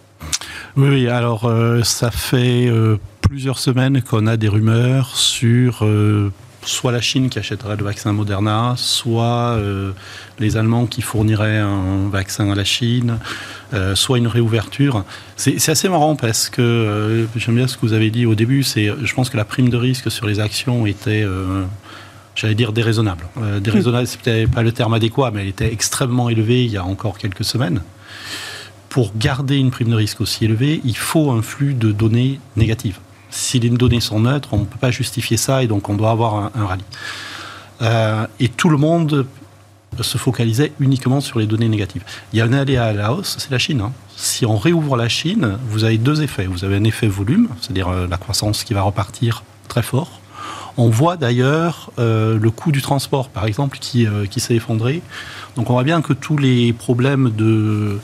Oui, 0.76 1.08
alors 1.08 1.46
euh, 1.46 1.82
ça 1.82 2.10
fait 2.10 2.68
euh, 2.68 2.98
plusieurs 3.20 3.58
semaines 3.58 4.00
qu'on 4.02 4.28
a 4.28 4.36
des 4.36 4.46
rumeurs 4.48 5.16
sur 5.16 5.80
euh, 5.82 6.30
soit 6.62 6.92
la 6.92 7.00
Chine 7.00 7.30
qui 7.30 7.38
achèterait 7.40 7.76
le 7.76 7.84
vaccin 7.84 8.12
Moderna, 8.12 8.74
soit 8.76 9.58
les 10.38 10.56
Allemands 10.56 10.86
qui 10.86 11.02
fourniraient 11.02 11.58
un 11.58 12.08
vaccin 12.10 12.50
à 12.50 12.54
la 12.54 12.64
Chine, 12.64 13.18
soit 13.94 14.18
une 14.18 14.26
réouverture. 14.26 15.04
C'est 15.36 15.68
assez 15.68 15.88
marrant 15.88 16.14
parce 16.14 16.50
que 16.50 17.26
j'aime 17.36 17.54
bien 17.54 17.68
ce 17.68 17.76
que 17.76 17.86
vous 17.86 17.94
avez 17.94 18.10
dit 18.10 18.26
au 18.26 18.34
début. 18.34 18.64
C'est, 18.64 18.92
je 19.02 19.14
pense 19.14 19.30
que 19.30 19.38
la 19.38 19.46
prime 19.46 19.70
de 19.70 19.78
risque 19.78 20.10
sur 20.10 20.26
les 20.26 20.40
actions 20.40 20.84
était 20.84 21.24
j'allais 22.34 22.56
dire 22.56 22.72
déraisonnable. 22.72 23.24
déraisonnable, 23.62 24.06
c'est 24.06 24.20
peut-être 24.20 24.50
pas 24.50 24.62
le 24.62 24.72
terme 24.72 24.92
adéquat, 24.92 25.30
mais 25.32 25.42
elle 25.42 25.48
était 25.48 25.72
extrêmement 25.72 26.28
élevée 26.28 26.64
il 26.64 26.70
y 26.70 26.76
a 26.76 26.84
encore 26.84 27.16
quelques 27.16 27.44
semaines 27.44 27.80
pour 28.89 29.12
garder 29.16 29.57
une 29.57 29.70
prime 29.70 29.91
de 29.91 29.95
risque 29.95 30.20
aussi 30.20 30.45
élevée, 30.45 30.80
il 30.84 30.97
faut 30.97 31.30
un 31.30 31.43
flux 31.43 31.74
de 31.74 31.93
données 31.93 32.41
négatives. 32.57 32.99
Si 33.30 33.61
les 33.61 33.68
données 33.68 34.01
sont 34.01 34.20
neutres, 34.20 34.51
on 34.53 34.61
ne 34.61 34.64
peut 34.64 34.78
pas 34.78 34.91
justifier 34.91 35.36
ça 35.36 35.62
et 35.62 35.66
donc 35.66 35.89
on 35.89 35.95
doit 35.95 36.11
avoir 36.11 36.51
un, 36.55 36.66
rallye. 36.66 36.82
Euh, 37.82 38.26
et 38.41 38.49
tout 38.49 38.70
le 38.70 38.78
monde 38.78 39.26
se 40.01 40.18
focalisait 40.18 40.72
uniquement 40.80 41.20
sur 41.20 41.39
les 41.39 41.47
données 41.47 41.68
négatives. 41.68 42.05
Il 42.32 42.39
y 42.39 42.43
a 42.43 42.45
un 42.45 42.53
aléa 42.53 42.84
à 42.84 42.93
la 42.93 43.12
hausse, 43.12 43.36
c'est 43.39 43.51
la 43.51 43.59
Chine. 43.59 43.80
Hein. 43.80 43.93
Si 44.16 44.47
on 44.47 44.57
réouvre 44.57 44.97
la 44.97 45.09
Chine, 45.09 45.59
vous 45.68 45.84
avez 45.84 45.99
deux 45.99 46.22
effets. 46.22 46.47
Vous 46.47 46.64
avez 46.64 46.76
un 46.76 46.84
effet 46.84 47.09
volume, 47.09 47.49
c'est-à-dire 47.61 47.89
euh, 47.89 48.07
la 48.07 48.16
croissance 48.16 48.64
qui 48.64 48.74
va 48.74 48.82
repartir 48.82 49.45
très 49.68 49.82
fort. 49.82 50.20
On 50.79 50.89
voit 50.89 51.16
d'ailleurs 51.16 51.91
euh, 51.99 52.39
le 52.39 52.51
coût 52.51 52.72
du 52.72 52.81
transport, 52.81 53.29
par 53.29 53.45
exemple, 53.45 53.79
qui, 53.79 54.07
qui 54.31 54.41
s'est 54.41 54.55
effondré. 54.55 55.03
Donc 55.59 55.70
on 55.70 55.72
voit 55.72 55.83
bien 55.83 56.03
que 56.03 56.12
tous 56.12 56.37
les 56.37 56.72
problèmes 56.72 57.31
de, 57.31 57.99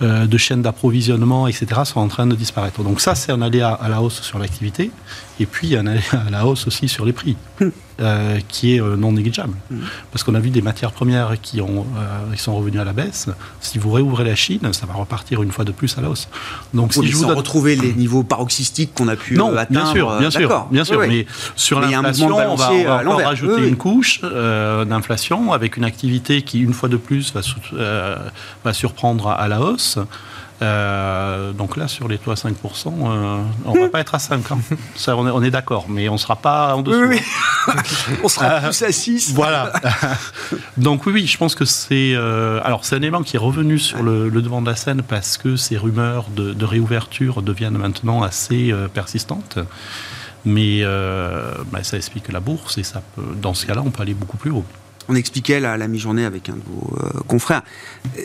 euh, 0.00 0.26
de 0.26 0.38
chaîne 0.38 0.62
d'approvisionnement, 0.62 1.48
etc., 1.48 1.80
sont 1.84 1.98
en 1.98 2.06
train 2.06 2.24
de 2.24 2.36
disparaître. 2.36 2.84
Donc 2.84 3.00
ça, 3.00 3.16
c'est 3.16 3.32
un 3.32 3.42
aléa 3.42 3.70
à 3.70 3.88
la 3.88 4.00
hausse 4.00 4.22
sur 4.22 4.38
l'activité, 4.38 4.92
et 5.40 5.46
puis 5.46 5.76
un 5.76 5.88
aléa 5.88 6.22
à 6.24 6.30
la 6.30 6.46
hausse 6.46 6.68
aussi 6.68 6.88
sur 6.88 7.04
les 7.04 7.12
prix. 7.12 7.36
Euh, 8.00 8.40
qui 8.48 8.74
est 8.74 8.80
euh, 8.80 8.96
non 8.96 9.12
négligeable. 9.12 9.54
Mmh. 9.70 9.76
Parce 10.10 10.24
qu'on 10.24 10.34
a 10.34 10.40
vu 10.40 10.50
des 10.50 10.62
matières 10.62 10.92
premières 10.92 11.40
qui, 11.40 11.60
ont, 11.60 11.86
qui 12.34 12.40
sont 12.40 12.56
revenues 12.56 12.80
à 12.80 12.84
la 12.84 12.92
baisse. 12.92 13.28
Si 13.60 13.78
vous 13.78 13.90
réouvrez 13.90 14.24
la 14.24 14.34
Chine, 14.34 14.72
ça 14.72 14.86
va 14.86 14.94
repartir 14.94 15.42
une 15.42 15.52
fois 15.52 15.64
de 15.64 15.72
plus 15.72 15.96
à 15.98 16.00
la 16.00 16.10
hausse. 16.10 16.28
Donc, 16.72 16.92
si 16.92 17.06
je 17.06 17.16
vous 17.16 17.26
donne... 17.26 17.36
retrouver 17.36 17.76
les 17.76 17.92
niveaux 17.92 18.22
paroxystiques 18.22 18.94
qu'on 18.94 19.08
a 19.08 19.16
pu 19.16 19.34
non, 19.34 19.56
atteindre. 19.56 19.70
bien 19.70 19.92
sûr, 19.92 20.18
bien 20.18 20.30
sûr, 20.30 20.66
bien 20.70 20.84
sûr. 20.84 21.00
Mais 21.00 21.26
sur 21.56 21.80
l'inflation, 21.80 22.36
on 22.36 22.54
va, 22.56 22.70
on 23.06 23.16
va 23.16 23.26
rajouter 23.26 23.66
une 23.66 23.76
couche 23.76 24.20
d'inflation 24.22 25.52
avec 25.52 25.76
une 25.76 25.84
activité 25.84 26.42
qui, 26.42 26.60
une 26.60 26.74
fois 26.74 26.88
de 26.88 26.96
plus, 26.96 27.32
va, 27.32 27.42
va 28.64 28.72
surprendre 28.72 29.28
à 29.28 29.48
la 29.48 29.60
hausse. 29.60 29.98
Euh, 30.64 31.52
donc 31.52 31.76
là, 31.76 31.88
sur 31.88 32.08
les 32.08 32.18
taux 32.18 32.30
à 32.30 32.34
5%, 32.34 32.52
euh, 32.86 33.42
on 33.64 33.74
ne 33.74 33.80
va 33.80 33.88
pas 33.88 34.00
être 34.00 34.14
à 34.14 34.18
5 34.18 34.52
ans. 34.52 34.60
Ça, 34.96 35.16
on 35.16 35.42
est, 35.42 35.50
d'accord, 35.50 35.86
mais 35.88 36.08
on 36.08 36.14
ne 36.14 36.18
sera 36.18 36.36
pas 36.36 36.74
en 36.74 36.82
dessous. 36.82 37.04
Oui, 37.06 37.20
on 38.24 38.28
sera 38.28 38.46
euh, 38.46 38.60
plus 38.62 38.82
à 38.82 38.92
6. 38.92 39.32
Voilà. 39.34 39.72
donc 40.76 41.06
oui, 41.06 41.12
oui, 41.12 41.26
je 41.26 41.36
pense 41.36 41.54
que 41.54 41.64
c'est... 41.64 42.14
alors 42.14 42.84
c'est 42.84 42.96
un 42.96 43.02
élément 43.02 43.22
qui 43.22 43.36
est 43.36 43.40
revenu 43.40 43.78
sur 43.78 44.02
le, 44.02 44.30
devant 44.30 44.62
de 44.62 44.70
la 44.70 44.76
scène 44.76 45.02
parce 45.02 45.36
que 45.36 45.56
ces 45.56 45.76
rumeurs 45.76 46.26
de, 46.30 46.64
réouverture 46.64 47.42
deviennent 47.42 47.78
maintenant 47.78 48.22
assez 48.22 48.74
persistantes. 48.94 49.58
Mais 50.46 50.82
bah, 51.70 51.82
ça 51.82 51.96
explique 51.96 52.32
la 52.32 52.40
bourse 52.40 52.78
et 52.78 52.82
ça 52.82 53.02
peut, 53.14 53.22
dans 53.40 53.54
ce 53.54 53.66
cas-là, 53.66 53.82
on 53.84 53.90
peut 53.90 54.02
aller 54.02 54.14
beaucoup 54.14 54.36
plus 54.38 54.50
haut 54.50 54.64
on 55.08 55.14
expliquait 55.14 55.64
à 55.64 55.76
la 55.76 55.88
mi-journée 55.88 56.24
avec 56.24 56.48
un 56.48 56.54
de 56.54 56.62
vos 56.66 56.96
euh, 56.96 57.20
confrères, 57.26 57.62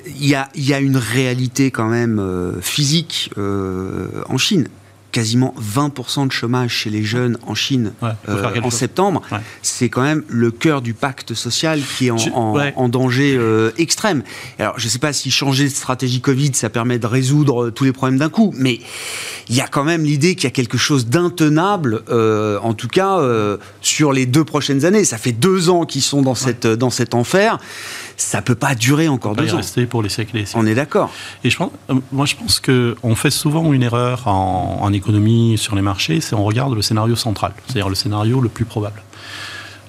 il 0.05 0.27
y, 0.27 0.73
a, 0.73 0.79
une 0.79 0.97
réalité 0.97 1.71
quand 1.71 1.87
même 1.87 2.19
euh, 2.19 2.61
physique 2.61 3.31
euh, 3.37 4.07
en 4.27 4.37
Chine. 4.37 4.67
Quasiment 5.11 5.55
20% 5.59 6.27
de 6.27 6.31
chômage 6.31 6.71
chez 6.71 6.91
les 6.91 7.03
jeunes 7.03 7.39
en 7.47 7.55
Chine 7.55 7.93
en 8.27 8.69
septembre, 8.69 9.23
c'est 9.63 9.89
quand 9.89 10.03
même 10.03 10.23
le 10.27 10.51
cœur 10.51 10.83
du 10.83 10.93
pacte 10.93 11.33
social 11.33 11.81
qui 11.97 12.07
est 12.07 12.11
en, 12.11 12.89
danger 12.89 13.35
euh, 13.35 13.71
extrême. 13.79 14.21
Alors, 14.59 14.77
je 14.77 14.85
ne 14.85 14.89
sais 14.91 14.99
pas 14.99 15.11
si 15.11 15.31
changer 15.31 15.63
de 15.63 15.73
stratégie 15.73 16.21
Covid, 16.21 16.53
ça 16.53 16.69
permet 16.69 16.99
de 16.99 17.07
résoudre 17.07 17.71
tous 17.71 17.85
les 17.85 17.91
problèmes 17.91 18.19
d'un 18.19 18.29
coup, 18.29 18.53
mais 18.55 18.81
il 19.49 19.55
y 19.55 19.61
a 19.61 19.67
quand 19.67 19.83
même 19.83 20.03
l'idée 20.03 20.35
qu'il 20.35 20.43
y 20.45 20.47
a 20.47 20.51
quelque 20.51 20.77
chose 20.77 21.07
d'intenable, 21.07 22.03
en 22.09 22.73
tout 22.73 22.87
cas 22.87 23.19
sur 23.81 24.13
les 24.13 24.25
deux 24.25 24.43
prochaines 24.43 24.85
années. 24.85 25.03
Ça 25.03 25.17
fait 25.17 25.31
deux 25.31 25.69
ans 25.69 25.85
qu'ils 25.85 26.03
sont 26.03 26.21
dans, 26.21 26.35
cette, 26.35 26.67
dans 26.67 26.89
cet 26.89 27.13
enfer 27.13 27.57
ça 28.19 28.41
peut 28.41 28.55
pas 28.55 28.75
durer 28.75 29.07
encore 29.07 29.35
deux 29.35 29.53
ans. 29.53 29.57
rester 29.57 29.85
pour 29.85 30.03
les 30.03 30.09
siècles 30.09 30.37
et 30.37 30.45
On 30.53 30.65
est 30.65 30.75
d'accord. 30.75 31.09
Et 31.43 31.49
je 31.49 31.57
pense, 31.57 31.71
moi, 32.11 32.25
je 32.25 32.35
pense 32.35 32.59
qu'on 32.59 33.15
fait 33.15 33.29
souvent 33.29 33.71
une 33.71 33.81
erreur 33.81 34.27
en, 34.27 34.79
en 34.81 34.93
économie 34.93 35.57
sur 35.57 35.75
les 35.75 35.81
marchés, 35.81 36.19
c'est 36.19 36.35
on 36.35 36.43
regarde 36.43 36.75
le 36.75 36.81
scénario 36.81 37.15
central, 37.15 37.53
c'est-à-dire 37.65 37.89
le 37.89 37.95
scénario 37.95 38.41
le 38.41 38.49
plus 38.49 38.65
probable. 38.65 39.01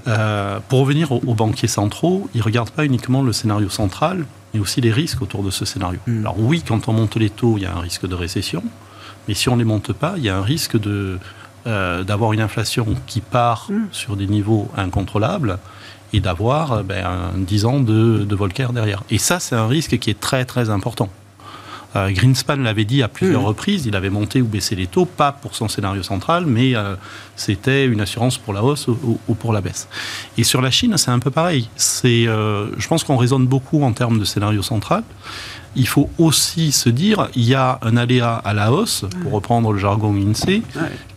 Euh, 0.06 0.60
pour 0.68 0.80
revenir 0.80 1.12
aux, 1.12 1.34
banquiers 1.34 1.68
centraux, 1.68 2.28
ils 2.34 2.38
ne 2.38 2.44
regardent 2.44 2.70
pas 2.70 2.84
uniquement 2.84 3.22
le 3.22 3.32
scénario 3.32 3.68
central, 3.68 4.24
mais 4.54 4.60
aussi 4.60 4.80
les 4.80 4.92
risques 4.92 5.20
autour 5.20 5.42
de 5.42 5.50
ce 5.50 5.64
scénario. 5.64 5.98
Hmm. 6.06 6.20
Alors 6.20 6.38
oui, 6.38 6.62
quand 6.66 6.88
on 6.88 6.92
monte 6.92 7.16
les 7.16 7.30
taux, 7.30 7.58
il 7.58 7.64
y 7.64 7.66
a 7.66 7.74
un 7.74 7.80
risque 7.80 8.06
de 8.06 8.14
récession, 8.14 8.62
mais 9.30 9.34
si 9.34 9.48
on 9.48 9.54
ne 9.54 9.60
les 9.60 9.64
monte 9.64 9.92
pas, 9.92 10.14
il 10.16 10.24
y 10.24 10.28
a 10.28 10.36
un 10.36 10.42
risque 10.42 10.76
de, 10.76 11.20
euh, 11.64 12.02
d'avoir 12.02 12.32
une 12.32 12.40
inflation 12.40 12.84
qui 13.06 13.20
part 13.20 13.68
hmm. 13.68 13.86
sur 13.92 14.16
des 14.16 14.26
niveaux 14.26 14.68
incontrôlables 14.76 15.60
et 16.12 16.18
d'avoir 16.18 16.72
euh, 16.72 16.82
ben, 16.82 17.30
10 17.36 17.64
ans 17.64 17.78
de, 17.78 18.24
de 18.24 18.34
Volcker 18.34 18.72
derrière. 18.72 19.04
Et 19.08 19.18
ça, 19.18 19.38
c'est 19.38 19.54
un 19.54 19.68
risque 19.68 20.00
qui 20.00 20.10
est 20.10 20.18
très 20.18 20.44
très 20.44 20.68
important. 20.68 21.10
Euh, 21.96 22.10
Greenspan 22.12 22.56
l'avait 22.56 22.84
dit 22.84 23.02
à 23.02 23.08
plusieurs 23.08 23.42
mmh. 23.42 23.46
reprises, 23.46 23.86
il 23.86 23.96
avait 23.96 24.10
monté 24.10 24.40
ou 24.40 24.46
baissé 24.46 24.76
les 24.76 24.86
taux, 24.86 25.06
pas 25.06 25.32
pour 25.32 25.56
son 25.56 25.68
scénario 25.68 26.02
central, 26.02 26.46
mais 26.46 26.76
euh, 26.76 26.94
c'était 27.34 27.84
une 27.86 28.00
assurance 28.00 28.38
pour 28.38 28.52
la 28.52 28.62
hausse 28.62 28.86
ou, 28.86 29.34
pour 29.34 29.52
la 29.52 29.60
baisse. 29.60 29.88
Et 30.38 30.44
sur 30.44 30.60
la 30.60 30.70
Chine, 30.70 30.96
c'est 30.96 31.10
un 31.10 31.18
peu 31.18 31.30
pareil. 31.30 31.68
C'est, 31.74 32.28
euh, 32.28 32.68
je 32.78 32.86
pense 32.86 33.02
qu'on 33.02 33.16
raisonne 33.16 33.46
beaucoup 33.46 33.82
en 33.82 33.92
termes 33.92 34.20
de 34.20 34.24
scénario 34.24 34.62
central. 34.62 35.02
Il 35.76 35.86
faut 35.86 36.10
aussi 36.18 36.72
se 36.72 36.88
dire, 36.88 37.28
il 37.34 37.44
y 37.44 37.54
a 37.54 37.78
un 37.82 37.96
aléa 37.96 38.34
à 38.34 38.52
la 38.52 38.72
hausse, 38.72 39.04
pour 39.22 39.32
reprendre 39.32 39.72
le 39.72 39.78
jargon 39.78 40.14
INSEE, 40.14 40.62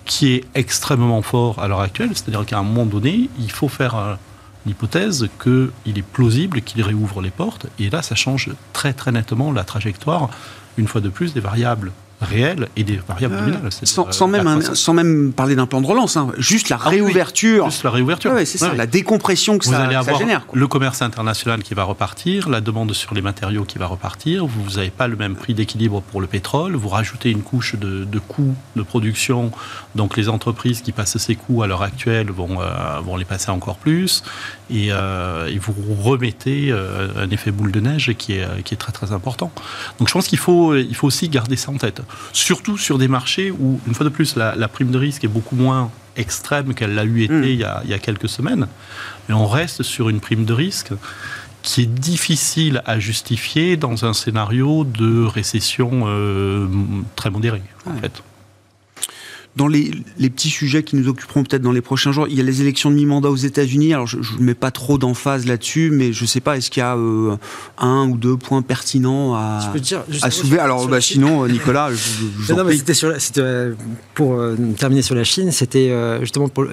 qui 0.05 0.33
est 0.33 0.43
extrêmement 0.53 1.21
fort 1.21 1.59
à 1.59 1.67
l'heure 1.67 1.81
actuelle. 1.81 2.11
C'est-à-dire 2.13 2.45
qu'à 2.45 2.59
un 2.59 2.63
moment 2.63 2.85
donné, 2.85 3.29
il 3.39 3.51
faut 3.51 3.69
faire 3.69 4.17
l'hypothèse 4.65 5.27
qu'il 5.41 5.97
est 5.97 6.03
plausible 6.03 6.61
qu'il 6.61 6.81
réouvre 6.81 7.21
les 7.21 7.31
portes. 7.31 7.65
Et 7.79 7.89
là, 7.89 8.01
ça 8.01 8.15
change 8.15 8.51
très 8.73 8.93
très 8.93 9.11
nettement 9.11 9.51
la 9.51 9.63
trajectoire 9.63 10.29
une 10.77 10.87
fois 10.87 11.01
de 11.01 11.09
plus, 11.09 11.33
des 11.33 11.39
variables 11.39 11.91
réelles 12.23 12.67
et 12.75 12.83
des 12.83 12.99
variables 13.07 13.35
nominales. 13.35 13.69
Sans, 13.71 14.11
sans, 14.11 14.27
même 14.27 14.61
sans, 14.61 14.93
même 14.93 15.33
parler 15.33 15.55
d'un 15.55 15.65
plan 15.65 15.81
de 15.81 15.87
relance, 15.87 16.17
hein. 16.17 16.31
juste 16.37 16.69
la 16.69 16.79
ah 16.83 16.89
réouverture. 16.89 17.69
juste 17.69 17.83
la 17.83 17.91
réouverture. 17.91 18.33
c'est 18.45 18.57
ça, 18.57 18.73
la 18.73 18.87
décompression 18.87 19.57
que 19.57 19.65
vous 19.65 19.71
ça, 19.71 19.83
allez 19.83 19.95
avoir 19.95 20.17
génère. 20.17 20.45
Le 20.53 20.67
commerce 20.67 21.01
international 21.01 21.63
qui 21.63 21.73
va 21.73 21.83
repartir, 21.83 22.49
la 22.49 22.61
demande 22.61 22.93
sur 22.93 23.13
les 23.13 23.21
matériaux 23.21 23.63
qui 23.65 23.77
va 23.77 23.87
repartir. 23.87 24.45
Vous 24.45 24.77
n'avez 24.77 24.89
pas 24.89 25.07
le 25.07 25.15
même 25.15 25.35
prix 25.35 25.53
d'équilibre 25.53 26.01
pour 26.01 26.21
le 26.21 26.27
pétrole. 26.27 26.75
Vous 26.75 26.89
rajoutez 26.89 27.31
une 27.31 27.41
couche 27.41 27.75
de, 27.75 28.19
coûts 28.19 28.55
de 28.75 28.81
production. 28.81 29.51
Donc 29.95 30.17
les 30.17 30.29
entreprises 30.29 30.81
qui 30.81 30.91
passent 30.91 31.17
ces 31.17 31.35
coûts 31.35 31.63
à 31.63 31.67
l'heure 31.67 31.83
actuelle 31.83 32.31
vont, 32.31 32.61
euh, 32.61 32.99
vont 33.03 33.17
les 33.17 33.25
passer 33.25 33.51
encore 33.51 33.77
plus. 33.77 34.23
Et, 34.69 34.87
euh, 34.91 35.47
et 35.47 35.57
vous 35.57 35.73
remettez 36.01 36.71
euh, 36.71 37.09
un 37.17 37.29
effet 37.29 37.51
boule 37.51 37.71
de 37.71 37.79
neige 37.79 38.13
qui 38.17 38.33
est, 38.33 38.63
qui 38.63 38.73
est 38.73 38.77
très 38.77 38.91
très 38.91 39.11
important. 39.11 39.51
Donc 39.99 40.07
je 40.07 40.13
pense 40.13 40.27
qu'il 40.27 40.39
faut, 40.39 40.75
il 40.75 40.95
faut 40.95 41.07
aussi 41.07 41.29
garder 41.29 41.57
ça 41.57 41.71
en 41.71 41.77
tête 41.77 42.01
surtout 42.31 42.77
sur 42.77 42.97
des 42.97 43.07
marchés 43.07 43.51
où, 43.51 43.79
une 43.87 43.93
fois 43.93 44.03
de 44.03 44.09
plus, 44.09 44.35
la, 44.35 44.67
prime 44.67 44.91
de 44.91 44.97
risque 44.97 45.23
est 45.23 45.29
beaucoup 45.29 45.55
moins 45.55 45.91
extrême 46.15 46.73
qu'elle 46.73 46.95
l'a 46.95 47.03
eu 47.03 47.23
été 47.23 47.33
hmm. 47.33 47.43
il, 47.43 47.59
y 47.59 47.93
a, 47.93 47.99
quelques 47.99 48.29
semaines. 48.29 48.67
Mais 49.27 49.35
on 49.35 49.47
reste 49.47 49.83
sur 49.83 50.09
une 50.09 50.19
prime 50.19 50.45
de 50.45 50.53
risque 50.53 50.93
qui 51.61 51.83
est 51.83 51.93
difficile 51.93 52.81
à 52.85 52.99
justifier 52.99 53.77
dans 53.77 54.05
un 54.05 54.13
scénario 54.13 54.83
de 54.83 55.23
récession 55.25 56.03
euh, 56.05 56.67
très 57.15 57.29
modéré, 57.29 57.61
en 57.85 57.95
fait 57.95 58.21
dans 59.55 59.67
les, 59.67 59.91
petits 60.17 60.49
sujets 60.49 60.83
qui 60.83 60.95
nous 60.95 61.07
occuperont 61.07 61.43
peut-être 61.43 61.61
dans 61.61 61.71
les 61.71 61.81
prochains 61.81 62.11
jours, 62.11 62.27
il 62.27 62.35
y 62.35 62.41
a 62.41 62.43
les 62.43 62.61
élections 62.61 62.89
de 62.89 62.95
mi-mandat 62.95 63.29
aux 63.29 63.35
États-Unis. 63.35 63.93
Alors, 63.93 64.07
je 64.07 64.17
ne 64.17 64.43
mets 64.43 64.55
pas 64.55 64.71
trop 64.71 64.97
d'emphase 64.97 65.45
là-dessus, 65.45 65.91
mais 65.91 66.11
je 66.11 66.23
ne 66.23 66.27
sais 66.27 66.39
pas, 66.39 66.57
est-ce 66.57 66.71
qu'il 66.71 66.81
y 66.81 66.83
a 66.83 66.95
euh, 66.95 67.35
un 67.77 68.09
ou 68.09 68.17
deux 68.17 68.35
points 68.35 68.63
pertinents 68.63 69.35
à, 69.35 69.71
à 70.21 70.31
soulever? 70.31 70.59
Alors, 70.59 70.87
bah, 70.87 71.01
sinon, 71.01 71.47
Nicolas, 71.47 71.91
je, 71.93 72.53
non, 72.53 72.63
mais 72.63 72.77
c'était 72.77 73.41
euh, 73.41 73.73
pour 74.15 74.33
euh, 74.33 74.55
terminer 74.77 75.03
sur 75.03 75.15
la 75.15 75.23
Chine, 75.23 75.51
c'était 75.51 75.91
justement 76.21 76.49
pour 76.49 76.65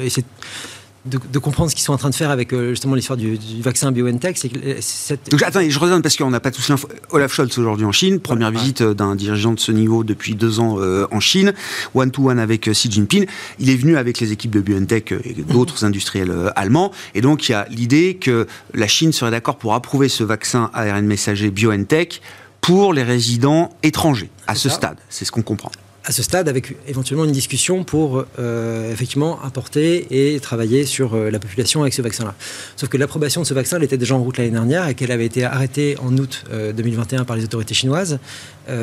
de, 1.07 1.39
comprendre 1.39 1.71
ce 1.71 1.75
qu'ils 1.75 1.85
sont 1.85 1.93
en 1.93 1.99
train 1.99 2.11
de 2.11 2.15
faire 2.15 2.31
avec 2.31 2.53
euh, 2.53 2.71
justement 2.71 2.95
l'histoire 2.95 3.17
du, 3.17 3.39
vaccin 3.61 3.91
BioNTech. 3.91 4.37
C'est 4.37 4.49
que 4.51 4.59
cette... 4.81 5.31
Donc, 5.31 5.43
attends, 5.43 5.61
je 5.67 5.79
redonne 5.79 6.03
parce 6.03 6.17
qu'on 6.17 6.31
n'a 6.31 6.41
pas 6.41 6.51
tous 6.51 6.69
l'info. 6.69 6.89
Olaf 7.11 7.33
Scholz 7.33 7.59
aujourd'hui 7.59 7.87
en 7.87 7.93
Chine, 7.93 8.21
première 8.21 8.51
visite 8.51 8.83
euh, 8.83 8.95
d'un 8.95 9.15
dirigeant 9.15 9.53
de 9.53 9.61
ce 9.61 9.73
niveau 9.73 10.05
depuis 10.05 10.35
deux 10.35 10.61
ans 10.61 10.77
euh, 10.79 11.07
en 11.11 11.21
Chine, 11.21 11.55
one-to-one 11.95 12.39
avec 12.39 12.69
Xi 12.71 12.91
Jinping. 12.91 13.27
Il 13.59 13.71
est 13.71 13.77
venu 13.77 13.97
avec 13.97 14.21
les 14.21 14.33
équipes 14.33 14.51
de 14.51 14.61
BioNTech 14.61 15.13
et 15.13 15.35
d'autres 15.35 15.85
industriels 15.85 16.53
allemands. 16.55 16.93
Et 17.15 17.21
donc, 17.21 17.49
il 17.49 17.53
y 17.53 17.55
a 17.55 17.67
l'idée 17.71 18.17
que 18.21 18.47
la 18.75 18.87
Chine 18.87 19.13
serait 19.13 19.31
d'accord 19.31 19.57
pour 19.57 19.75
approuver 19.75 20.09
ce 20.09 20.25
vaccin 20.25 20.71
ARN 20.75 21.07
messager 21.07 21.51
BioNTech 21.51 22.21
pour 22.61 22.93
les 22.93 23.03
résidents 23.03 23.71
étrangers 23.83 24.31
à 24.47 24.55
ce 24.55 24.69
stade. 24.69 24.99
C'est 25.09 25.25
ce 25.25 25.33
qu'on 25.33 25.43
comprend 25.43 25.71
à 26.05 26.13
ce 26.13 26.23
stade 26.23 26.49
avec 26.49 26.77
éventuellement 26.89 27.25
une 27.25 27.33
discussion 27.33 27.85
pour 27.85 28.25
euh, 28.39 28.93
effectivement 28.93 29.41
apporter 29.43 30.07
et 30.35 30.41
travailler 30.41 30.87
sur 30.87 31.15
euh, 31.15 31.31
la 31.31 31.39
population 31.39 31.83
avec 31.83 31.93
ce 31.93 32.01
vaccin-là. 32.01 32.35
Sauf 32.77 32.89
que 32.89 32.97
l'approbation 32.97 33.43
de 33.43 33.47
ce 33.47 33.55
vaccin 33.55 33.77
elle 33.77 33.85
était 33.85 33.99
déjà 33.99 34.15
en 34.15 34.23
route 34.23 34.39
l'année 34.39 34.51
dernière 34.51 34.89
et 34.89 34.95
qu'elle 34.95 35.13
avait 35.13 35.27
été 35.27 35.45
arrêtée 35.45 35.97
en 36.03 36.17
août 36.17 36.45
2021 36.51 37.21
euh, 37.21 37.25
par 37.25 37.37
les 37.37 37.45
autorités 37.45 37.75
chinoises 37.75 38.19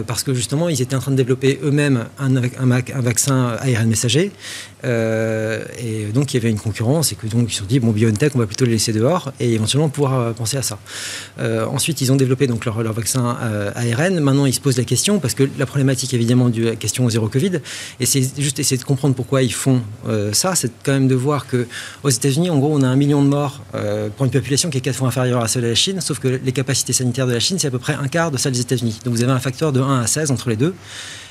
parce 0.06 0.24
que 0.24 0.34
justement 0.34 0.70
ils 0.70 0.82
étaient 0.82 0.96
en 0.96 1.00
train 1.00 1.12
de 1.12 1.18
développer 1.18 1.60
eux-mêmes 1.64 2.06
un, 2.20 3.02
vaccin 3.02 3.58
ARN 3.62 3.88
messager 3.88 4.32
et 4.84 6.06
donc 6.14 6.34
il 6.34 6.38
y 6.38 6.40
avait 6.40 6.50
une 6.50 6.60
concurrence 6.60 7.12
et 7.12 7.16
que 7.16 7.28
donc 7.28 7.50
ils 7.50 7.54
se 7.54 7.60
sont 7.60 7.66
dit 7.66 7.80
bon 7.80 7.92
BioNTech 7.92 8.36
on 8.36 8.40
va 8.40 8.48
plutôt 8.48 8.66
les 8.66 8.72
laisser 8.72 8.94
dehors 8.94 9.32
et 9.40 9.54
éventuellement 9.54 9.90
pouvoir 9.90 10.34
penser 10.34 10.58
à 10.58 10.62
ça. 10.62 10.78
ensuite 11.40 12.02
ils 12.02 12.12
ont 12.12 12.16
développé 12.16 12.48
donc 12.48 12.66
leur, 12.66 12.82
vaccin 12.94 13.38
ARN. 13.76 14.20
Maintenant 14.20 14.46
ils 14.46 14.54
se 14.54 14.60
posent 14.60 14.78
la 14.78 14.84
question 14.84 15.20
parce 15.20 15.34
que 15.34 15.48
la 15.58 15.66
problématique 15.66 16.14
évidemment 16.14 16.50
du 16.50 16.76
question 16.76 17.10
zéro 17.10 17.28
Covid. 17.28 17.60
Et 18.00 18.06
c'est 18.06 18.24
juste 18.38 18.60
essayer 18.60 18.78
de 18.78 18.84
comprendre 18.84 19.16
pourquoi 19.16 19.44
ils 19.44 19.54
font 19.54 19.82
euh, 20.08 20.34
ça. 20.34 20.56
C'est 20.56 20.72
quand 20.84 20.92
même 20.92 21.08
de 21.08 21.16
voir 21.16 21.48
que 21.48 21.68
aux 22.04 22.10
États-Unis, 22.10 22.50
en 22.50 22.58
gros, 22.58 22.74
on 22.74 22.82
a 22.82 22.88
un 22.88 22.96
million 22.96 23.22
de 23.24 23.28
morts 23.28 23.62
euh, 23.76 24.10
pour 24.16 24.26
une 24.26 24.32
population 24.32 24.70
qui 24.70 24.78
est 24.78 24.82
quatre 24.82 24.96
fois 24.96 25.08
inférieure 25.08 25.44
à 25.44 25.48
celle 25.48 25.64
de 25.64 25.68
la 25.68 25.76
Chine, 25.76 26.02
sauf 26.02 26.20
que 26.20 26.28
les 26.28 26.52
capacités 26.52 26.94
sanitaires 26.94 27.28
de 27.28 27.34
la 27.34 27.40
Chine, 27.40 27.58
c'est 27.60 27.68
à 27.68 27.72
peu 27.72 27.80
près 27.80 27.94
un 27.94 28.08
quart 28.08 28.32
de 28.32 28.38
celle 28.38 28.54
des 28.54 28.62
États-Unis. 28.62 29.00
Donc 29.04 29.14
vous 29.14 29.24
avez 29.24 29.32
un 29.32 29.40
facteur 29.40 29.72
de 29.72 29.77
1 29.84 30.02
à 30.02 30.08
16 30.08 30.32
entre 30.32 30.50
les 30.50 30.56
deux. 30.56 30.74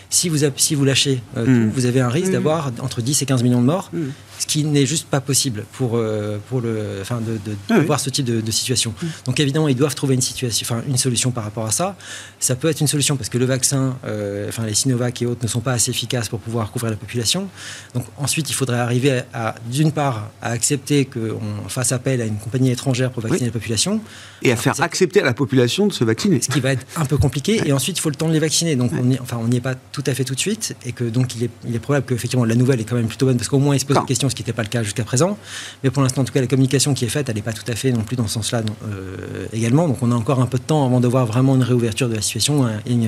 Si 0.08 0.28
vous, 0.28 0.38
si 0.56 0.74
vous 0.74 0.84
lâchez, 0.84 1.20
euh, 1.36 1.46
hmm. 1.46 1.70
vous 1.74 1.86
avez 1.86 2.00
un 2.00 2.08
risque 2.08 2.28
hmm. 2.28 2.32
d'avoir 2.32 2.72
entre 2.80 3.02
10 3.02 3.22
et 3.22 3.26
15 3.26 3.42
millions 3.42 3.60
de 3.60 3.66
morts. 3.66 3.90
Ce 4.38 4.46
qui 4.46 4.64
n'est 4.64 4.86
juste 4.86 5.06
pas 5.08 5.20
possible 5.20 5.64
pour, 5.72 5.92
euh, 5.96 6.38
pour 6.48 6.60
le, 6.60 6.98
enfin 7.00 7.20
de, 7.20 7.32
de, 7.32 7.56
Ah 7.70 7.76
oui. 7.78 7.86
voir 7.86 7.98
ce 8.00 8.10
type 8.10 8.24
de, 8.26 8.40
de 8.40 8.50
situation. 8.50 8.92
Donc 9.24 9.40
évidemment, 9.40 9.68
ils 9.68 9.74
doivent 9.76 9.94
trouver 9.94 10.14
une, 10.14 10.20
situation, 10.20 10.66
enfin, 10.68 10.82
une 10.88 10.96
solution 10.98 11.30
par 11.30 11.44
rapport 11.44 11.64
à 11.66 11.70
ça. 11.70 11.96
Ça 12.38 12.54
peut 12.54 12.68
être 12.68 12.80
une 12.80 12.86
solution 12.86 13.16
parce 13.16 13.28
que 13.28 13.38
le 13.38 13.44
vaccin, 13.46 13.96
euh, 14.06 14.48
enfin 14.48 14.64
les 14.66 14.74
Sinovac 14.74 15.22
et 15.22 15.26
autres, 15.26 15.40
ne 15.42 15.48
sont 15.48 15.60
pas 15.60 15.72
assez 15.72 15.90
efficaces 15.90 16.28
pour 16.28 16.40
pouvoir 16.40 16.70
couvrir 16.70 16.90
la 16.90 16.96
population. 16.96 17.48
Donc 17.94 18.04
ensuite, 18.18 18.50
il 18.50 18.54
faudrait 18.54 18.78
arriver 18.78 19.22
à, 19.32 19.48
à, 19.48 19.54
d'une 19.70 19.92
part, 19.92 20.30
à 20.42 20.50
accepter 20.50 21.06
qu'on 21.06 21.68
fasse 21.68 21.92
appel 21.92 22.20
à 22.20 22.24
une 22.26 22.36
compagnie 22.38 22.70
étrangère 22.70 23.10
pour 23.10 23.22
vacciner 23.22 23.40
Oui. 23.42 23.46
la 23.46 23.52
population, 23.52 24.00
Et 24.42 24.52
à 24.52 24.56
faire 24.56 24.80
accepter 24.82 25.20
à 25.22 25.24
la 25.24 25.34
population 25.34 25.86
de 25.86 25.92
se 25.92 26.04
vacciner. 26.04 26.40
ce 26.42 26.48
qui 26.48 26.60
va 26.60 26.72
être 26.72 26.86
un 26.96 27.04
peu 27.06 27.16
compliqué. 27.16 27.62
Et 27.64 27.72
ensuite, 27.72 27.96
il 27.98 28.00
faut 28.00 28.10
le 28.10 28.16
temps 28.16 28.28
de 28.28 28.32
les 28.32 28.38
vacciner. 28.38 28.76
Donc, 28.76 28.92
on 28.92 29.04
n'y 29.04 29.18
enfin, 29.18 29.38
on 29.40 29.48
n'y 29.48 29.56
est 29.56 29.60
pas 29.60 29.74
tout 29.74 30.04
à 30.06 30.14
fait 30.14 30.24
tout 30.24 30.34
de 30.34 30.40
suite. 30.40 30.76
Et 30.84 30.92
que 30.92 31.04
donc, 31.04 31.34
il 31.36 31.44
est, 31.44 31.50
il 31.66 31.74
est 31.74 31.78
probable 31.78 32.06
qu'effectivement, 32.06 32.44
la 32.44 32.54
nouvelle 32.54 32.80
est 32.80 32.84
quand 32.84 32.96
même 32.96 33.06
plutôt 33.08 33.26
bonne 33.26 33.36
parce 33.36 33.48
qu'au 33.48 33.58
moins, 33.58 33.74
ils 33.74 33.80
se 33.80 33.84
posent 33.86 33.96
Quand 33.96 34.04
des 34.06 34.14
ce 34.28 34.34
qui 34.34 34.42
n'était 34.42 34.52
pas 34.52 34.62
le 34.62 34.68
cas 34.68 34.82
jusqu'à 34.82 35.04
présent. 35.04 35.38
Mais 35.84 35.90
pour 35.90 36.02
l'instant, 36.02 36.22
en 36.22 36.24
tout 36.24 36.32
cas, 36.32 36.40
la 36.40 36.46
communication 36.46 36.94
qui 36.94 37.04
est 37.04 37.08
faite, 37.08 37.28
elle 37.28 37.36
n'est 37.36 37.42
pas 37.42 37.52
tout 37.52 37.70
à 37.70 37.74
fait 37.74 37.92
non 37.92 38.02
plus 38.02 38.16
dans 38.16 38.26
ce 38.26 38.34
sens-là 38.34 38.62
euh, 38.84 39.46
également. 39.52 39.88
Donc, 39.88 39.98
on 40.02 40.10
a 40.12 40.14
encore 40.14 40.40
un 40.40 40.46
peu 40.46 40.58
de 40.58 40.62
temps 40.64 40.84
avant 40.86 41.00
de 41.00 41.08
voir 41.08 41.26
vraiment 41.26 41.54
une 41.54 41.62
réouverture 41.62 42.08
de 42.08 42.14
la 42.14 42.22
situation 42.22 42.68
et 42.68 42.90
une, 42.92 43.04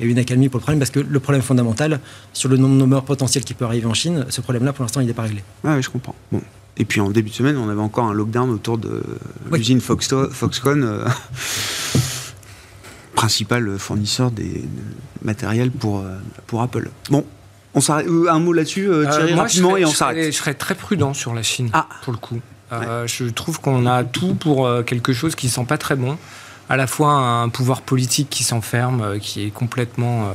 et 0.00 0.04
une 0.04 0.18
accalmie 0.18 0.48
pour 0.48 0.58
le 0.58 0.62
problème. 0.62 0.78
Parce 0.78 0.90
que 0.90 1.00
le 1.00 1.20
problème 1.20 1.42
fondamental, 1.42 2.00
sur 2.32 2.48
le 2.48 2.56
nombre 2.56 2.78
de 2.78 2.84
morts 2.84 3.04
potentiels 3.04 3.44
qui 3.44 3.54
peut 3.54 3.64
arriver 3.64 3.86
en 3.86 3.94
Chine, 3.94 4.26
ce 4.28 4.40
problème-là, 4.40 4.72
pour 4.72 4.84
l'instant, 4.84 5.00
il 5.00 5.06
n'est 5.06 5.12
pas 5.14 5.22
réglé. 5.22 5.42
Ouais, 5.64 5.74
ouais, 5.74 5.82
je 5.82 5.90
comprends. 5.90 6.14
Bon. 6.30 6.40
Et 6.78 6.86
puis 6.86 7.02
en 7.02 7.10
début 7.10 7.28
de 7.28 7.34
semaine, 7.34 7.58
on 7.58 7.68
avait 7.68 7.80
encore 7.82 8.06
un 8.06 8.14
lockdown 8.14 8.48
autour 8.50 8.78
de 8.78 9.02
Oui. 9.50 9.58
l'usine 9.58 9.78
Foxto- 9.80 10.30
Foxconn, 10.30 10.82
euh, 10.82 11.04
principal 13.14 13.78
fournisseur 13.78 14.30
des 14.30 14.64
matériels 15.22 15.70
pour, 15.70 16.00
euh, 16.00 16.16
pour 16.46 16.62
Apple. 16.62 16.90
Bon, 17.10 17.24
on 17.74 17.80
s'arrête. 17.80 18.06
euh, 18.08 18.28
un 18.30 18.38
mot 18.38 18.52
là-dessus, 18.52 18.88
euh, 18.88 19.06
Euh, 19.06 19.10
Thierry, 19.10 19.34
moi, 19.34 19.42
rapidement, 19.44 19.70
serais, 19.70 19.80
et 19.82 19.84
on 19.84 19.90
s'arrête. 19.90 20.26
Je 20.26 20.30
serais 20.36 20.54
très 20.54 20.74
prudent 20.74 21.14
sur 21.14 21.34
la 21.34 21.42
Chine, 21.42 21.70
Ah. 21.72 21.86
pour 22.04 22.12
le 22.12 22.18
coup. 22.18 22.40
Euh, 22.72 23.06
Je 23.06 23.24
trouve 23.26 23.60
qu'on 23.60 23.86
a 23.86 24.02
tout 24.04 24.34
pour 24.34 24.66
euh, 24.66 24.82
quelque 24.82 25.12
chose 25.12 25.34
qui 25.34 25.48
sent 25.48 25.64
pas 25.68 25.78
très 25.78 25.94
bon. 25.96 26.16
À 26.70 26.76
la 26.76 26.86
fois 26.86 27.10
un 27.12 27.48
pouvoir 27.50 27.82
politique 27.82 28.30
qui 28.30 28.44
s'enferme, 28.44 29.18
qui 29.20 29.44
est 29.46 29.50
complètement. 29.50 30.28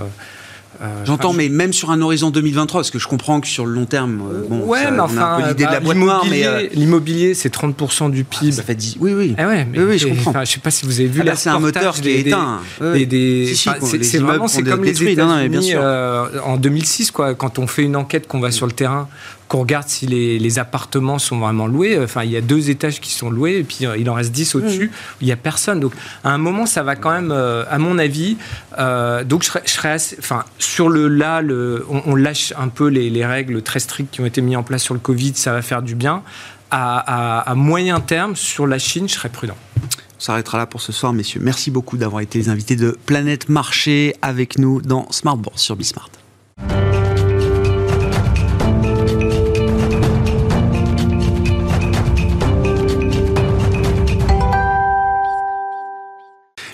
Euh, 0.82 1.04
J'entends, 1.06 1.34
mais 1.34 1.50
même 1.50 1.74
sur 1.74 1.92
un 1.92 2.02
horizon 2.02 2.30
2023, 2.30 2.82
parce 2.82 2.92
que 2.92 3.00
je 3.00 3.08
comprends 3.08 3.42
que 3.42 3.48
sur 3.48 3.66
le 3.66 3.74
long 3.74 3.86
terme, 3.86 4.22
euh, 4.32 4.44
bon, 4.48 4.60
ouais, 4.66 4.84
ça- 4.84 4.92
mais 4.92 4.98
on 4.98 5.02
a 5.02 5.04
enfin, 5.06 5.34
un 5.38 5.42
peu 5.42 5.48
l'idée 5.50 5.64
de 5.64 5.68
bah, 5.68 5.74
la 5.74 5.80
boîte 5.80 5.98
noire, 5.98 6.26
mais 6.30 6.38
l'immobilier- 6.38 6.46
euh, 6.66 6.70
l'immobilier, 6.76 7.34
c'est 7.34 7.50
30% 7.50 8.10
du 8.10 8.24
PIB. 8.24 8.52
ça 8.52 8.64
fait 8.64 8.76
10. 8.76 8.98
Oui, 9.00 9.14
oui. 9.14 9.36
Eh 9.38 9.46
ouais, 9.46 9.66
mais 9.72 9.80
Oui, 9.80 9.86
oui, 9.90 9.98
je 10.00 10.08
comprends. 10.08 10.44
je 10.46 10.52
sais 10.52 10.60
pas 10.60 10.72
si 10.72 10.86
vous 10.86 11.00
avez 11.00 11.10
vu 11.10 11.22
Ah, 11.22 11.26
là, 11.26 11.32
les 11.32 11.38
c'est 11.38 11.50
un 11.50 11.60
moteur 11.60 11.96
qui 11.96 12.10
est 12.10 12.20
éteint. 12.20 12.60
Des- 12.82 13.06
des- 13.06 13.46
Si, 13.48 13.56
si, 13.82 14.04
c'est 14.04 14.18
vraiment 14.20 14.48
c'est 14.48 14.64
comme 14.64 14.84
les 14.84 15.02
États-Unis 15.04 15.74
euh, 15.76 16.26
en 16.46 16.58
2006 16.58 17.12
quoi 17.12 17.34
quand 17.36 17.60
on 17.60 17.68
fait 17.68 17.84
une 17.84 17.96
enquête 17.96 18.28
qu'on 18.28 18.40
va 18.40 18.52
sur 18.52 18.66
le 18.66 18.72
terrain 18.72 19.08
qu'on 19.48 19.60
regarde 19.60 19.88
si 19.88 20.06
les, 20.08 20.40
les 20.40 20.60
appartements 20.60 21.20
sont 21.20 21.40
vraiment 21.40 21.68
loués. 21.68 21.98
Enfin 22.04 22.24
il 22.24 22.32
y 22.32 22.38
a 22.38 22.42
deux 22.42 22.70
étages 22.70 23.00
qui 23.00 23.12
sont 23.12 23.30
loués 23.30 23.58
et 23.60 23.64
puis 23.64 23.86
euh, 23.86 23.98
il 23.98 24.10
en 24.10 24.14
reste 24.14 24.32
10 24.32 24.56
au-dessus 24.56 24.88
où 24.88 25.18
il 25.22 25.28
y 25.28 25.32
a 25.32 25.36
personne. 25.38 25.80
Donc 25.80 25.94
à 26.24 26.32
un 26.32 26.38
moment 26.38 26.66
ça 26.66 26.84
va 26.84 26.96
quand 26.96 27.12
même 27.12 27.32
euh, 27.32 27.64
à 27.70 27.78
mon 27.78 27.98
avis 27.98 28.38
euh, 28.80 29.24
donc 29.24 29.44
je 29.44 29.48
serais, 29.48 29.62
je 29.66 29.72
serais 29.72 29.92
assez 29.92 30.16
enfin 30.20 30.44
sur 30.60 30.90
le 30.90 31.08
là 31.08 31.42
le, 31.42 31.86
on, 31.90 32.02
on 32.08 32.16
lâche 32.16 32.54
un 32.58 32.68
peu 32.68 32.88
les, 32.88 33.10
les 33.10 33.26
règles 33.26 33.62
très 33.62 33.80
strictes 33.80 34.12
qui 34.14 34.22
ont 34.22 34.26
été 34.26 34.42
mises 34.42 34.58
en 34.58 34.64
place 34.64 34.84
sur 34.84 34.94
le 34.94 35.00
Covid 35.00 35.34
ça 35.36 35.54
va 35.54 35.62
faire 35.62 35.82
du 35.82 35.96
bien. 35.96 36.24
À, 36.70 36.98
à- 37.40 37.50
à 37.52 37.56
moyen 37.56 38.02
terme 38.02 38.36
sur 38.36 38.68
la 38.68 38.78
Chine 38.80 39.08
je 39.08 39.14
serais 39.14 39.30
prudent. 39.30 39.56
On 39.82 40.20
s'arrêtera 40.20 40.58
là 40.58 40.66
pour 40.66 40.82
ce 40.82 40.92
soir, 40.92 41.14
messieurs. 41.14 41.40
Merci 41.44 41.70
beaucoup 41.72 41.96
d'avoir 41.96 42.22
été 42.22 42.40
les 42.40 42.50
invités 42.50 42.76
de 42.76 42.98
Planète 43.06 43.50
Marché 43.50 44.16
avec 44.22 44.58
nous 44.58 44.82
dans 44.82 45.10
Smart 45.12 45.38
Bourse 45.38 45.62
sur 45.62 45.76
Bismart. 45.76 46.10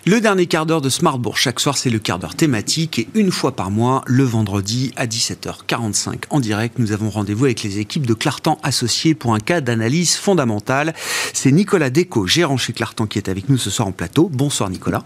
Le 0.05 0.19
dernier 0.19 0.47
quart 0.47 0.65
d'heure 0.65 0.81
de 0.81 0.89
Smart 0.89 1.17
Bourse, 1.17 1.39
chaque 1.39 1.61
soir, 1.61 1.77
c'est 1.77 1.89
le 1.89 1.97
quart 1.97 2.19
d'heure 2.19 2.35
thématique 2.35 2.99
et 2.99 3.07
une 3.15 3.31
fois 3.31 3.55
par 3.55 3.71
mois, 3.71 4.03
le 4.05 4.25
vendredi 4.25 4.91
à 4.97 5.07
17h45 5.07 6.23
en 6.29 6.41
direct, 6.41 6.77
nous 6.77 6.91
avons 6.91 7.09
rendez-vous 7.09 7.45
avec 7.45 7.63
les 7.63 7.79
équipes 7.79 8.05
de 8.05 8.13
Clartan 8.13 8.59
Associés 8.63 9.15
pour 9.15 9.33
un 9.33 9.39
cas 9.39 9.61
d'analyse 9.61 10.17
fondamentale. 10.17 10.93
C'est 11.31 11.53
Nicolas 11.53 11.89
Déco, 11.89 12.27
gérant 12.27 12.57
chez 12.57 12.73
Clartan, 12.73 13.07
qui 13.07 13.17
est 13.17 13.29
avec 13.29 13.47
nous 13.47 13.57
ce 13.57 13.69
soir 13.69 13.87
en 13.87 13.93
plateau. 13.93 14.29
Bonsoir 14.29 14.69
Nicolas. 14.69 15.05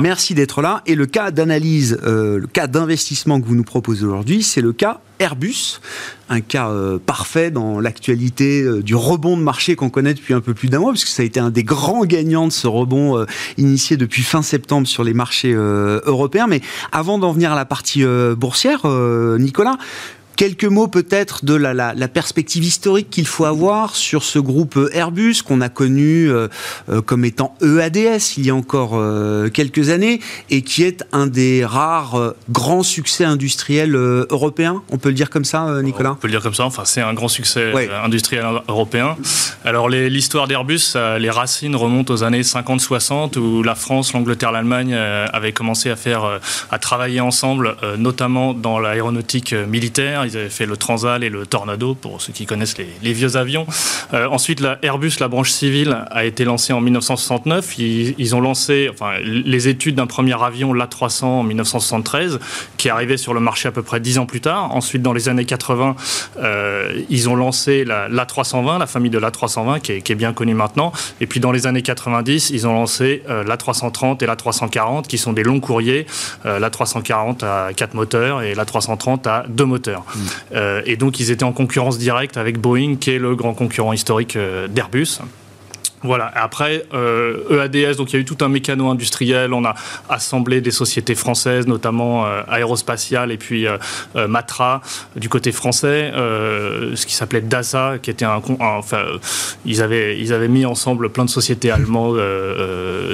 Merci 0.00 0.34
d'être 0.34 0.62
là. 0.62 0.82
Et 0.86 0.96
le 0.96 1.06
cas 1.06 1.30
d'analyse, 1.30 2.00
euh, 2.02 2.40
le 2.40 2.48
cas 2.48 2.66
d'investissement 2.66 3.40
que 3.40 3.46
vous 3.46 3.54
nous 3.54 3.62
proposez 3.62 4.04
aujourd'hui, 4.04 4.42
c'est 4.42 4.62
le 4.62 4.72
cas 4.72 5.00
Airbus, 5.24 5.80
un 6.28 6.42
cas 6.42 6.68
euh, 6.68 6.98
parfait 6.98 7.50
dans 7.50 7.80
l'actualité 7.80 8.60
euh, 8.62 8.82
du 8.82 8.94
rebond 8.94 9.38
de 9.38 9.42
marché 9.42 9.74
qu'on 9.74 9.88
connaît 9.88 10.12
depuis 10.12 10.34
un 10.34 10.42
peu 10.42 10.52
plus 10.52 10.68
d'un 10.68 10.80
mois, 10.80 10.92
puisque 10.92 11.08
ça 11.08 11.22
a 11.22 11.24
été 11.24 11.40
un 11.40 11.48
des 11.48 11.64
grands 11.64 12.04
gagnants 12.04 12.46
de 12.46 12.52
ce 12.52 12.66
rebond 12.66 13.16
euh, 13.16 13.24
initié 13.56 13.96
depuis 13.96 14.22
fin 14.22 14.42
septembre 14.42 14.86
sur 14.86 15.02
les 15.02 15.14
marchés 15.14 15.52
européens. 15.52 16.46
Mais 16.46 16.60
avant 16.92 17.18
d'en 17.18 17.32
venir 17.32 17.52
à 17.52 17.56
la 17.56 17.64
partie 17.64 18.04
boursière, 18.36 18.86
Nicolas, 19.38 19.78
Quelques 20.36 20.64
mots 20.64 20.88
peut-être 20.88 21.44
de 21.44 21.54
la, 21.54 21.74
la, 21.74 21.94
la 21.94 22.08
perspective 22.08 22.64
historique 22.64 23.08
qu'il 23.08 23.26
faut 23.26 23.44
avoir 23.44 23.94
sur 23.94 24.24
ce 24.24 24.40
groupe 24.40 24.76
Airbus 24.92 25.36
qu'on 25.46 25.60
a 25.60 25.68
connu 25.68 26.28
euh, 26.28 26.48
euh, 26.88 27.00
comme 27.02 27.24
étant 27.24 27.54
EADS 27.62 28.36
il 28.38 28.46
y 28.46 28.50
a 28.50 28.54
encore 28.54 28.92
euh, 28.94 29.48
quelques 29.48 29.90
années 29.90 30.20
et 30.50 30.62
qui 30.62 30.82
est 30.82 31.04
un 31.12 31.28
des 31.28 31.64
rares 31.64 32.16
euh, 32.16 32.36
grands 32.50 32.82
succès 32.82 33.24
industriels 33.24 33.94
européens. 33.94 34.82
On 34.90 34.98
peut 34.98 35.10
le 35.10 35.14
dire 35.14 35.30
comme 35.30 35.44
ça, 35.44 35.66
euh, 35.68 35.78
On 35.78 35.82
Nicolas 35.82 36.16
peut 36.20 36.26
le 36.26 36.32
dire 36.32 36.42
comme 36.42 36.54
ça, 36.54 36.64
enfin 36.64 36.82
c'est 36.84 37.00
un 37.00 37.14
grand 37.14 37.28
succès 37.28 37.72
Ouais. 37.72 37.88
industriel 38.04 38.44
européen. 38.68 39.16
Alors 39.64 39.88
l'histoire 39.88 40.48
d'Airbus, 40.48 40.94
les 41.18 41.30
racines 41.30 41.76
remontent 41.76 42.12
aux 42.12 42.24
années 42.24 42.42
50-60 42.42 43.38
où 43.38 43.62
la 43.62 43.74
France, 43.76 44.12
l'Angleterre, 44.12 44.50
l'Allemagne 44.52 44.94
avaient 44.94 45.52
commencé 45.52 45.90
à 45.90 45.96
faire, 45.96 46.40
à 46.70 46.78
travailler 46.78 47.20
ensemble, 47.20 47.76
notamment 47.98 48.52
dans 48.54 48.78
l'aéronautique 48.80 49.52
euh, 49.52 49.66
Ils 50.26 50.36
avaient 50.36 50.48
fait 50.48 50.66
le 50.66 50.76
Transal 50.76 51.24
et 51.24 51.30
le 51.30 51.46
Tornado 51.46 51.94
pour 51.94 52.20
ceux 52.20 52.32
qui 52.32 52.46
connaissent 52.46 52.76
les, 52.78 53.12
vieux 53.12 53.36
avions. 53.36 53.66
Euh, 54.12 54.28
ensuite, 54.28 54.60
la 54.60 54.78
Airbus, 54.82 55.12
la 55.20 55.28
branche 55.28 55.50
civile, 55.50 56.04
a 56.10 56.24
été 56.24 56.44
lancée 56.44 56.72
en 56.72 56.80
1969. 56.80 57.78
Ils, 57.78 58.34
ont 58.34 58.40
lancé 58.40 58.88
enfin, 58.92 59.12
les 59.22 59.68
études 59.68 59.94
d'un 59.94 60.06
premier 60.06 60.40
avion, 60.42 60.72
l'A300, 60.72 61.24
en 61.24 61.42
1973, 61.42 62.38
qui 62.76 62.88
est 62.88 62.90
arrivé 62.90 63.16
sur 63.16 63.34
le 63.34 63.40
marché 63.40 63.68
à 63.68 63.72
peu 63.72 63.82
près 63.82 64.00
dix 64.00 64.18
ans 64.18 64.26
plus 64.26 64.40
tard. 64.40 64.74
Ensuite, 64.74 65.02
dans 65.02 65.12
les 65.12 65.28
années 65.28 65.44
80, 65.44 65.96
euh, 66.42 67.02
ils 67.10 67.28
ont 67.28 67.36
lancé 67.36 67.84
la- 67.84 68.08
l'A320, 68.08 68.78
la 68.78 68.86
famille 68.86 69.10
de 69.10 69.18
l'A320, 69.18 69.80
qui 69.80 69.92
est, 69.92 70.14
bien 70.14 70.32
connue 70.32 70.54
maintenant. 70.54 70.92
Et 71.20 71.26
puis, 71.26 71.40
dans 71.40 71.50
les 71.50 71.66
années 71.66 71.82
90, 71.82 72.50
ils 72.50 72.66
ont 72.66 72.72
lancé 72.72 73.22
euh, 73.28 73.42
l'A330 73.44 74.22
et 74.22 74.26
l'A340, 74.26 75.06
qui 75.06 75.18
sont 75.18 75.32
des 75.32 75.42
longs 75.42 75.60
courriers. 75.60 76.06
Euh, 76.46 76.58
L'A340 76.58 77.44
a 77.44 77.72
quatre 77.72 77.94
moteurs 77.94 78.42
et 78.42 78.54
l'A330 78.54 79.28
a 79.28 79.44
deux 79.48 79.64
moteurs. 79.64 80.04
Euh, 80.54 80.82
et 80.86 80.96
donc, 80.96 81.20
ils 81.20 81.30
étaient 81.30 81.44
en 81.44 81.52
concurrence 81.52 81.98
directe 81.98 82.36
avec 82.36 82.58
Boeing, 82.58 82.96
qui 82.96 83.10
est 83.10 83.18
le 83.18 83.34
grand 83.34 83.54
concurrent 83.54 83.92
historique 83.92 84.36
euh, 84.36 84.68
d'Airbus. 84.68 85.20
Voilà. 86.04 86.30
Après, 86.34 86.84
euh, 86.94 87.64
EADS, 87.64 87.96
donc 87.96 88.12
il 88.12 88.16
y 88.16 88.18
a 88.18 88.20
eu 88.20 88.24
tout 88.24 88.38
un 88.42 88.48
mécano 88.48 88.88
industriel. 88.90 89.52
On 89.52 89.64
a 89.64 89.74
assemblé 90.08 90.60
des 90.60 90.70
sociétés 90.70 91.14
françaises, 91.16 91.66
notamment 91.66 92.26
euh, 92.26 92.42
Aérospatiale 92.46 93.32
et 93.32 93.36
puis 93.38 93.66
euh, 93.66 93.78
euh, 94.14 94.28
Matra 94.28 94.82
du 95.16 95.28
côté 95.28 95.50
français, 95.50 96.12
euh, 96.14 96.94
ce 96.94 97.06
qui 97.06 97.14
s'appelait 97.14 97.40
DASA, 97.40 97.94
qui 98.02 98.10
était 98.10 98.24
un, 98.24 98.40
con- 98.40 98.58
un- 98.60 98.76
enfin, 98.78 99.02
ils 99.64 99.82
avaient 99.82 100.18
ils 100.20 100.32
avaient 100.32 100.48
mis 100.48 100.64
ensemble 100.66 101.08
plein 101.10 101.24
de 101.24 101.30
sociétés 101.30 101.70
allemandes 101.70 102.20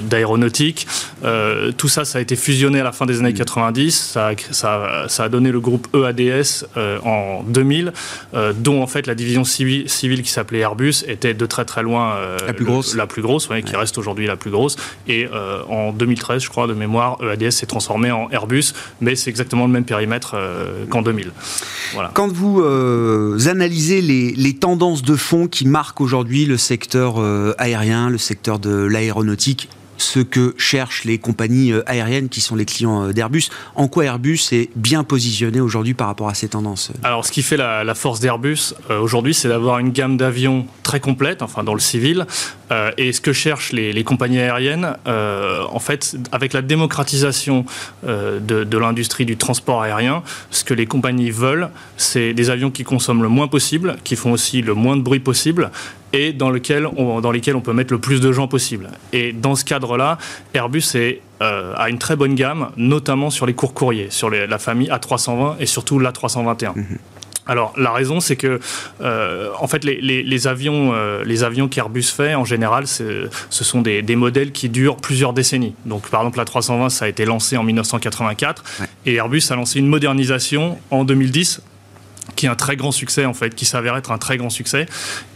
d'aéronautique. 0.03 0.86
Euh, 1.24 1.72
tout 1.72 1.88
ça, 1.88 2.05
ça 2.05 2.18
a 2.18 2.20
été 2.20 2.36
fusionné 2.36 2.80
à 2.80 2.84
la 2.84 2.93
fin 2.93 3.07
des 3.07 3.20
années 3.20 3.32
90. 3.34 3.91
Ça, 4.12 4.28
a, 4.28 4.32
ça, 4.51 4.74
a- 5.05 5.09
ça 5.09 5.24
a 5.24 5.28
donné 5.28 5.51
le 5.53 5.61
groupe 5.61 5.86
EADS 5.95 6.66
euh, 6.76 6.99
en 7.05 7.43
2000, 7.45 7.93
euh, 8.34 8.53
dont 8.57 8.82
en 8.82 8.86
fait 8.86 9.07
la 9.07 9.14
division 9.14 9.45
civile, 9.45 9.88
civile 9.88 10.22
qui 10.22 10.30
s'appelait 10.30 10.61
Airbus 10.61 11.05
était 11.07 11.34
de 11.34 11.47
très 11.47 11.64
très 11.64 11.82
loin 11.82 12.14
euh, 12.16 12.36
La 12.47 12.53
plus 12.53 12.64
grosse. 12.81 12.97
la 12.97 13.07
plus 13.07 13.22
grosse, 13.22 13.49
ouais, 13.49 13.62
qui 13.62 13.76
reste 13.76 13.99
aujourd'hui 13.99 14.26
la 14.26 14.37
plus 14.37 14.51
grosse. 14.51 14.76
Et 15.07 15.26
euh, 15.33 15.62
en 15.68 15.93
2013, 15.93 16.43
je 16.43 16.49
crois, 16.49 16.66
de 16.66 16.74
mémoire, 16.74 17.18
EADS 17.22 17.51
s'est 17.51 17.66
transformé 17.66 18.11
en 18.11 18.28
Airbus, 18.31 18.72
mais 19.01 19.16
c'est 19.16 19.31
exactement 19.31 19.66
le 19.66 19.72
même 19.72 19.85
périmètre 19.85 20.33
euh, 20.35 20.87
qu'en 20.89 21.03
2000. 21.03 21.33
Voilà. 21.95 22.11
Quand 22.14 22.33
vous 22.33 22.61
euh, 22.61 23.39
analysez 23.47 24.01
les, 24.01 24.33
les 24.33 24.55
tendances 24.55 25.03
de 25.03 25.16
fond 25.16 25.47
qui 25.47 25.66
marquent 25.66 26.01
aujourd'hui 26.01 26.47
le 26.47 26.57
secteur 26.57 27.16
aérien, 27.59 28.11
le 28.11 28.18
secteur 28.18 28.59
de 28.59 28.70
l'aéronautique, 28.70 29.68
ce 30.01 30.20
que 30.20 30.55
cherchent 30.57 31.05
les 31.05 31.18
compagnies 31.18 31.72
aériennes 31.87 32.28
qui 32.28 32.41
sont 32.41 32.57
les 32.57 32.64
clients 32.64 33.09
d'Airbus, 33.09 33.45
en 33.74 33.87
quoi 33.87 34.05
Airbus 34.07 34.41
est 34.53 34.70
bien 34.76 35.05
positionné 35.05 35.61
aujourd'hui 35.61 35.95
par 35.95 36.07
rapport 36.07 36.28
à 36.28 36.35
ces 36.35 36.49
tendances 36.49 36.91
Alors, 37.03 37.24
ce 37.24 37.33
qui 37.33 37.43
fait 37.43 37.57
la, 37.57 37.85
la 37.85 37.95
force 37.95 38.20
d'Airbus 38.20 38.74
euh, 38.91 38.99
aujourd'hui, 38.99 39.35
c'est 39.35 39.49
d'avoir 39.49 39.78
une 39.78 39.91
gamme 39.91 40.16
d'avions 40.16 40.66
très 40.83 41.01
complète, 41.01 41.43
enfin 41.43 41.62
dans 41.62 41.74
le 41.74 41.81
civil, 41.81 42.26
et 42.96 43.12
ce 43.12 43.20
que 43.20 43.32
cherchent 43.32 43.72
les, 43.72 44.04
compagnies 44.04 44.40
aériennes, 44.40 44.94
en 45.06 45.78
fait, 45.78 46.16
avec 46.32 46.52
la 46.52 46.62
démocratisation 46.62 47.64
de, 48.04 48.78
l'industrie 48.78 49.24
du 49.24 49.36
transport 49.36 49.82
aérien, 49.82 50.22
ce 50.50 50.64
que 50.64 50.74
les 50.74 50.86
compagnies 50.86 51.30
veulent, 51.30 51.68
c'est 51.96 52.32
des 52.32 52.50
avions 52.50 52.70
qui 52.70 52.84
consomment 52.84 53.22
le 53.22 53.28
moins 53.28 53.48
possible, 53.48 53.96
qui 54.04 54.16
font 54.16 54.32
aussi 54.32 54.62
le 54.62 54.74
moins 54.74 54.96
de 54.96 55.02
bruit 55.02 55.20
possible, 55.20 55.70
et 56.12 56.32
dans, 56.32 56.50
lequel 56.50 56.86
on, 56.86 57.28
lesquels 57.30 57.56
on 57.56 57.60
peut 57.60 57.72
mettre 57.72 57.92
le 57.92 58.00
plus 58.00 58.20
de 58.20 58.32
gens 58.32 58.48
possible. 58.48 58.90
Et 59.12 59.32
dans 59.32 59.54
ce 59.54 59.64
cadre-là, 59.64 60.18
Airbus 60.54 60.96
a 61.40 61.88
une 61.88 61.98
très 61.98 62.16
bonne 62.16 62.34
gamme, 62.34 62.70
notamment 62.76 63.30
sur 63.30 63.46
les 63.46 63.54
courts 63.54 63.74
courriers, 63.74 64.08
sur 64.10 64.30
la 64.30 64.58
famille 64.58 64.88
A320 64.88 65.56
et 65.60 65.66
surtout 65.66 65.98
l'A321. 65.98 66.74
Alors 67.51 67.74
la 67.76 67.90
raison, 67.90 68.20
c'est 68.20 68.36
que 68.36 68.61
euh, 69.01 69.51
en 69.59 69.66
fait 69.66 69.82
les, 69.84 70.46
avions, 70.46 70.92
euh, 70.94 71.24
les 71.24 71.42
avions 71.42 71.66
qu'Airbus 71.66 72.05
fait 72.05 72.36
en 72.36 72.44
général, 72.44 72.86
ce 72.86 73.28
sont 73.51 73.82
des, 73.82 74.03
modèles 74.14 74.53
qui 74.53 74.68
durent 74.68 74.96
plusieurs 74.96 75.32
décennies. 75.32 75.74
Donc 75.84 76.09
par 76.11 76.20
exemple 76.20 76.38
la 76.38 76.44
320, 76.44 76.90
ça 76.90 77.07
a 77.07 77.09
été 77.09 77.24
lancé 77.24 77.57
en 77.57 77.64
1984 77.64 78.62
et 79.05 79.14
Airbus 79.14 79.42
a 79.51 79.57
lancé 79.57 79.80
une 79.80 79.88
modernisation 79.88 80.78
en 80.92 81.03
2010 81.03 81.61
qui 82.37 82.47
est 82.47 82.49
un 82.49 82.55
très 82.55 82.76
grand 82.76 82.93
succès 82.93 83.24
en 83.24 83.35
fait, 83.35 83.55
qui 83.55 83.64
s'avère 83.64 83.97
être 83.97 84.12
un 84.12 84.18
très 84.18 84.37
grand 84.37 84.51
succès. 84.51 84.87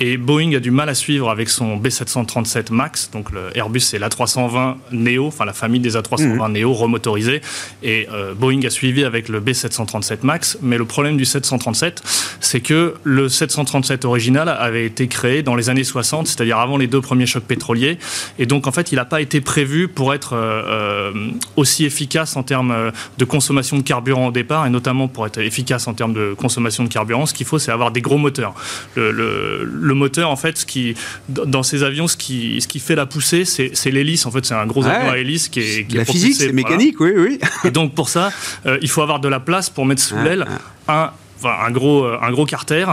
Et 0.01 0.17
Boeing 0.17 0.55
a 0.55 0.61
du 0.61 0.71
mal 0.71 0.89
à 0.89 0.95
suivre 0.95 1.31
avec 1.31 1.49
son 1.49 1.77
B737 1.77 2.73
Max. 2.73 3.11
Donc 3.13 3.31
le 3.31 3.57
Airbus 3.57 3.81
c'est 3.81 3.99
l'A320 3.99 4.77
Neo, 4.93 5.27
enfin 5.27 5.45
la 5.45 5.53
famille 5.53 5.81
des 5.81 5.97
A320 5.97 6.49
mmh. 6.49 6.53
Neo 6.53 6.73
remotorisés. 6.73 7.41
Et 7.83 8.07
euh, 8.13 8.35
Boeing 8.35 8.65
a 8.65 8.71
suivi 8.71 9.05
avec 9.05 9.29
le 9.29 9.41
B737 9.41 10.19
Max. 10.23 10.59
Mais 10.63 10.79
le 10.79 10.85
problème 10.85 11.17
du 11.17 11.25
737, 11.25 12.03
c'est 12.41 12.61
que 12.61 12.95
le 13.03 13.29
737 13.29 14.05
original 14.05 14.49
avait 14.49 14.87
été 14.87 15.09
créé 15.09 15.43
dans 15.43 15.55
les 15.55 15.71
années 15.71 15.85
60, 15.85 16.27
c'est-à-dire 16.27 16.59
avant 16.59 16.77
les 16.77 16.87
deux 16.87 17.01
premiers 17.01 17.27
chocs 17.27 17.45
pétroliers. 17.45 17.99
Et 18.39 18.47
donc 18.47 18.67
en 18.67 18.73
fait, 18.73 18.93
il 18.93 18.97
n'a 18.97 19.05
pas 19.05 19.21
été 19.21 19.41
prévu 19.41 19.89
pour 19.89 20.15
être 20.15 20.35
euh, 20.35 20.63
euh, 20.67 21.31
aussi 21.57 21.85
efficace 21.85 22.37
en 22.37 22.43
termes 22.43 22.93
de 23.19 23.25
consommation 23.25 23.77
de 23.77 23.83
carburant 23.83 24.29
au 24.29 24.33
départ, 24.33 24.67
et 24.67 24.71
notamment 24.71 25.09
pour 25.09 25.27
être 25.27 25.39
efficace 25.39 25.89
en 25.89 25.95
termes 25.95 26.15
de 26.15 26.35
consommation 26.35 26.84
de 26.85 26.93
carburant, 26.93 27.26
ce 27.26 27.35
qu'il 27.35 27.47
faut, 27.47 27.59
c'est 27.59 27.72
avoir 27.72 27.91
des 27.91 28.01
gros 28.01 28.18
moteurs. 28.18 28.55
Le, 28.97 29.95
moteur, 29.95 30.30
en 30.30 30.37
fait, 30.37 30.59
ce 30.59 30.66
qui, 30.66 30.95
dans 31.28 31.62
ces 31.62 31.82
avions, 31.82 32.09
ce 32.09 32.16
qui, 32.16 32.61
ce 32.61 32.68
qui 32.68 32.80
fait 32.80 32.95
la 32.95 33.07
poussée, 33.07 33.45
c'est 33.45 33.91
l'hélice. 33.91 34.26
En 34.26 34.30
fait, 34.30 34.45
c'est 34.45 34.55
un 34.55 34.66
gros 34.66 34.87
avion 34.87 35.11
à 35.11 35.18
hélice 35.18 35.49
qui 35.49 35.61
est, 35.61 35.87
qui 35.87 35.97
la 35.97 36.05
physique, 36.05 36.35
c'est 36.35 36.53
mécanique, 36.53 37.01
oui, 37.01 37.12
oui. 37.16 37.39
Et 37.64 37.70
donc 37.70 37.95
pour 37.95 38.09
ça, 38.09 38.30
euh, 38.66 38.78
il 38.82 38.89
faut 38.89 39.03
avoir 39.03 39.20
de 39.20 39.28
la 39.28 39.41
place 39.41 39.70
pour 39.70 39.87
mettre 39.87 40.03
sous 40.03 40.16
l'aile 40.16 40.47
un 40.89 41.11
un 41.47 41.71
gros, 41.71 42.05
un 42.05 42.31
gros 42.31 42.47
carter 42.47 42.87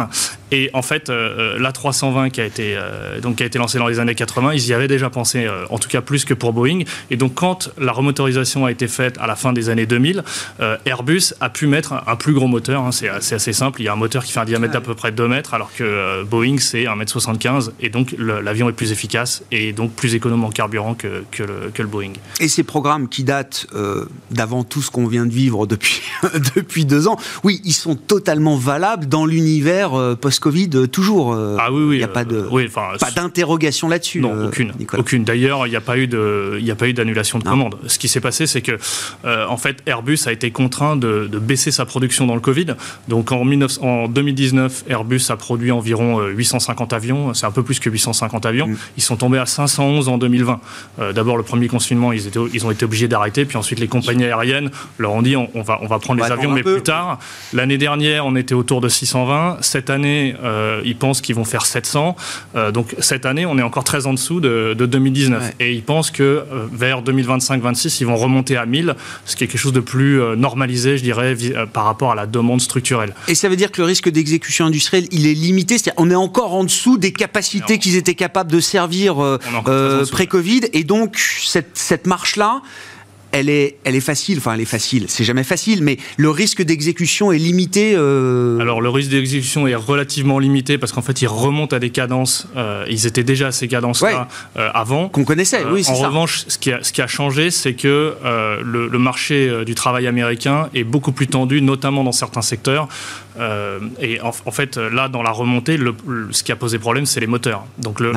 et 0.52 0.70
en 0.74 0.82
fait, 0.82 1.10
euh, 1.10 1.56
euh, 1.56 1.60
la 1.60 1.72
320 1.72 2.30
qui 2.30 2.42
a 2.42 2.46
été 2.46 2.76
euh, 2.76 3.20
donc 3.22 3.38
qui 3.38 3.44
a 3.44 3.46
été 3.46 3.58
lancée 3.58 3.78
dans 3.78 3.88
les 3.88 4.00
années 4.00 4.16
80, 4.16 4.54
ils 4.54 4.68
y 4.68 4.74
avaient 4.74 4.90
déjà 4.90 5.10
pensé, 5.10 5.48
en 5.70 5.80
tout 5.80 5.88
cas 5.88 6.02
plus 6.02 6.26
que 6.26 6.34
pour 6.34 6.54
Boeing. 6.54 6.80
Et 7.10 7.16
donc 7.16 7.36
quand 7.36 7.72
la 7.78 7.94
remotorisation 7.94 8.66
a 8.66 8.72
été 8.72 8.88
faite 8.88 9.18
à 9.20 9.28
la 9.28 9.36
fin 9.36 9.54
des 9.54 9.70
années 9.70 9.86
2000, 9.86 10.24
Airbus 10.86 11.34
a 11.40 11.50
pu 11.50 11.68
mettre 11.68 11.94
un, 12.06 12.16
plus 12.16 12.34
gros 12.34 12.48
moteur. 12.48 12.82
Hein. 12.82 12.92
c'est 12.92 13.10
assez 13.10 13.54
simple. 13.54 13.82
Il 13.82 13.86
y 13.86 13.88
a 13.88 13.94
un 13.94 13.98
moteur 13.98 14.24
qui 14.24 14.34
fait 14.34 14.40
un 14.40 14.46
diamètre 14.46 14.74
d'à 14.74 14.82
peu 14.82 14.94
près 14.94 15.12
2 15.12 15.28
mètres, 15.28 15.54
alors 15.54 15.72
que 15.74 16.24
Boeing 16.24 16.58
c'est 16.60 16.84
1m75 16.84 17.72
et 17.80 17.90
donc 17.90 18.14
l'avion 18.18 18.68
est 18.68 18.74
plus 18.74 18.92
efficace 18.92 19.44
et 19.52 19.72
donc 19.72 19.94
plus 19.94 20.16
économe 20.16 20.44
en 20.44 20.50
carburant 20.50 20.96
que, 20.96 21.24
que, 21.32 21.44
le, 21.44 21.72
que 21.74 21.82
le 21.82 21.88
Boeing. 21.88 22.14
Et 22.40 22.48
ces 22.48 22.64
programmes 22.64 23.08
qui 23.08 23.24
datent 23.24 23.68
d'avant 24.32 24.64
tout 24.64 24.82
ce 24.82 24.92
qu'on 24.92 25.08
vient 25.08 25.26
de 25.26 25.34
vivre 25.34 25.66
depuis 25.66 26.02
depuis 26.56 26.86
deux 26.86 27.08
ans, 27.08 27.18
oui, 27.44 27.62
ils 27.64 27.74
sont 27.74 27.96
totalement 27.96 28.41
valables 28.58 29.08
dans 29.08 29.26
l'univers 29.26 29.92
post 30.20 30.40
Covid 30.40 30.70
euh, 30.76 30.88
toujours. 30.88 31.34
Euh, 31.34 31.58
ah 31.60 31.72
oui, 31.72 31.84
oui. 31.84 31.96
Il 31.96 32.00
n'y 32.00 32.04
a 32.04 32.08
pas 32.08 32.26
de, 32.26 32.38
euh, 32.38 32.68
pas 33.00 33.12
d'interrogation 33.12 33.88
là-dessus. 33.88 34.20
Non, 34.20 34.48
aucune. 34.48 34.74
Aucune. 34.98 35.24
D'ailleurs, 35.24 35.68
il 35.68 35.70
n'y 35.70 35.76
a 35.76 35.82
pas 35.82 35.98
eu 35.98 36.08
de, 36.08 36.58
il 36.60 36.70
a 36.70 36.76
pas 36.76 36.88
eu 36.88 36.94
d'annulation 36.94 37.40
de 37.40 37.44
commande. 37.44 37.78
Ce 37.88 37.98
qui 37.98 38.08
s'est 38.08 38.22
passé, 38.22 38.48
c'est 38.48 38.62
que, 38.62 38.78
en 39.24 39.58
fait, 39.58 39.78
Airbus 39.86 40.20
a 40.26 40.32
été 40.32 40.52
contraint 40.52 40.96
de, 40.96 41.30
baisser 41.42 41.72
sa 41.72 41.86
production 41.86 42.28
dans 42.28 42.36
le 42.36 42.42
Covid. 42.42 42.68
Donc, 43.08 43.32
en, 43.32 43.46
19, 43.46 43.80
en 43.82 44.08
2019, 44.08 44.86
Airbus 44.90 45.22
a 45.30 45.38
produit 45.38 45.72
environ 45.72 46.22
850 46.28 46.94
avions. 46.94 47.34
C'est 47.34 47.46
un 47.46 47.52
peu 47.52 47.64
plus 47.64 47.80
que 47.80 47.90
850 47.90 48.46
avions. 48.46 48.68
Mm. 48.68 48.78
Ils 48.98 49.04
sont 49.04 49.16
tombés 49.16 49.40
à 49.40 49.46
511 49.46 50.10
en 50.10 50.18
2020. 50.18 50.60
D'abord, 51.14 51.38
le 51.38 51.44
premier 51.44 51.68
confinement, 51.68 52.12
ils, 52.12 52.28
étaient, 52.28 52.40
ils 52.54 52.66
ont 52.66 52.72
été 52.72 52.86
obligés 52.86 53.08
d'arrêter. 53.08 53.46
Puis 53.46 53.58
ensuite, 53.58 53.80
les 53.80 53.88
compagnies 53.88 54.26
aériennes 54.26 54.72
leur 54.98 55.14
ont 55.14 55.22
dit, 55.22 55.36
on, 55.36 55.50
va, 55.62 55.80
on 55.82 55.88
va 55.88 56.00
prendre 56.00 56.24
les 56.24 56.32
avions, 56.32 56.52
mais 56.52 56.64
plus 56.64 56.82
tard. 56.82 57.20
L'année 57.54 57.78
dernière, 57.78 58.21
on 58.26 58.36
était 58.36 58.54
autour 58.54 58.82
de 58.82 58.90
620. 58.90 59.58
Cette 59.62 59.90
année, 59.90 60.36
euh, 60.44 60.82
ils 60.86 60.96
pensent 60.96 61.22
qu'ils 61.22 61.36
vont 61.36 61.46
faire 61.46 61.66
700. 61.66 62.16
Euh, 62.56 62.72
donc 62.72 62.96
cette 63.00 63.26
année, 63.26 63.46
on 63.46 63.58
est 63.58 63.62
encore 63.62 63.84
très 63.84 64.08
en 64.08 64.14
dessous 64.14 64.40
de, 64.40 64.74
2019. 64.74 65.54
Et 65.60 65.74
ils 65.74 65.84
pensent 65.84 66.12
que 66.12 66.24
euh, 66.24 66.68
vers 66.72 67.02
2025-26, 67.04 67.98
ils 68.02 68.08
vont 68.08 68.16
remonter 68.16 68.58
à 68.58 68.66
1000, 68.66 68.96
ce 69.26 69.36
qui 69.36 69.44
est 69.44 69.48
quelque 69.48 69.60
chose 69.60 69.74
de 69.74 69.80
plus 69.80 70.22
normalisé, 70.38 70.98
je 70.98 71.04
dirais, 71.04 71.36
par 71.74 71.86
rapport 71.86 72.12
à 72.12 72.16
la 72.16 72.26
demande 72.26 72.62
structurelle. 72.62 73.14
Et 73.28 73.36
ça 73.36 73.50
veut 73.50 73.56
dire 73.56 73.72
que 73.72 73.82
le 73.82 73.88
risque 73.88 74.10
d'exécution 74.10 74.66
industrielle, 74.66 75.08
il 75.12 75.28
est 75.28 75.34
limité? 75.34 75.78
C'est-à-dire 75.78 76.02
on 76.02 76.10
est 76.10 76.16
encore 76.16 76.54
en 76.54 76.64
dessous 76.64 76.98
des 76.98 77.14
capacités 77.14 77.78
qu'ils 77.80 77.96
étaient 77.96 78.16
capables 78.16 78.52
de 78.52 78.60
servir 78.60 79.16
pré-Covid. 80.12 80.62
Et 80.74 80.84
donc, 80.84 81.18
cette, 81.18 81.78
cette 81.78 82.08
marche-là, 82.08 82.62
elle 83.32 83.50
est, 83.50 83.78
elle 83.84 83.96
est 83.96 84.02
facile. 84.02 84.38
Enfin, 84.40 84.54
elle 84.54 84.62
est 84.62 84.66
facile. 84.66 85.06
C'est 85.08 85.24
jamais 85.24 85.44
facile, 85.44 85.84
mais 85.84 85.98
le 86.18 86.30
risque 86.30 86.62
d'exécution 86.62 87.32
est 87.32 87.38
limité. 87.38 87.94
Euh, 87.96 88.60
Alors, 88.60 88.82
le 88.82 88.90
risque 88.90 89.10
d'exécution 89.10 89.68
est 89.68 89.76
relativement 89.76 90.40
limité 90.40 90.78
parce 90.78 90.92
qu'en 90.92 91.02
fait, 91.02 91.22
ils 91.22 91.28
remontent 91.28 91.76
à 91.76 91.80
des 91.80 91.90
cadences. 91.90 92.48
Euh, 92.58 92.86
ils 92.90 93.08
étaient 93.08 93.24
déjà 93.24 93.48
à 93.48 93.52
ces 93.52 93.68
cadences-là 93.68 94.28
euh, 94.58 94.70
avant. 94.74 95.10
Qu'on 95.10 95.24
connaissait, 95.24 95.64
oui, 95.66 95.86
En 95.88 95.96
revanche, 95.96 96.44
ce 96.48 96.58
qui 96.58 96.72
a, 96.72 96.84
ce 96.84 96.92
qui 96.92 97.02
a 97.02 97.08
changé, 97.08 97.52
c'est 97.52 97.74
que 97.74 98.16
le, 98.64 98.88
le, 98.88 99.00
marché 99.00 99.66
du 99.66 99.76
travail 99.76 100.06
américain 100.08 100.70
est 100.76 100.84
beaucoup 100.84 101.12
plus 101.12 101.28
tendu, 101.28 101.62
notamment 101.62 102.04
dans 102.04 102.12
certains 102.12 102.42
secteurs. 102.42 102.88
Et 104.00 104.20
en, 104.22 104.52
fait, 104.52 104.78
là, 104.78 105.08
dans 105.08 105.24
la 105.24 105.32
remontée, 105.32 105.78
le, 105.78 105.96
ce 106.32 106.44
qui 106.44 106.52
a 106.52 106.56
posé 106.56 106.78
problème, 106.78 107.06
c'est 107.06 107.20
les 107.20 107.28
moteurs. 107.28 107.66
Donc, 107.80 108.00
le, 108.00 108.12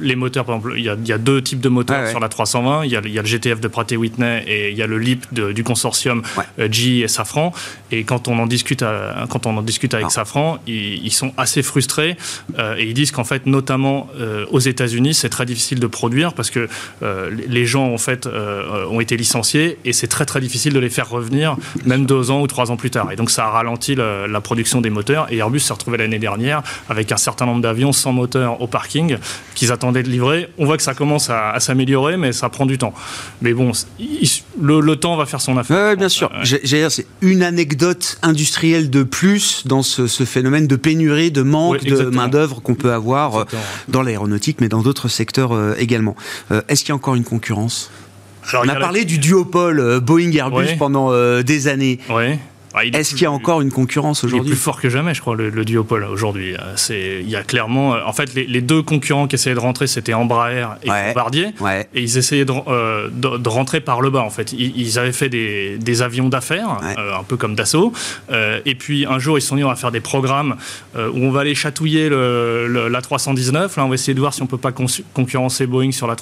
les 0.00 0.16
moteurs, 0.16 0.44
par 0.44 0.56
exemple, 0.56 0.74
il 0.76 0.84
y, 0.84 1.12
a, 1.12 1.18
deux 1.18 1.42
types 1.42 1.60
de 1.60 1.68
moteurs 1.68 2.08
sur 2.08 2.20
la 2.20 2.28
320. 2.28 2.84
Il 2.84 2.90
y, 2.90 2.96
a, 2.96 3.00
il 3.04 3.12
y, 3.12 3.18
a, 3.18 3.22
le 3.22 3.28
GTF 3.28 3.60
de 3.60 3.68
Pratt 3.68 3.90
Whitney 3.90 4.39
et 4.46 4.70
il 4.70 4.76
y 4.76 4.82
a 4.82 4.86
le 4.86 4.98
LEAP 4.98 5.32
du 5.32 5.64
consortium 5.64 6.22
euh, 6.58 6.68
GE 6.70 7.02
et 7.02 7.08
Safran. 7.08 7.52
Et 7.90 8.04
quand 8.04 8.28
on 8.28 8.38
en 8.38 8.46
discute, 8.46 8.84
quand 9.28 9.46
on 9.46 9.56
en 9.56 9.62
discute 9.62 9.94
avec 9.94 10.10
Safran, 10.10 10.58
ils, 10.66 11.12
sont 11.12 11.32
assez 11.36 11.62
frustrés 11.62 12.16
euh, 12.58 12.76
et 12.78 12.84
ils 12.84 12.94
disent 12.94 13.10
qu'en 13.10 13.24
fait, 13.24 13.46
notamment 13.46 14.08
aux 14.50 14.60
États-Unis, 14.60 15.14
c'est 15.14 15.28
très 15.28 15.44
difficile 15.44 15.80
de 15.80 15.86
produire 15.86 16.32
parce 16.32 16.50
que 16.50 16.68
les 17.48 17.66
gens, 17.66 17.92
en 17.92 17.98
fait, 17.98 18.26
ont 18.26 19.00
été 19.00 19.16
licenciés 19.16 19.78
et 19.84 19.92
c'est 19.92 20.06
très 20.06 20.24
très 20.24 20.40
difficile 20.40 20.72
de 20.72 20.78
les 20.78 20.88
faire 20.88 21.08
revenir, 21.08 21.56
même 21.84 22.06
deux 22.06 22.30
ans 22.30 22.40
ou 22.42 22.46
trois 22.46 22.70
ans 22.70 22.76
plus 22.76 22.90
tard. 22.90 23.10
Et 23.10 23.16
donc, 23.16 23.30
ça 23.30 23.46
a 23.46 23.50
ralenti 23.50 23.94
la 23.96 24.40
production 24.40 24.80
des 24.80 24.90
moteurs. 24.90 25.32
Et 25.32 25.38
Airbus 25.38 25.60
s'est 25.60 25.72
retrouvé 25.72 25.98
l'année 25.98 26.18
dernière 26.18 26.62
avec 26.88 27.10
un 27.12 27.16
certain 27.16 27.46
nombre 27.46 27.62
d'avions 27.62 27.92
sans 27.92 28.12
moteur 28.12 28.60
au 28.60 28.66
parking 28.66 29.16
qu'ils 29.54 29.72
attendaient 29.72 30.02
de 30.02 30.08
livrer. 30.08 30.48
On 30.58 30.64
voit 30.64 30.76
que 30.76 30.82
ça 30.82 30.94
commence 30.94 31.30
à, 31.30 31.58
s'améliorer, 31.60 32.16
mais 32.16 32.32
ça 32.32 32.48
prend 32.48 32.66
du 32.66 32.78
temps. 32.78 32.94
Mais 33.42 33.52
bon, 33.52 33.72
le, 34.60 34.94
temps 34.96 35.16
va 35.16 35.26
faire 35.26 35.40
son 35.40 35.56
affaire. 35.56 35.90
Oui, 35.90 35.96
bien 35.96 36.08
sûr. 36.08 36.30
c'est 36.44 37.06
une 37.20 37.42
anecdote 37.42 38.18
industrielle 38.22 38.90
de 38.90 39.02
plus 39.02 39.66
dans 39.66 39.82
ce, 39.82 40.06
phénomène 40.24 40.66
de 40.66 40.76
pénurie, 40.76 41.30
de 41.30 41.42
manque 41.42 41.84
de 41.84 42.04
main-d'œuvre 42.04 42.60
qu'on 42.60 42.74
peut 42.74 42.92
avoir 42.92 43.36
euh, 43.36 43.44
dans 43.88 44.02
l'aéronautique, 44.02 44.58
mais 44.60 44.68
dans 44.68 44.82
d'autres 44.82 45.08
secteurs 45.08 45.52
euh, 45.52 45.74
également. 45.78 46.16
Euh, 46.50 46.62
est-ce 46.68 46.82
qu'il 46.82 46.90
y 46.90 46.92
a 46.92 46.96
encore 46.96 47.14
une 47.14 47.24
concurrence? 47.24 47.90
On 48.54 48.68
a, 48.68 48.74
parlé 48.76 49.04
du 49.04 49.18
duopole 49.18 50.00
Boeing-Airbus 50.00 50.76
pendant 50.78 51.12
des 51.42 51.68
années. 51.68 51.98
Oui. 52.08 52.38
Ah, 52.72 52.84
Est-ce 52.84 53.10
qu'il 53.10 53.22
y 53.22 53.26
a 53.26 53.32
encore 53.32 53.60
une 53.60 53.72
concurrence 53.72 54.22
aujourd'hui 54.22 54.50
plus 54.50 54.58
fort 54.58 54.80
que 54.80 54.88
jamais, 54.88 55.12
je 55.12 55.20
crois, 55.20 55.34
le, 55.34 55.64
duopole 55.64 56.04
aujourd'hui. 56.04 56.54
Euh, 56.54 57.20
il 57.22 57.28
y 57.28 57.36
a 57.36 57.42
clairement, 57.42 57.94
euh, 57.94 58.00
en 58.06 58.12
fait, 58.12 58.34
les, 58.34 58.60
deux 58.60 58.82
concurrents 58.82 59.26
qui 59.26 59.34
essayaient 59.34 59.54
de 59.54 59.60
rentrer, 59.60 59.86
c'était 59.86 60.14
Embraer 60.14 60.66
et 60.82 60.88
Bombardier, 60.88 61.48
et 61.94 62.00
ils 62.00 62.18
essayaient 62.18 62.46
euh, 62.48 63.08
de, 63.12 63.48
rentrer 63.48 63.80
par 63.80 64.00
le 64.00 64.10
bas. 64.10 64.22
En 64.22 64.30
fait, 64.30 64.52
ils, 64.52 64.98
avaient 64.98 65.12
fait 65.12 65.28
des, 65.28 66.02
avions 66.02 66.28
d'affaires, 66.28 66.78
un 66.96 67.24
peu 67.24 67.36
comme 67.36 67.54
Dassault, 67.54 67.92
et 68.30 68.74
puis 68.74 69.06
un 69.06 69.18
jour 69.18 69.38
ils 69.38 69.42
se 69.42 69.48
sont 69.48 69.56
dit 69.56 69.64
on 69.64 69.68
va 69.68 69.76
faire 69.76 69.92
des 69.92 70.00
programmes 70.00 70.56
où 70.96 71.18
on 71.18 71.30
va 71.30 71.40
aller 71.40 71.54
chatouiller 71.54 72.08
la 72.08 73.02
319. 73.02 73.76
Là, 73.76 73.84
on 73.84 73.88
va 73.88 73.94
essayer 73.94 74.14
de 74.14 74.20
voir 74.20 74.32
si 74.32 74.42
on 74.42 74.46
peut 74.46 74.56
pas 74.58 74.72
concurrencer 74.72 75.66
Boeing 75.66 75.90
sur 75.90 76.06
la 76.06 76.16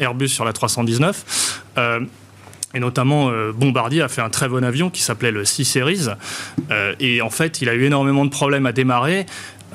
Airbus 0.00 0.28
sur 0.28 0.44
la 0.44 0.52
319. 0.52 1.62
Et 2.74 2.80
notamment, 2.80 3.30
euh, 3.30 3.52
Bombardier 3.52 4.02
a 4.02 4.08
fait 4.08 4.22
un 4.22 4.30
très 4.30 4.48
bon 4.48 4.64
avion 4.64 4.90
qui 4.90 5.02
s'appelait 5.02 5.30
le 5.30 5.44
C-Series. 5.44 6.08
Euh, 6.70 6.94
et 7.00 7.20
en 7.20 7.30
fait, 7.30 7.60
il 7.60 7.68
a 7.68 7.74
eu 7.74 7.84
énormément 7.84 8.24
de 8.24 8.30
problèmes 8.30 8.66
à 8.66 8.72
démarrer. 8.72 9.26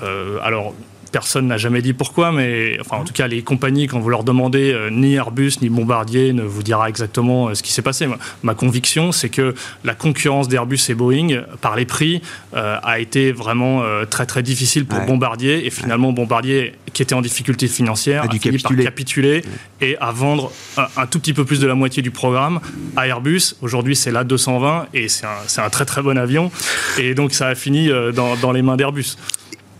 Euh, 0.03 0.39
alors, 0.43 0.73
personne 1.11 1.47
n'a 1.47 1.57
jamais 1.57 1.81
dit 1.81 1.93
pourquoi, 1.93 2.31
mais 2.31 2.77
enfin, 2.79 2.97
en 2.97 3.03
tout 3.03 3.13
cas, 3.13 3.27
les 3.27 3.41
compagnies, 3.41 3.87
quand 3.87 3.99
vous 3.99 4.09
leur 4.09 4.23
demandez, 4.23 4.71
euh, 4.73 4.89
ni 4.89 5.15
Airbus 5.15 5.53
ni 5.61 5.69
Bombardier 5.69 6.33
ne 6.33 6.43
vous 6.43 6.63
dira 6.63 6.89
exactement 6.89 7.47
euh, 7.47 7.53
ce 7.53 7.63
qui 7.63 7.71
s'est 7.71 7.81
passé. 7.81 8.07
Ma, 8.43 8.53
conviction, 8.53 9.11
c'est 9.11 9.29
que 9.29 9.55
la 9.83 9.93
concurrence 9.93 10.47
d'Airbus 10.47 10.79
et 10.89 10.95
Boeing, 10.95 11.43
par 11.61 11.75
les 11.75 11.85
prix, 11.85 12.21
euh, 12.55 12.77
a 12.83 12.99
été 12.99 13.31
vraiment 13.31 13.83
très 14.09 14.25
très 14.25 14.43
difficile 14.43 14.85
pour 14.85 14.99
Bombardier. 15.01 15.65
Et 15.65 15.69
finalement, 15.69 16.11
Bombardier, 16.11 16.73
qui 16.93 17.01
était 17.01 17.15
en 17.15 17.21
difficulté 17.21 17.67
financière, 17.67 18.23
a, 18.23 18.25
a 18.25 18.29
fini 18.29 18.39
capituler. 18.39 18.83
par 18.83 18.91
capituler 18.91 19.43
et 19.81 19.97
à 19.99 20.11
vendre 20.11 20.51
un, 20.97 21.05
tout 21.05 21.19
petit 21.19 21.33
peu 21.33 21.45
plus 21.45 21.59
de 21.59 21.67
la 21.67 21.75
moitié 21.75 22.01
du 22.01 22.11
programme 22.11 22.59
à 22.95 23.07
Airbus. 23.07 23.55
Aujourd'hui, 23.61 23.95
c'est 23.95 24.11
la 24.11 24.23
220 24.23 24.87
et 24.93 25.07
c'est 25.07 25.25
un, 25.25 25.63
un, 25.63 25.69
très 25.69 25.85
très 25.85 26.01
bon 26.01 26.17
avion. 26.17 26.51
Et 26.97 27.13
donc, 27.13 27.33
ça 27.33 27.47
a 27.47 27.55
fini 27.55 27.89
dans, 28.15 28.35
dans 28.37 28.51
les 28.51 28.61
mains 28.61 28.77
d'Airbus. 28.77 29.15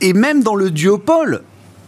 Et 0.02 0.14
même 0.14 0.43
dans 0.43 0.56
le 0.56 0.70
duopole, 0.70 1.41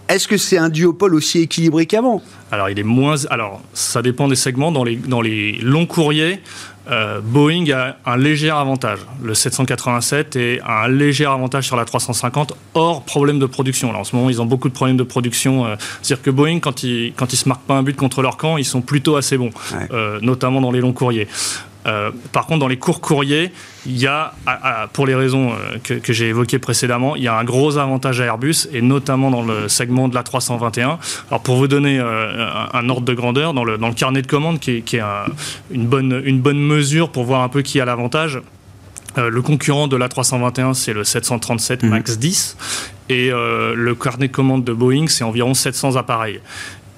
est-ce 0.10 0.28
que 0.28 0.38
c'est 0.38 0.58
un 0.58 0.70
duopole 0.70 1.14
aussi 1.14 1.40
équilibré 1.40 1.86
qu'avant 1.86 2.22
Alors, 2.52 2.70
il 2.70 2.80
est 2.80 2.84
moins. 2.84 3.16
Alors, 3.30 3.62
ça 3.74 4.02
dépend 4.02 4.28
des 4.28 4.36
segments. 4.36 4.72
Dans 4.72 4.84
les, 4.84 4.96
dans 4.96 5.22
les 5.22 5.60
longs 5.62 5.86
courriers, 5.86 6.42
euh, 6.90 7.22
Boeing 7.22 7.70
a 7.72 7.98
un 8.06 8.18
léger 8.18 8.50
avantage. 8.50 9.00
Le 9.22 9.36
787 9.36 10.36
est 10.36 10.62
un 10.68 10.88
léger 10.88 11.26
avantage 11.26 11.68
sur 11.68 11.76
la 11.76 11.86
350, 11.86 12.54
hors 12.74 13.04
problème 13.04 13.38
de 13.38 13.46
production. 13.46 13.92
Là, 13.92 14.00
en 14.00 14.04
ce 14.04 14.16
moment, 14.16 14.30
ils 14.30 14.42
ont 14.42 14.48
beaucoup 14.48 14.70
de 14.70 14.74
problèmes 14.74 14.98
de 14.98 15.04
production. 15.04 15.66
Euh, 15.66 15.76
c'est-à-dire 16.02 16.24
que 16.24 16.32
Boeing, 16.32 16.60
quand 16.60 16.82
ils 16.82 17.14
ne 17.20 17.28
se 17.28 17.48
marquent 17.48 17.66
pas 17.66 17.76
un 17.76 17.84
but 17.84 17.96
contre 17.96 18.24
leur 18.24 18.38
camp, 18.38 18.58
ils 18.58 18.66
sont 18.66 18.82
plutôt 18.82 19.16
assez 19.16 19.38
bons, 19.38 19.52
euh, 19.92 20.20
notamment 20.22 20.62
dans 20.62 20.72
les 20.72 20.82
longs 20.82 20.94
courriers. 20.94 21.28
Euh, 21.90 22.12
par 22.32 22.46
contre, 22.46 22.60
dans 22.60 22.68
les 22.68 22.78
courts 22.78 23.02
courriers, 23.02 23.52
il 23.86 23.98
y 23.98 24.08
a, 24.08 24.34
pour 24.94 25.08
les 25.08 25.16
raisons 25.16 25.52
euh, 25.52 26.00
que, 26.00 26.14
j'ai 26.14 26.28
évoquées 26.28 26.60
précédemment, 26.60 27.16
il 27.16 27.24
y 27.24 27.28
a 27.28 27.36
un 27.36 27.44
gros 27.44 27.78
avantage 27.78 28.22
à 28.22 28.26
Airbus, 28.26 28.68
et 28.72 28.82
notamment 28.82 29.32
dans 29.32 29.42
le 29.42 29.68
segment 29.68 30.08
de 30.08 30.16
la 30.16 30.24
321. 30.24 31.00
Alors, 31.30 31.42
pour 31.42 31.56
vous 31.56 31.68
donner 31.68 32.00
euh, 32.00 32.48
un, 32.74 32.90
ordre 32.90 33.06
de 33.06 33.14
grandeur, 33.14 33.54
dans 33.54 33.64
le, 33.64 33.78
carnet 33.94 34.22
de 34.22 34.28
commandes, 34.28 34.60
qui 34.60 34.72
est, 34.72 35.02
une, 35.72 35.88
bonne, 35.88 36.22
une 36.24 36.40
bonne 36.40 36.60
mesure 36.60 37.10
pour 37.10 37.24
voir 37.24 37.42
un 37.42 37.50
peu 37.50 37.62
qui 37.62 37.80
a 37.82 37.86
l'avantage, 37.86 38.40
le 39.18 39.42
concurrent 39.42 39.88
de 39.88 39.98
la 39.98 40.08
321, 40.08 40.76
c'est 40.76 40.94
le 40.94 41.04
737 41.04 41.84
mhm. 41.84 41.90
MAX 41.90 42.20
10. 42.20 42.58
Et 43.10 43.32
le 43.32 43.96
carnet 43.96 44.28
de 44.28 44.32
commandes 44.32 44.64
de 44.64 44.72
Boeing, 44.72 45.08
c'est 45.08 45.24
environ 45.24 45.56
700 45.56 45.96
appareils. 45.96 46.40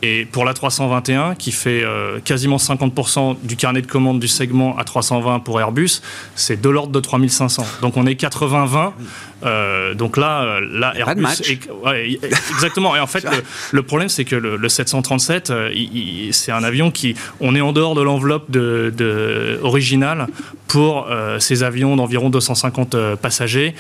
Et 0.04 0.26
pour 0.26 0.46
la 0.46 0.54
321, 0.54 1.36
qui 1.36 1.52
fait 1.52 1.84
euh, 1.84 2.20
quasiment 2.20 2.58
50% 2.58 3.38
du 3.44 3.56
carnet 3.56 3.82
de 3.82 3.88
commandes 3.88 4.20
du 4.20 4.28
segment 4.28 4.78
à 4.78 4.84
320 4.84 5.40
pour 5.40 5.60
Airbus, 5.60 6.02
c'est 6.36 6.60
de 6.60 6.70
l'ordre 6.70 6.92
de 6.92 7.00
3500. 7.00 7.66
Donc 7.82 7.98
on 7.98 8.06
est 8.06 8.20
80-20 8.20 8.94
euh, 9.44 9.94
donc 9.94 10.18
là, 10.18 10.44
euh, 10.44 10.60
là 10.72 10.94
Airbus. 10.96 11.26
exactement. 12.54 12.96
Et 12.96 13.00
en 13.00 13.08
fait, 13.08 13.26
le, 13.72 13.84
problème, 13.84 14.10
c'est 14.10 14.26
que 14.26 14.36
le, 14.36 14.70
737, 14.70 15.50
euh, 15.50 15.72
c'est 16.32 16.52
un 16.52 16.64
avion 16.64 16.92
qui. 16.92 17.16
On 17.40 17.56
est 17.56 17.62
en 17.62 17.74
dehors 17.74 17.96
de 17.96 18.02
l'enveloppe 18.02 18.50
de, 18.50 19.60
originale 19.64 20.28
pour 20.68 21.08
ces 21.40 21.64
avions 21.64 21.98
d'environ 21.98 22.30
250 22.30 23.16
passagers. 23.16 23.76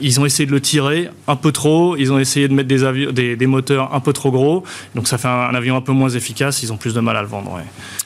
ils 0.00 0.18
ont 0.18 0.26
essayé 0.26 0.46
de 0.46 0.50
le 0.50 0.60
tirer 0.60 1.08
un 1.28 1.36
peu 1.36 1.52
trop. 1.52 1.96
Ils 1.96 2.12
ont 2.12 2.18
essayé 2.18 2.48
de 2.48 2.54
mettre 2.54 2.68
des, 2.68 2.82
avions, 2.82 3.12
des, 3.12 3.46
moteurs 3.46 3.94
un 3.94 4.00
peu 4.00 4.12
trop 4.12 4.32
gros. 4.32 4.64
Donc 4.96 5.06
ça 5.06 5.16
fait 5.16 5.28
un, 5.28 5.53
avion 5.54 5.76
un 5.76 5.80
peu 5.80 5.92
moins 5.92 6.10
efficace. 6.10 6.62
Ils 6.62 6.72
ont 6.72 6.76
plus 6.76 6.94
de 6.94 7.00
mal 7.00 7.16
à 7.16 7.22
le 7.22 7.28
vendre. 7.28 7.60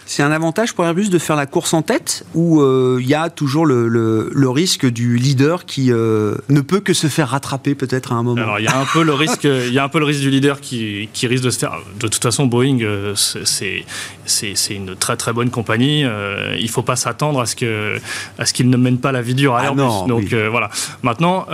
C'est 0.07 0.23
un 0.23 0.33
avantage 0.33 0.75
pour 0.75 0.85
Airbus 0.85 1.09
de 1.09 1.19
faire 1.19 1.37
la 1.37 1.47
course 1.47 1.75
en 1.75 1.83
tête 1.83 2.25
ou 2.35 2.63
il 2.99 3.07
y 3.07 3.15
a 3.15 3.31
toujours 3.31 3.67
le, 3.67 4.49
risque 4.49 4.87
du 4.87 5.17
leader 5.17 5.65
qui 5.67 5.91
ne 5.91 6.61
peut 6.61 6.81
que 6.81 6.95
se 6.95 7.07
faire 7.07 7.29
rattraper 7.29 7.75
peut-être 7.75 8.13
à 8.13 8.17
un 8.17 8.23
moment? 8.23 8.43
Alors 8.43 8.59
il 8.59 8.65
y 8.65 8.69
a 8.69 8.79
un 8.79 8.85
peu 8.85 9.03
le 9.03 9.13
risque, 9.13 9.45
il 9.45 9.73
y 9.73 9.79
a 9.79 9.85
un 9.85 9.89
peu 9.89 9.99
le 9.99 10.05
risque 10.05 10.21
du 10.21 10.31
leader 10.31 10.61
qui, 10.61 11.09
qui 11.13 11.27
risque 11.27 11.45
de 11.45 11.51
se 11.51 11.59
faire. 11.59 11.79
De 11.99 12.09
toute 12.09 12.23
façon, 12.23 12.47
Boeing, 12.47 12.81
euh, 12.81 13.15
c'est 13.15 13.85
c'est 14.27 14.75
une 14.75 14.95
très 14.97 15.17
très 15.17 15.33
bonne 15.33 15.51
compagnie. 15.51 16.05
Euh, 16.05 16.57
il 16.59 16.69
faut 16.69 16.83
pas 16.83 16.97
s'attendre 16.97 17.41
à 17.41 17.47
ce 17.47 17.57
que 17.57 17.99
à 18.39 18.45
ce 18.45 18.53
qu'il 18.53 18.69
ne 18.71 18.77
mène 18.77 18.99
pas 18.99 19.13
la 19.13 19.23
vie 19.23 19.35
dure 19.35 19.55
à 19.55 19.61
ah 19.61 19.65
Airbus. 19.67 20.07
Donc 20.07 20.33
euh, 20.33 20.49
voilà. 20.51 20.71
Maintenant, 21.03 21.47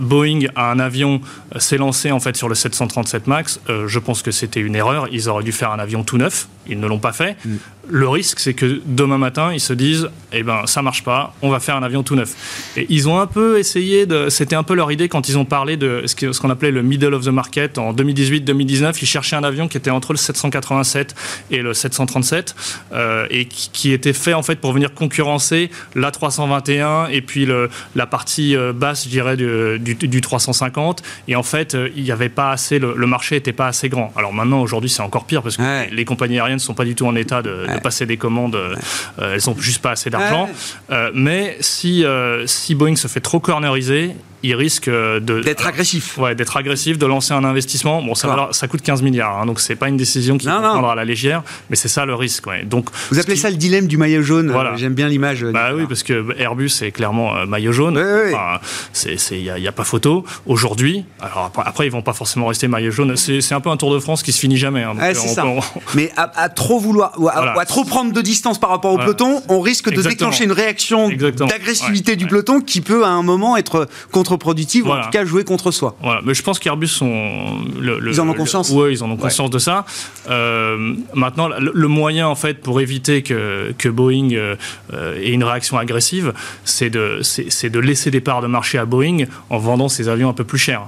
Boeing 0.00 0.46
a 0.54 0.70
un 0.70 0.78
avion 0.78 1.20
s'est 1.58 1.78
lancé 1.78 2.12
en 2.12 2.20
fait 2.20 2.36
sur 2.36 2.48
le 2.48 2.54
737 2.54 3.26
Max. 3.26 3.60
je 3.68 3.98
pense 3.98 4.22
que 4.22 4.30
c'était 4.30 4.60
une 4.60 4.76
erreur. 4.76 4.99
Ils 5.10 5.28
auraient 5.28 5.44
dû 5.44 5.52
faire 5.52 5.70
un 5.72 5.78
avion 5.78 6.04
tout 6.04 6.18
neuf. 6.18 6.48
Ils 6.66 6.78
ne 6.78 6.86
l'ont 6.86 6.98
pas 6.98 7.12
fait. 7.12 7.36
Mm. 7.44 7.56
Le 7.90 8.08
risque, 8.08 8.38
c'est 8.38 8.54
que 8.54 8.80
demain 8.86 9.18
matin, 9.18 9.52
ils 9.52 9.60
se 9.60 9.72
disent, 9.72 10.08
eh 10.32 10.42
ben, 10.42 10.66
ça 10.66 10.80
marche 10.80 11.02
pas, 11.02 11.34
on 11.42 11.50
va 11.50 11.60
faire 11.60 11.76
un 11.76 11.82
avion 11.82 12.02
tout 12.02 12.14
neuf. 12.14 12.34
Et 12.76 12.86
ils 12.88 13.08
ont 13.08 13.18
un 13.18 13.26
peu 13.26 13.58
essayé 13.58 14.06
de, 14.06 14.28
c'était 14.28 14.56
un 14.56 14.62
peu 14.62 14.74
leur 14.74 14.92
idée 14.92 15.08
quand 15.08 15.28
ils 15.28 15.38
ont 15.38 15.44
parlé 15.44 15.76
de 15.76 16.04
ce 16.06 16.40
qu'on 16.40 16.50
appelait 16.50 16.70
le 16.70 16.82
middle 16.82 17.14
of 17.14 17.24
the 17.24 17.28
market 17.28 17.78
en 17.78 17.92
2018-2019. 17.92 18.96
Ils 19.02 19.06
cherchaient 19.06 19.36
un 19.36 19.44
avion 19.44 19.68
qui 19.68 19.76
était 19.76 19.90
entre 19.90 20.12
le 20.12 20.18
787 20.18 21.14
et 21.50 21.58
le 21.58 21.74
737 21.74 22.54
euh, 22.92 23.26
et 23.30 23.46
qui, 23.46 23.92
était 23.92 24.12
fait 24.12 24.34
en 24.34 24.42
fait 24.42 24.56
pour 24.56 24.72
venir 24.72 24.94
concurrencer 24.94 25.70
la 25.96 26.12
321 26.12 27.08
et 27.08 27.22
puis 27.22 27.44
le, 27.44 27.68
la 27.96 28.06
partie 28.06 28.54
euh, 28.56 28.72
basse, 28.72 29.04
je 29.04 29.08
dirais, 29.08 29.36
du, 29.36 29.78
du, 29.80 30.20
350. 30.20 31.02
Et 31.26 31.34
en 31.34 31.42
fait, 31.42 31.74
euh, 31.74 31.88
il 31.96 32.04
n'y 32.04 32.12
avait 32.12 32.28
pas 32.28 32.52
assez, 32.52 32.78
le, 32.78 32.94
marché 33.06 33.36
n'était 33.36 33.52
pas 33.52 33.66
assez 33.66 33.88
grand. 33.88 34.12
Alors 34.16 34.32
maintenant, 34.32 34.60
aujourd'hui, 34.60 34.90
c'est 34.90 35.02
encore 35.02 35.24
pire 35.24 35.42
parce 35.42 35.56
que 35.56 35.92
les 35.92 36.04
compagnies 36.04 36.38
aériennes 36.38 36.56
ne 36.56 36.60
sont 36.60 36.74
pas 36.74 36.84
du 36.84 36.94
tout 36.94 37.06
en 37.06 37.16
état 37.16 37.42
de 37.42 37.66
passer 37.80 38.06
des 38.06 38.16
commandes, 38.16 38.54
euh, 38.54 38.76
euh, 39.18 39.34
elles 39.34 39.42
n'ont 39.46 39.58
juste 39.58 39.82
pas 39.82 39.92
assez 39.92 40.10
d'argent. 40.10 40.48
Euh, 40.90 41.10
mais 41.14 41.56
si, 41.60 42.04
si 42.46 42.74
Boeing 42.74 42.96
se 42.96 43.08
fait 43.08 43.20
trop 43.20 43.40
corneriser, 43.40 44.14
il 44.42 44.54
risque 44.54 44.88
de 44.88 45.40
d'être 45.42 45.66
agressif. 45.66 46.18
Ouais, 46.18 46.34
d'être 46.34 46.56
agressif, 46.56 46.98
de 46.98 47.06
lancer 47.06 47.34
un 47.34 47.44
investissement. 47.44 48.02
Bon, 48.02 48.14
ça, 48.14 48.48
ça 48.52 48.68
coûte 48.68 48.82
15 48.82 49.02
milliards, 49.02 49.38
hein, 49.38 49.46
donc 49.46 49.60
c'est 49.60 49.76
pas 49.76 49.88
une 49.88 49.96
décision 49.96 50.38
qui 50.38 50.46
prendra 50.46 50.92
à 50.92 50.94
la 50.94 51.04
légère, 51.04 51.42
mais 51.68 51.76
c'est 51.76 51.88
ça 51.88 52.06
le 52.06 52.14
risque. 52.14 52.46
Ouais. 52.46 52.64
Donc, 52.64 52.88
vous 53.10 53.18
appelez 53.18 53.36
ça 53.36 53.50
le 53.50 53.56
dilemme 53.56 53.86
du 53.86 53.96
maillot 53.96 54.22
jaune. 54.22 54.50
Voilà. 54.50 54.76
J'aime 54.76 54.94
bien 54.94 55.08
l'image. 55.08 55.44
Bah 55.44 55.70
oui, 55.74 55.84
parce 55.88 56.02
que 56.02 56.34
Airbus 56.38 56.70
est 56.82 56.92
clairement 56.92 57.46
maillot 57.46 57.72
jaune. 57.72 58.02
il 59.04 59.38
n'y 59.38 59.50
a, 59.50 59.68
a, 59.68 59.72
pas 59.72 59.84
photo. 59.84 60.24
Aujourd'hui, 60.46 61.04
alors 61.20 61.52
après, 61.64 61.86
ils 61.86 61.92
vont 61.92 62.02
pas 62.02 62.12
forcément 62.12 62.46
rester 62.46 62.68
maillot 62.68 62.90
jaune. 62.90 63.16
C'est 63.16 63.52
un 63.52 63.60
peu 63.60 63.70
un 63.70 63.76
Tour 63.76 63.94
de 63.94 63.98
France 63.98 64.22
qui 64.22 64.32
se 64.32 64.40
finit 64.40 64.56
jamais. 64.56 64.82
Hein, 64.82 64.94
ça. 65.14 65.44
Mais 65.94 66.12
à, 66.16 66.48
trop 66.48 66.78
vouloir, 66.78 67.12
ou 67.18 67.28
à, 67.28 67.64
trop 67.66 67.84
prendre 67.84 68.12
de 68.12 68.20
distance 68.20 68.58
par 68.58 68.70
rapport 68.70 68.92
au 68.92 68.98
peloton, 68.98 69.42
on 69.48 69.60
risque 69.60 69.90
de 69.90 70.02
déclencher 70.02 70.44
une 70.44 70.52
réaction 70.52 71.08
d'agressivité 71.08 72.16
du 72.16 72.26
peloton 72.26 72.60
qui 72.60 72.80
peut 72.80 73.04
à 73.04 73.08
un 73.08 73.22
moment 73.22 73.56
être 73.56 73.88
contre 74.12 74.29
productive 74.36 74.86
ou 74.86 74.92
en 74.92 75.02
tout 75.02 75.10
cas 75.10 75.24
jouer 75.24 75.44
contre 75.44 75.70
soi. 75.70 75.96
Voilà. 76.02 76.20
Mais 76.24 76.34
je 76.34 76.42
pense 76.42 76.58
qu'Airbus 76.58 76.88
sont. 76.88 77.58
ils 77.78 78.20
en 78.20 78.28
ont 78.28 78.34
conscience 78.34 78.70
Oui, 78.70 78.92
ils 78.92 79.04
en 79.04 79.10
ont 79.10 79.16
conscience 79.16 79.50
de 79.50 79.58
ça. 79.58 79.84
Euh, 80.28 80.94
maintenant, 81.14 81.48
le, 81.48 81.88
moyen, 81.88 82.28
en 82.28 82.34
fait, 82.34 82.60
pour 82.60 82.80
éviter 82.80 83.22
que, 83.22 83.74
que 83.78 83.88
Boeing 83.88 84.30
euh, 84.32 84.56
ait 85.16 85.30
une 85.30 85.44
réaction 85.44 85.78
agressive, 85.78 86.32
c'est 86.64 86.90
de, 86.90 87.20
c'est, 87.22 87.70
de 87.70 87.78
laisser 87.78 88.10
des 88.10 88.20
parts 88.20 88.42
de 88.42 88.46
marché 88.46 88.78
à 88.78 88.84
Boeing 88.84 89.24
en 89.50 89.58
vendant 89.58 89.88
ses 89.88 90.08
avions 90.08 90.28
un 90.28 90.32
peu 90.32 90.44
plus 90.44 90.58
chers. 90.58 90.82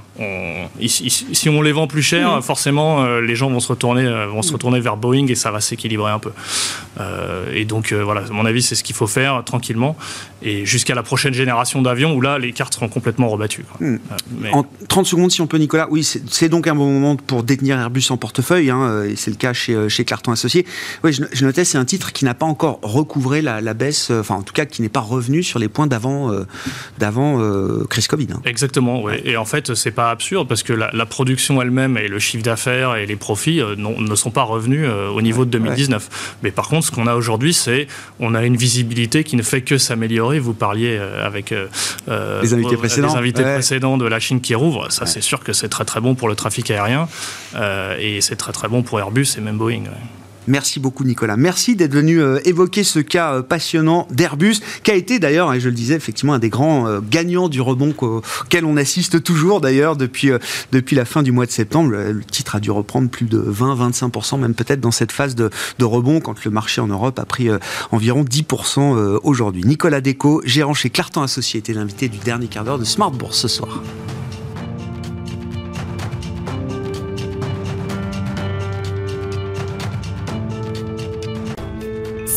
si 0.80 1.48
on 1.48 1.62
les 1.62 1.72
vend 1.72 1.86
plus 1.86 2.02
cher, 2.02 2.36
mmh. 2.36 2.42
forcément, 2.42 3.04
euh, 3.04 3.20
les 3.20 3.36
gens 3.36 3.50
vont 3.50 3.60
se, 3.60 3.68
retourner, 3.68 4.04
vont 4.28 4.42
se 4.42 4.50
mmh. 4.50 4.52
retourner 4.52 4.80
vers 4.80 4.96
Boeing 4.96 5.26
et 5.28 5.34
ça 5.34 5.50
va 5.50 5.60
s'équilibrer 5.60 6.12
un 6.12 6.18
peu. 6.18 6.32
et 7.52 7.64
donc, 7.64 7.92
voilà, 7.92 8.22
à 8.22 8.32
mon 8.32 8.44
avis, 8.44 8.62
c'est 8.62 8.74
ce 8.74 8.84
qu'il 8.84 8.96
faut 8.96 9.06
faire 9.06 9.42
tranquillement. 9.44 9.96
Et 10.42 10.66
jusqu'à 10.66 10.94
la 10.94 11.02
prochaine 11.02 11.34
génération 11.34 11.82
d'avions 11.82 12.14
où 12.14 12.20
là, 12.20 12.38
les 12.38 12.52
cartes 12.52 12.74
seront 12.74 12.88
complètement 12.88 13.28
rebattu. 13.32 13.64
Hmm. 13.80 13.96
Euh, 14.44 14.48
en 14.52 14.66
30 14.88 15.06
secondes, 15.06 15.30
si 15.30 15.40
on 15.40 15.46
peut, 15.46 15.58
Nicolas. 15.58 15.88
Oui, 15.90 16.04
c'est 16.04 16.48
donc 16.48 16.66
un 16.66 16.74
bon 16.74 16.90
moment 16.90 17.16
pour 17.16 17.42
détenir 17.42 17.78
Airbus 17.78 18.04
en 18.10 18.16
portefeuille, 18.16 18.70
hein, 18.70 18.82
euh, 18.82 19.10
et 19.10 19.16
c'est 19.16 19.30
le 19.30 19.36
cas 19.36 19.52
chez, 19.52 19.74
euh, 19.74 19.88
chez 19.88 20.04
Clarton 20.04 20.32
Associé. 20.32 20.66
Oui, 21.04 21.12
je, 21.12 21.44
notais, 21.44 21.64
c'est 21.64 21.78
un 21.78 21.84
titre 21.84 22.12
qui 22.12 22.24
n'a 22.24 22.34
pas 22.34 22.46
encore 22.46 22.78
recouvré 22.82 23.42
la, 23.42 23.60
baisse, 23.74 24.10
enfin, 24.10 24.36
en 24.36 24.42
tout 24.42 24.52
cas, 24.52 24.66
qui 24.66 24.82
n'est 24.82 24.88
pas 24.88 25.00
revenu 25.00 25.42
sur 25.42 25.58
les 25.58 25.68
points 25.68 25.86
d'avant 25.86 26.30
d'avant 26.98 27.40
crise 27.88 28.06
Covid. 28.06 28.28
Hein. 28.34 28.42
Exactement, 28.44 29.02
oui. 29.02 29.14
Et 29.24 29.36
en 29.36 29.44
fait, 29.44 29.74
c'est 29.74 29.90
pas 29.90 30.10
absurde 30.10 30.48
parce 30.48 30.62
que 30.62 30.72
la, 30.72 31.06
production 31.06 31.60
elle-même 31.60 31.98
et 31.98 32.08
le 32.08 32.18
chiffre 32.18 32.42
d'affaires 32.42 32.96
et 32.96 33.06
les 33.06 33.16
profits 33.16 33.60
ne 33.76 34.14
sont 34.14 34.30
pas 34.30 34.42
revenus 34.42 34.88
au 34.88 35.20
niveau 35.20 35.44
de 35.44 35.50
2019. 35.50 36.36
Mais 36.42 36.50
par 36.50 36.68
contre, 36.68 36.86
ce 36.86 36.90
qu'on 36.90 37.06
a 37.06 37.14
aujourd'hui, 37.14 37.52
c'est 37.54 37.86
on 38.20 38.34
a 38.34 38.44
une 38.44 38.56
visibilité 38.56 39.24
qui 39.24 39.36
ne 39.36 39.42
fait 39.42 39.62
que 39.62 39.78
s'améliorer. 39.78 40.38
Vous 40.38 40.54
parliez 40.54 40.96
avec 40.96 41.50
les 41.50 42.54
invités 42.54 42.76
précédents 42.76 43.12
les 43.21 43.21
invités 43.22 43.42
précédents 43.42 43.96
de 43.96 44.06
la 44.06 44.20
Chine 44.20 44.40
qui 44.40 44.54
rouvre, 44.54 44.90
ça 44.90 45.06
c'est 45.06 45.20
sûr 45.20 45.40
que 45.40 45.52
c'est 45.52 45.68
très 45.68 45.84
très 45.84 46.00
bon 46.00 46.14
pour 46.14 46.28
le 46.28 46.34
trafic 46.34 46.70
aérien 46.70 47.08
euh, 47.54 47.96
et 47.98 48.20
c'est 48.20 48.36
très 48.36 48.52
très 48.52 48.68
bon 48.68 48.82
pour 48.82 48.98
Airbus 48.98 49.26
et 49.36 49.40
même 49.40 49.58
Boeing. 49.58 49.84
Merci 50.48 50.80
beaucoup 50.80 51.04
Nicolas. 51.04 51.36
Merci 51.36 51.76
d'être 51.76 51.92
venu 51.92 52.20
euh, 52.20 52.40
évoquer 52.44 52.84
ce 52.84 52.98
cas 52.98 53.34
euh, 53.34 53.42
passionnant 53.42 54.08
d'Airbus, 54.10 54.56
qui 54.82 54.90
a 54.90 54.94
été 54.94 55.18
d'ailleurs, 55.18 55.52
et 55.54 55.60
je 55.60 55.68
le 55.68 55.74
disais, 55.74 55.94
effectivement 55.94 56.34
un 56.34 56.38
des 56.38 56.48
grands 56.48 56.98
gagnants 57.00 57.48
du 57.48 57.60
rebond 57.60 57.94
auquel 58.00 58.64
on 58.64 58.76
assiste 58.76 59.22
toujours 59.22 59.60
d'ailleurs 59.60 59.96
depuis, 59.96 60.32
la 60.92 61.04
fin 61.04 61.22
du 61.22 61.32
mois 61.32 61.46
de 61.46 61.50
septembre. 61.50 61.90
Le 61.90 62.24
titre 62.24 62.56
a 62.56 62.60
dû 62.60 62.70
reprendre 62.70 63.08
plus 63.08 63.26
de 63.26 63.40
20-25%, 63.40 64.40
même 64.40 64.54
peut-être 64.54 64.80
dans 64.80 64.90
cette 64.90 65.12
phase 65.12 65.34
de, 65.34 65.50
de, 65.78 65.84
rebond, 65.84 66.20
quand 66.20 66.44
le 66.44 66.50
marché 66.50 66.80
en 66.80 66.88
Europe 66.88 67.18
a 67.18 67.24
pris 67.24 67.48
environ 67.90 68.24
10% 68.24 69.18
aujourd'hui. 69.22 69.62
Nicolas 69.64 70.00
Déco, 70.00 70.42
gérant 70.44 70.74
chez 70.74 70.90
Clartan 70.90 71.22
Associé, 71.22 71.60
était 71.60 71.74
l'invité 71.74 72.08
du 72.08 72.18
dernier 72.18 72.48
quart 72.48 72.64
d'heure 72.64 72.78
de 72.78 72.84
Smart 72.84 73.10
Bourse 73.10 73.38
ce 73.38 73.48
soir. 73.48 73.82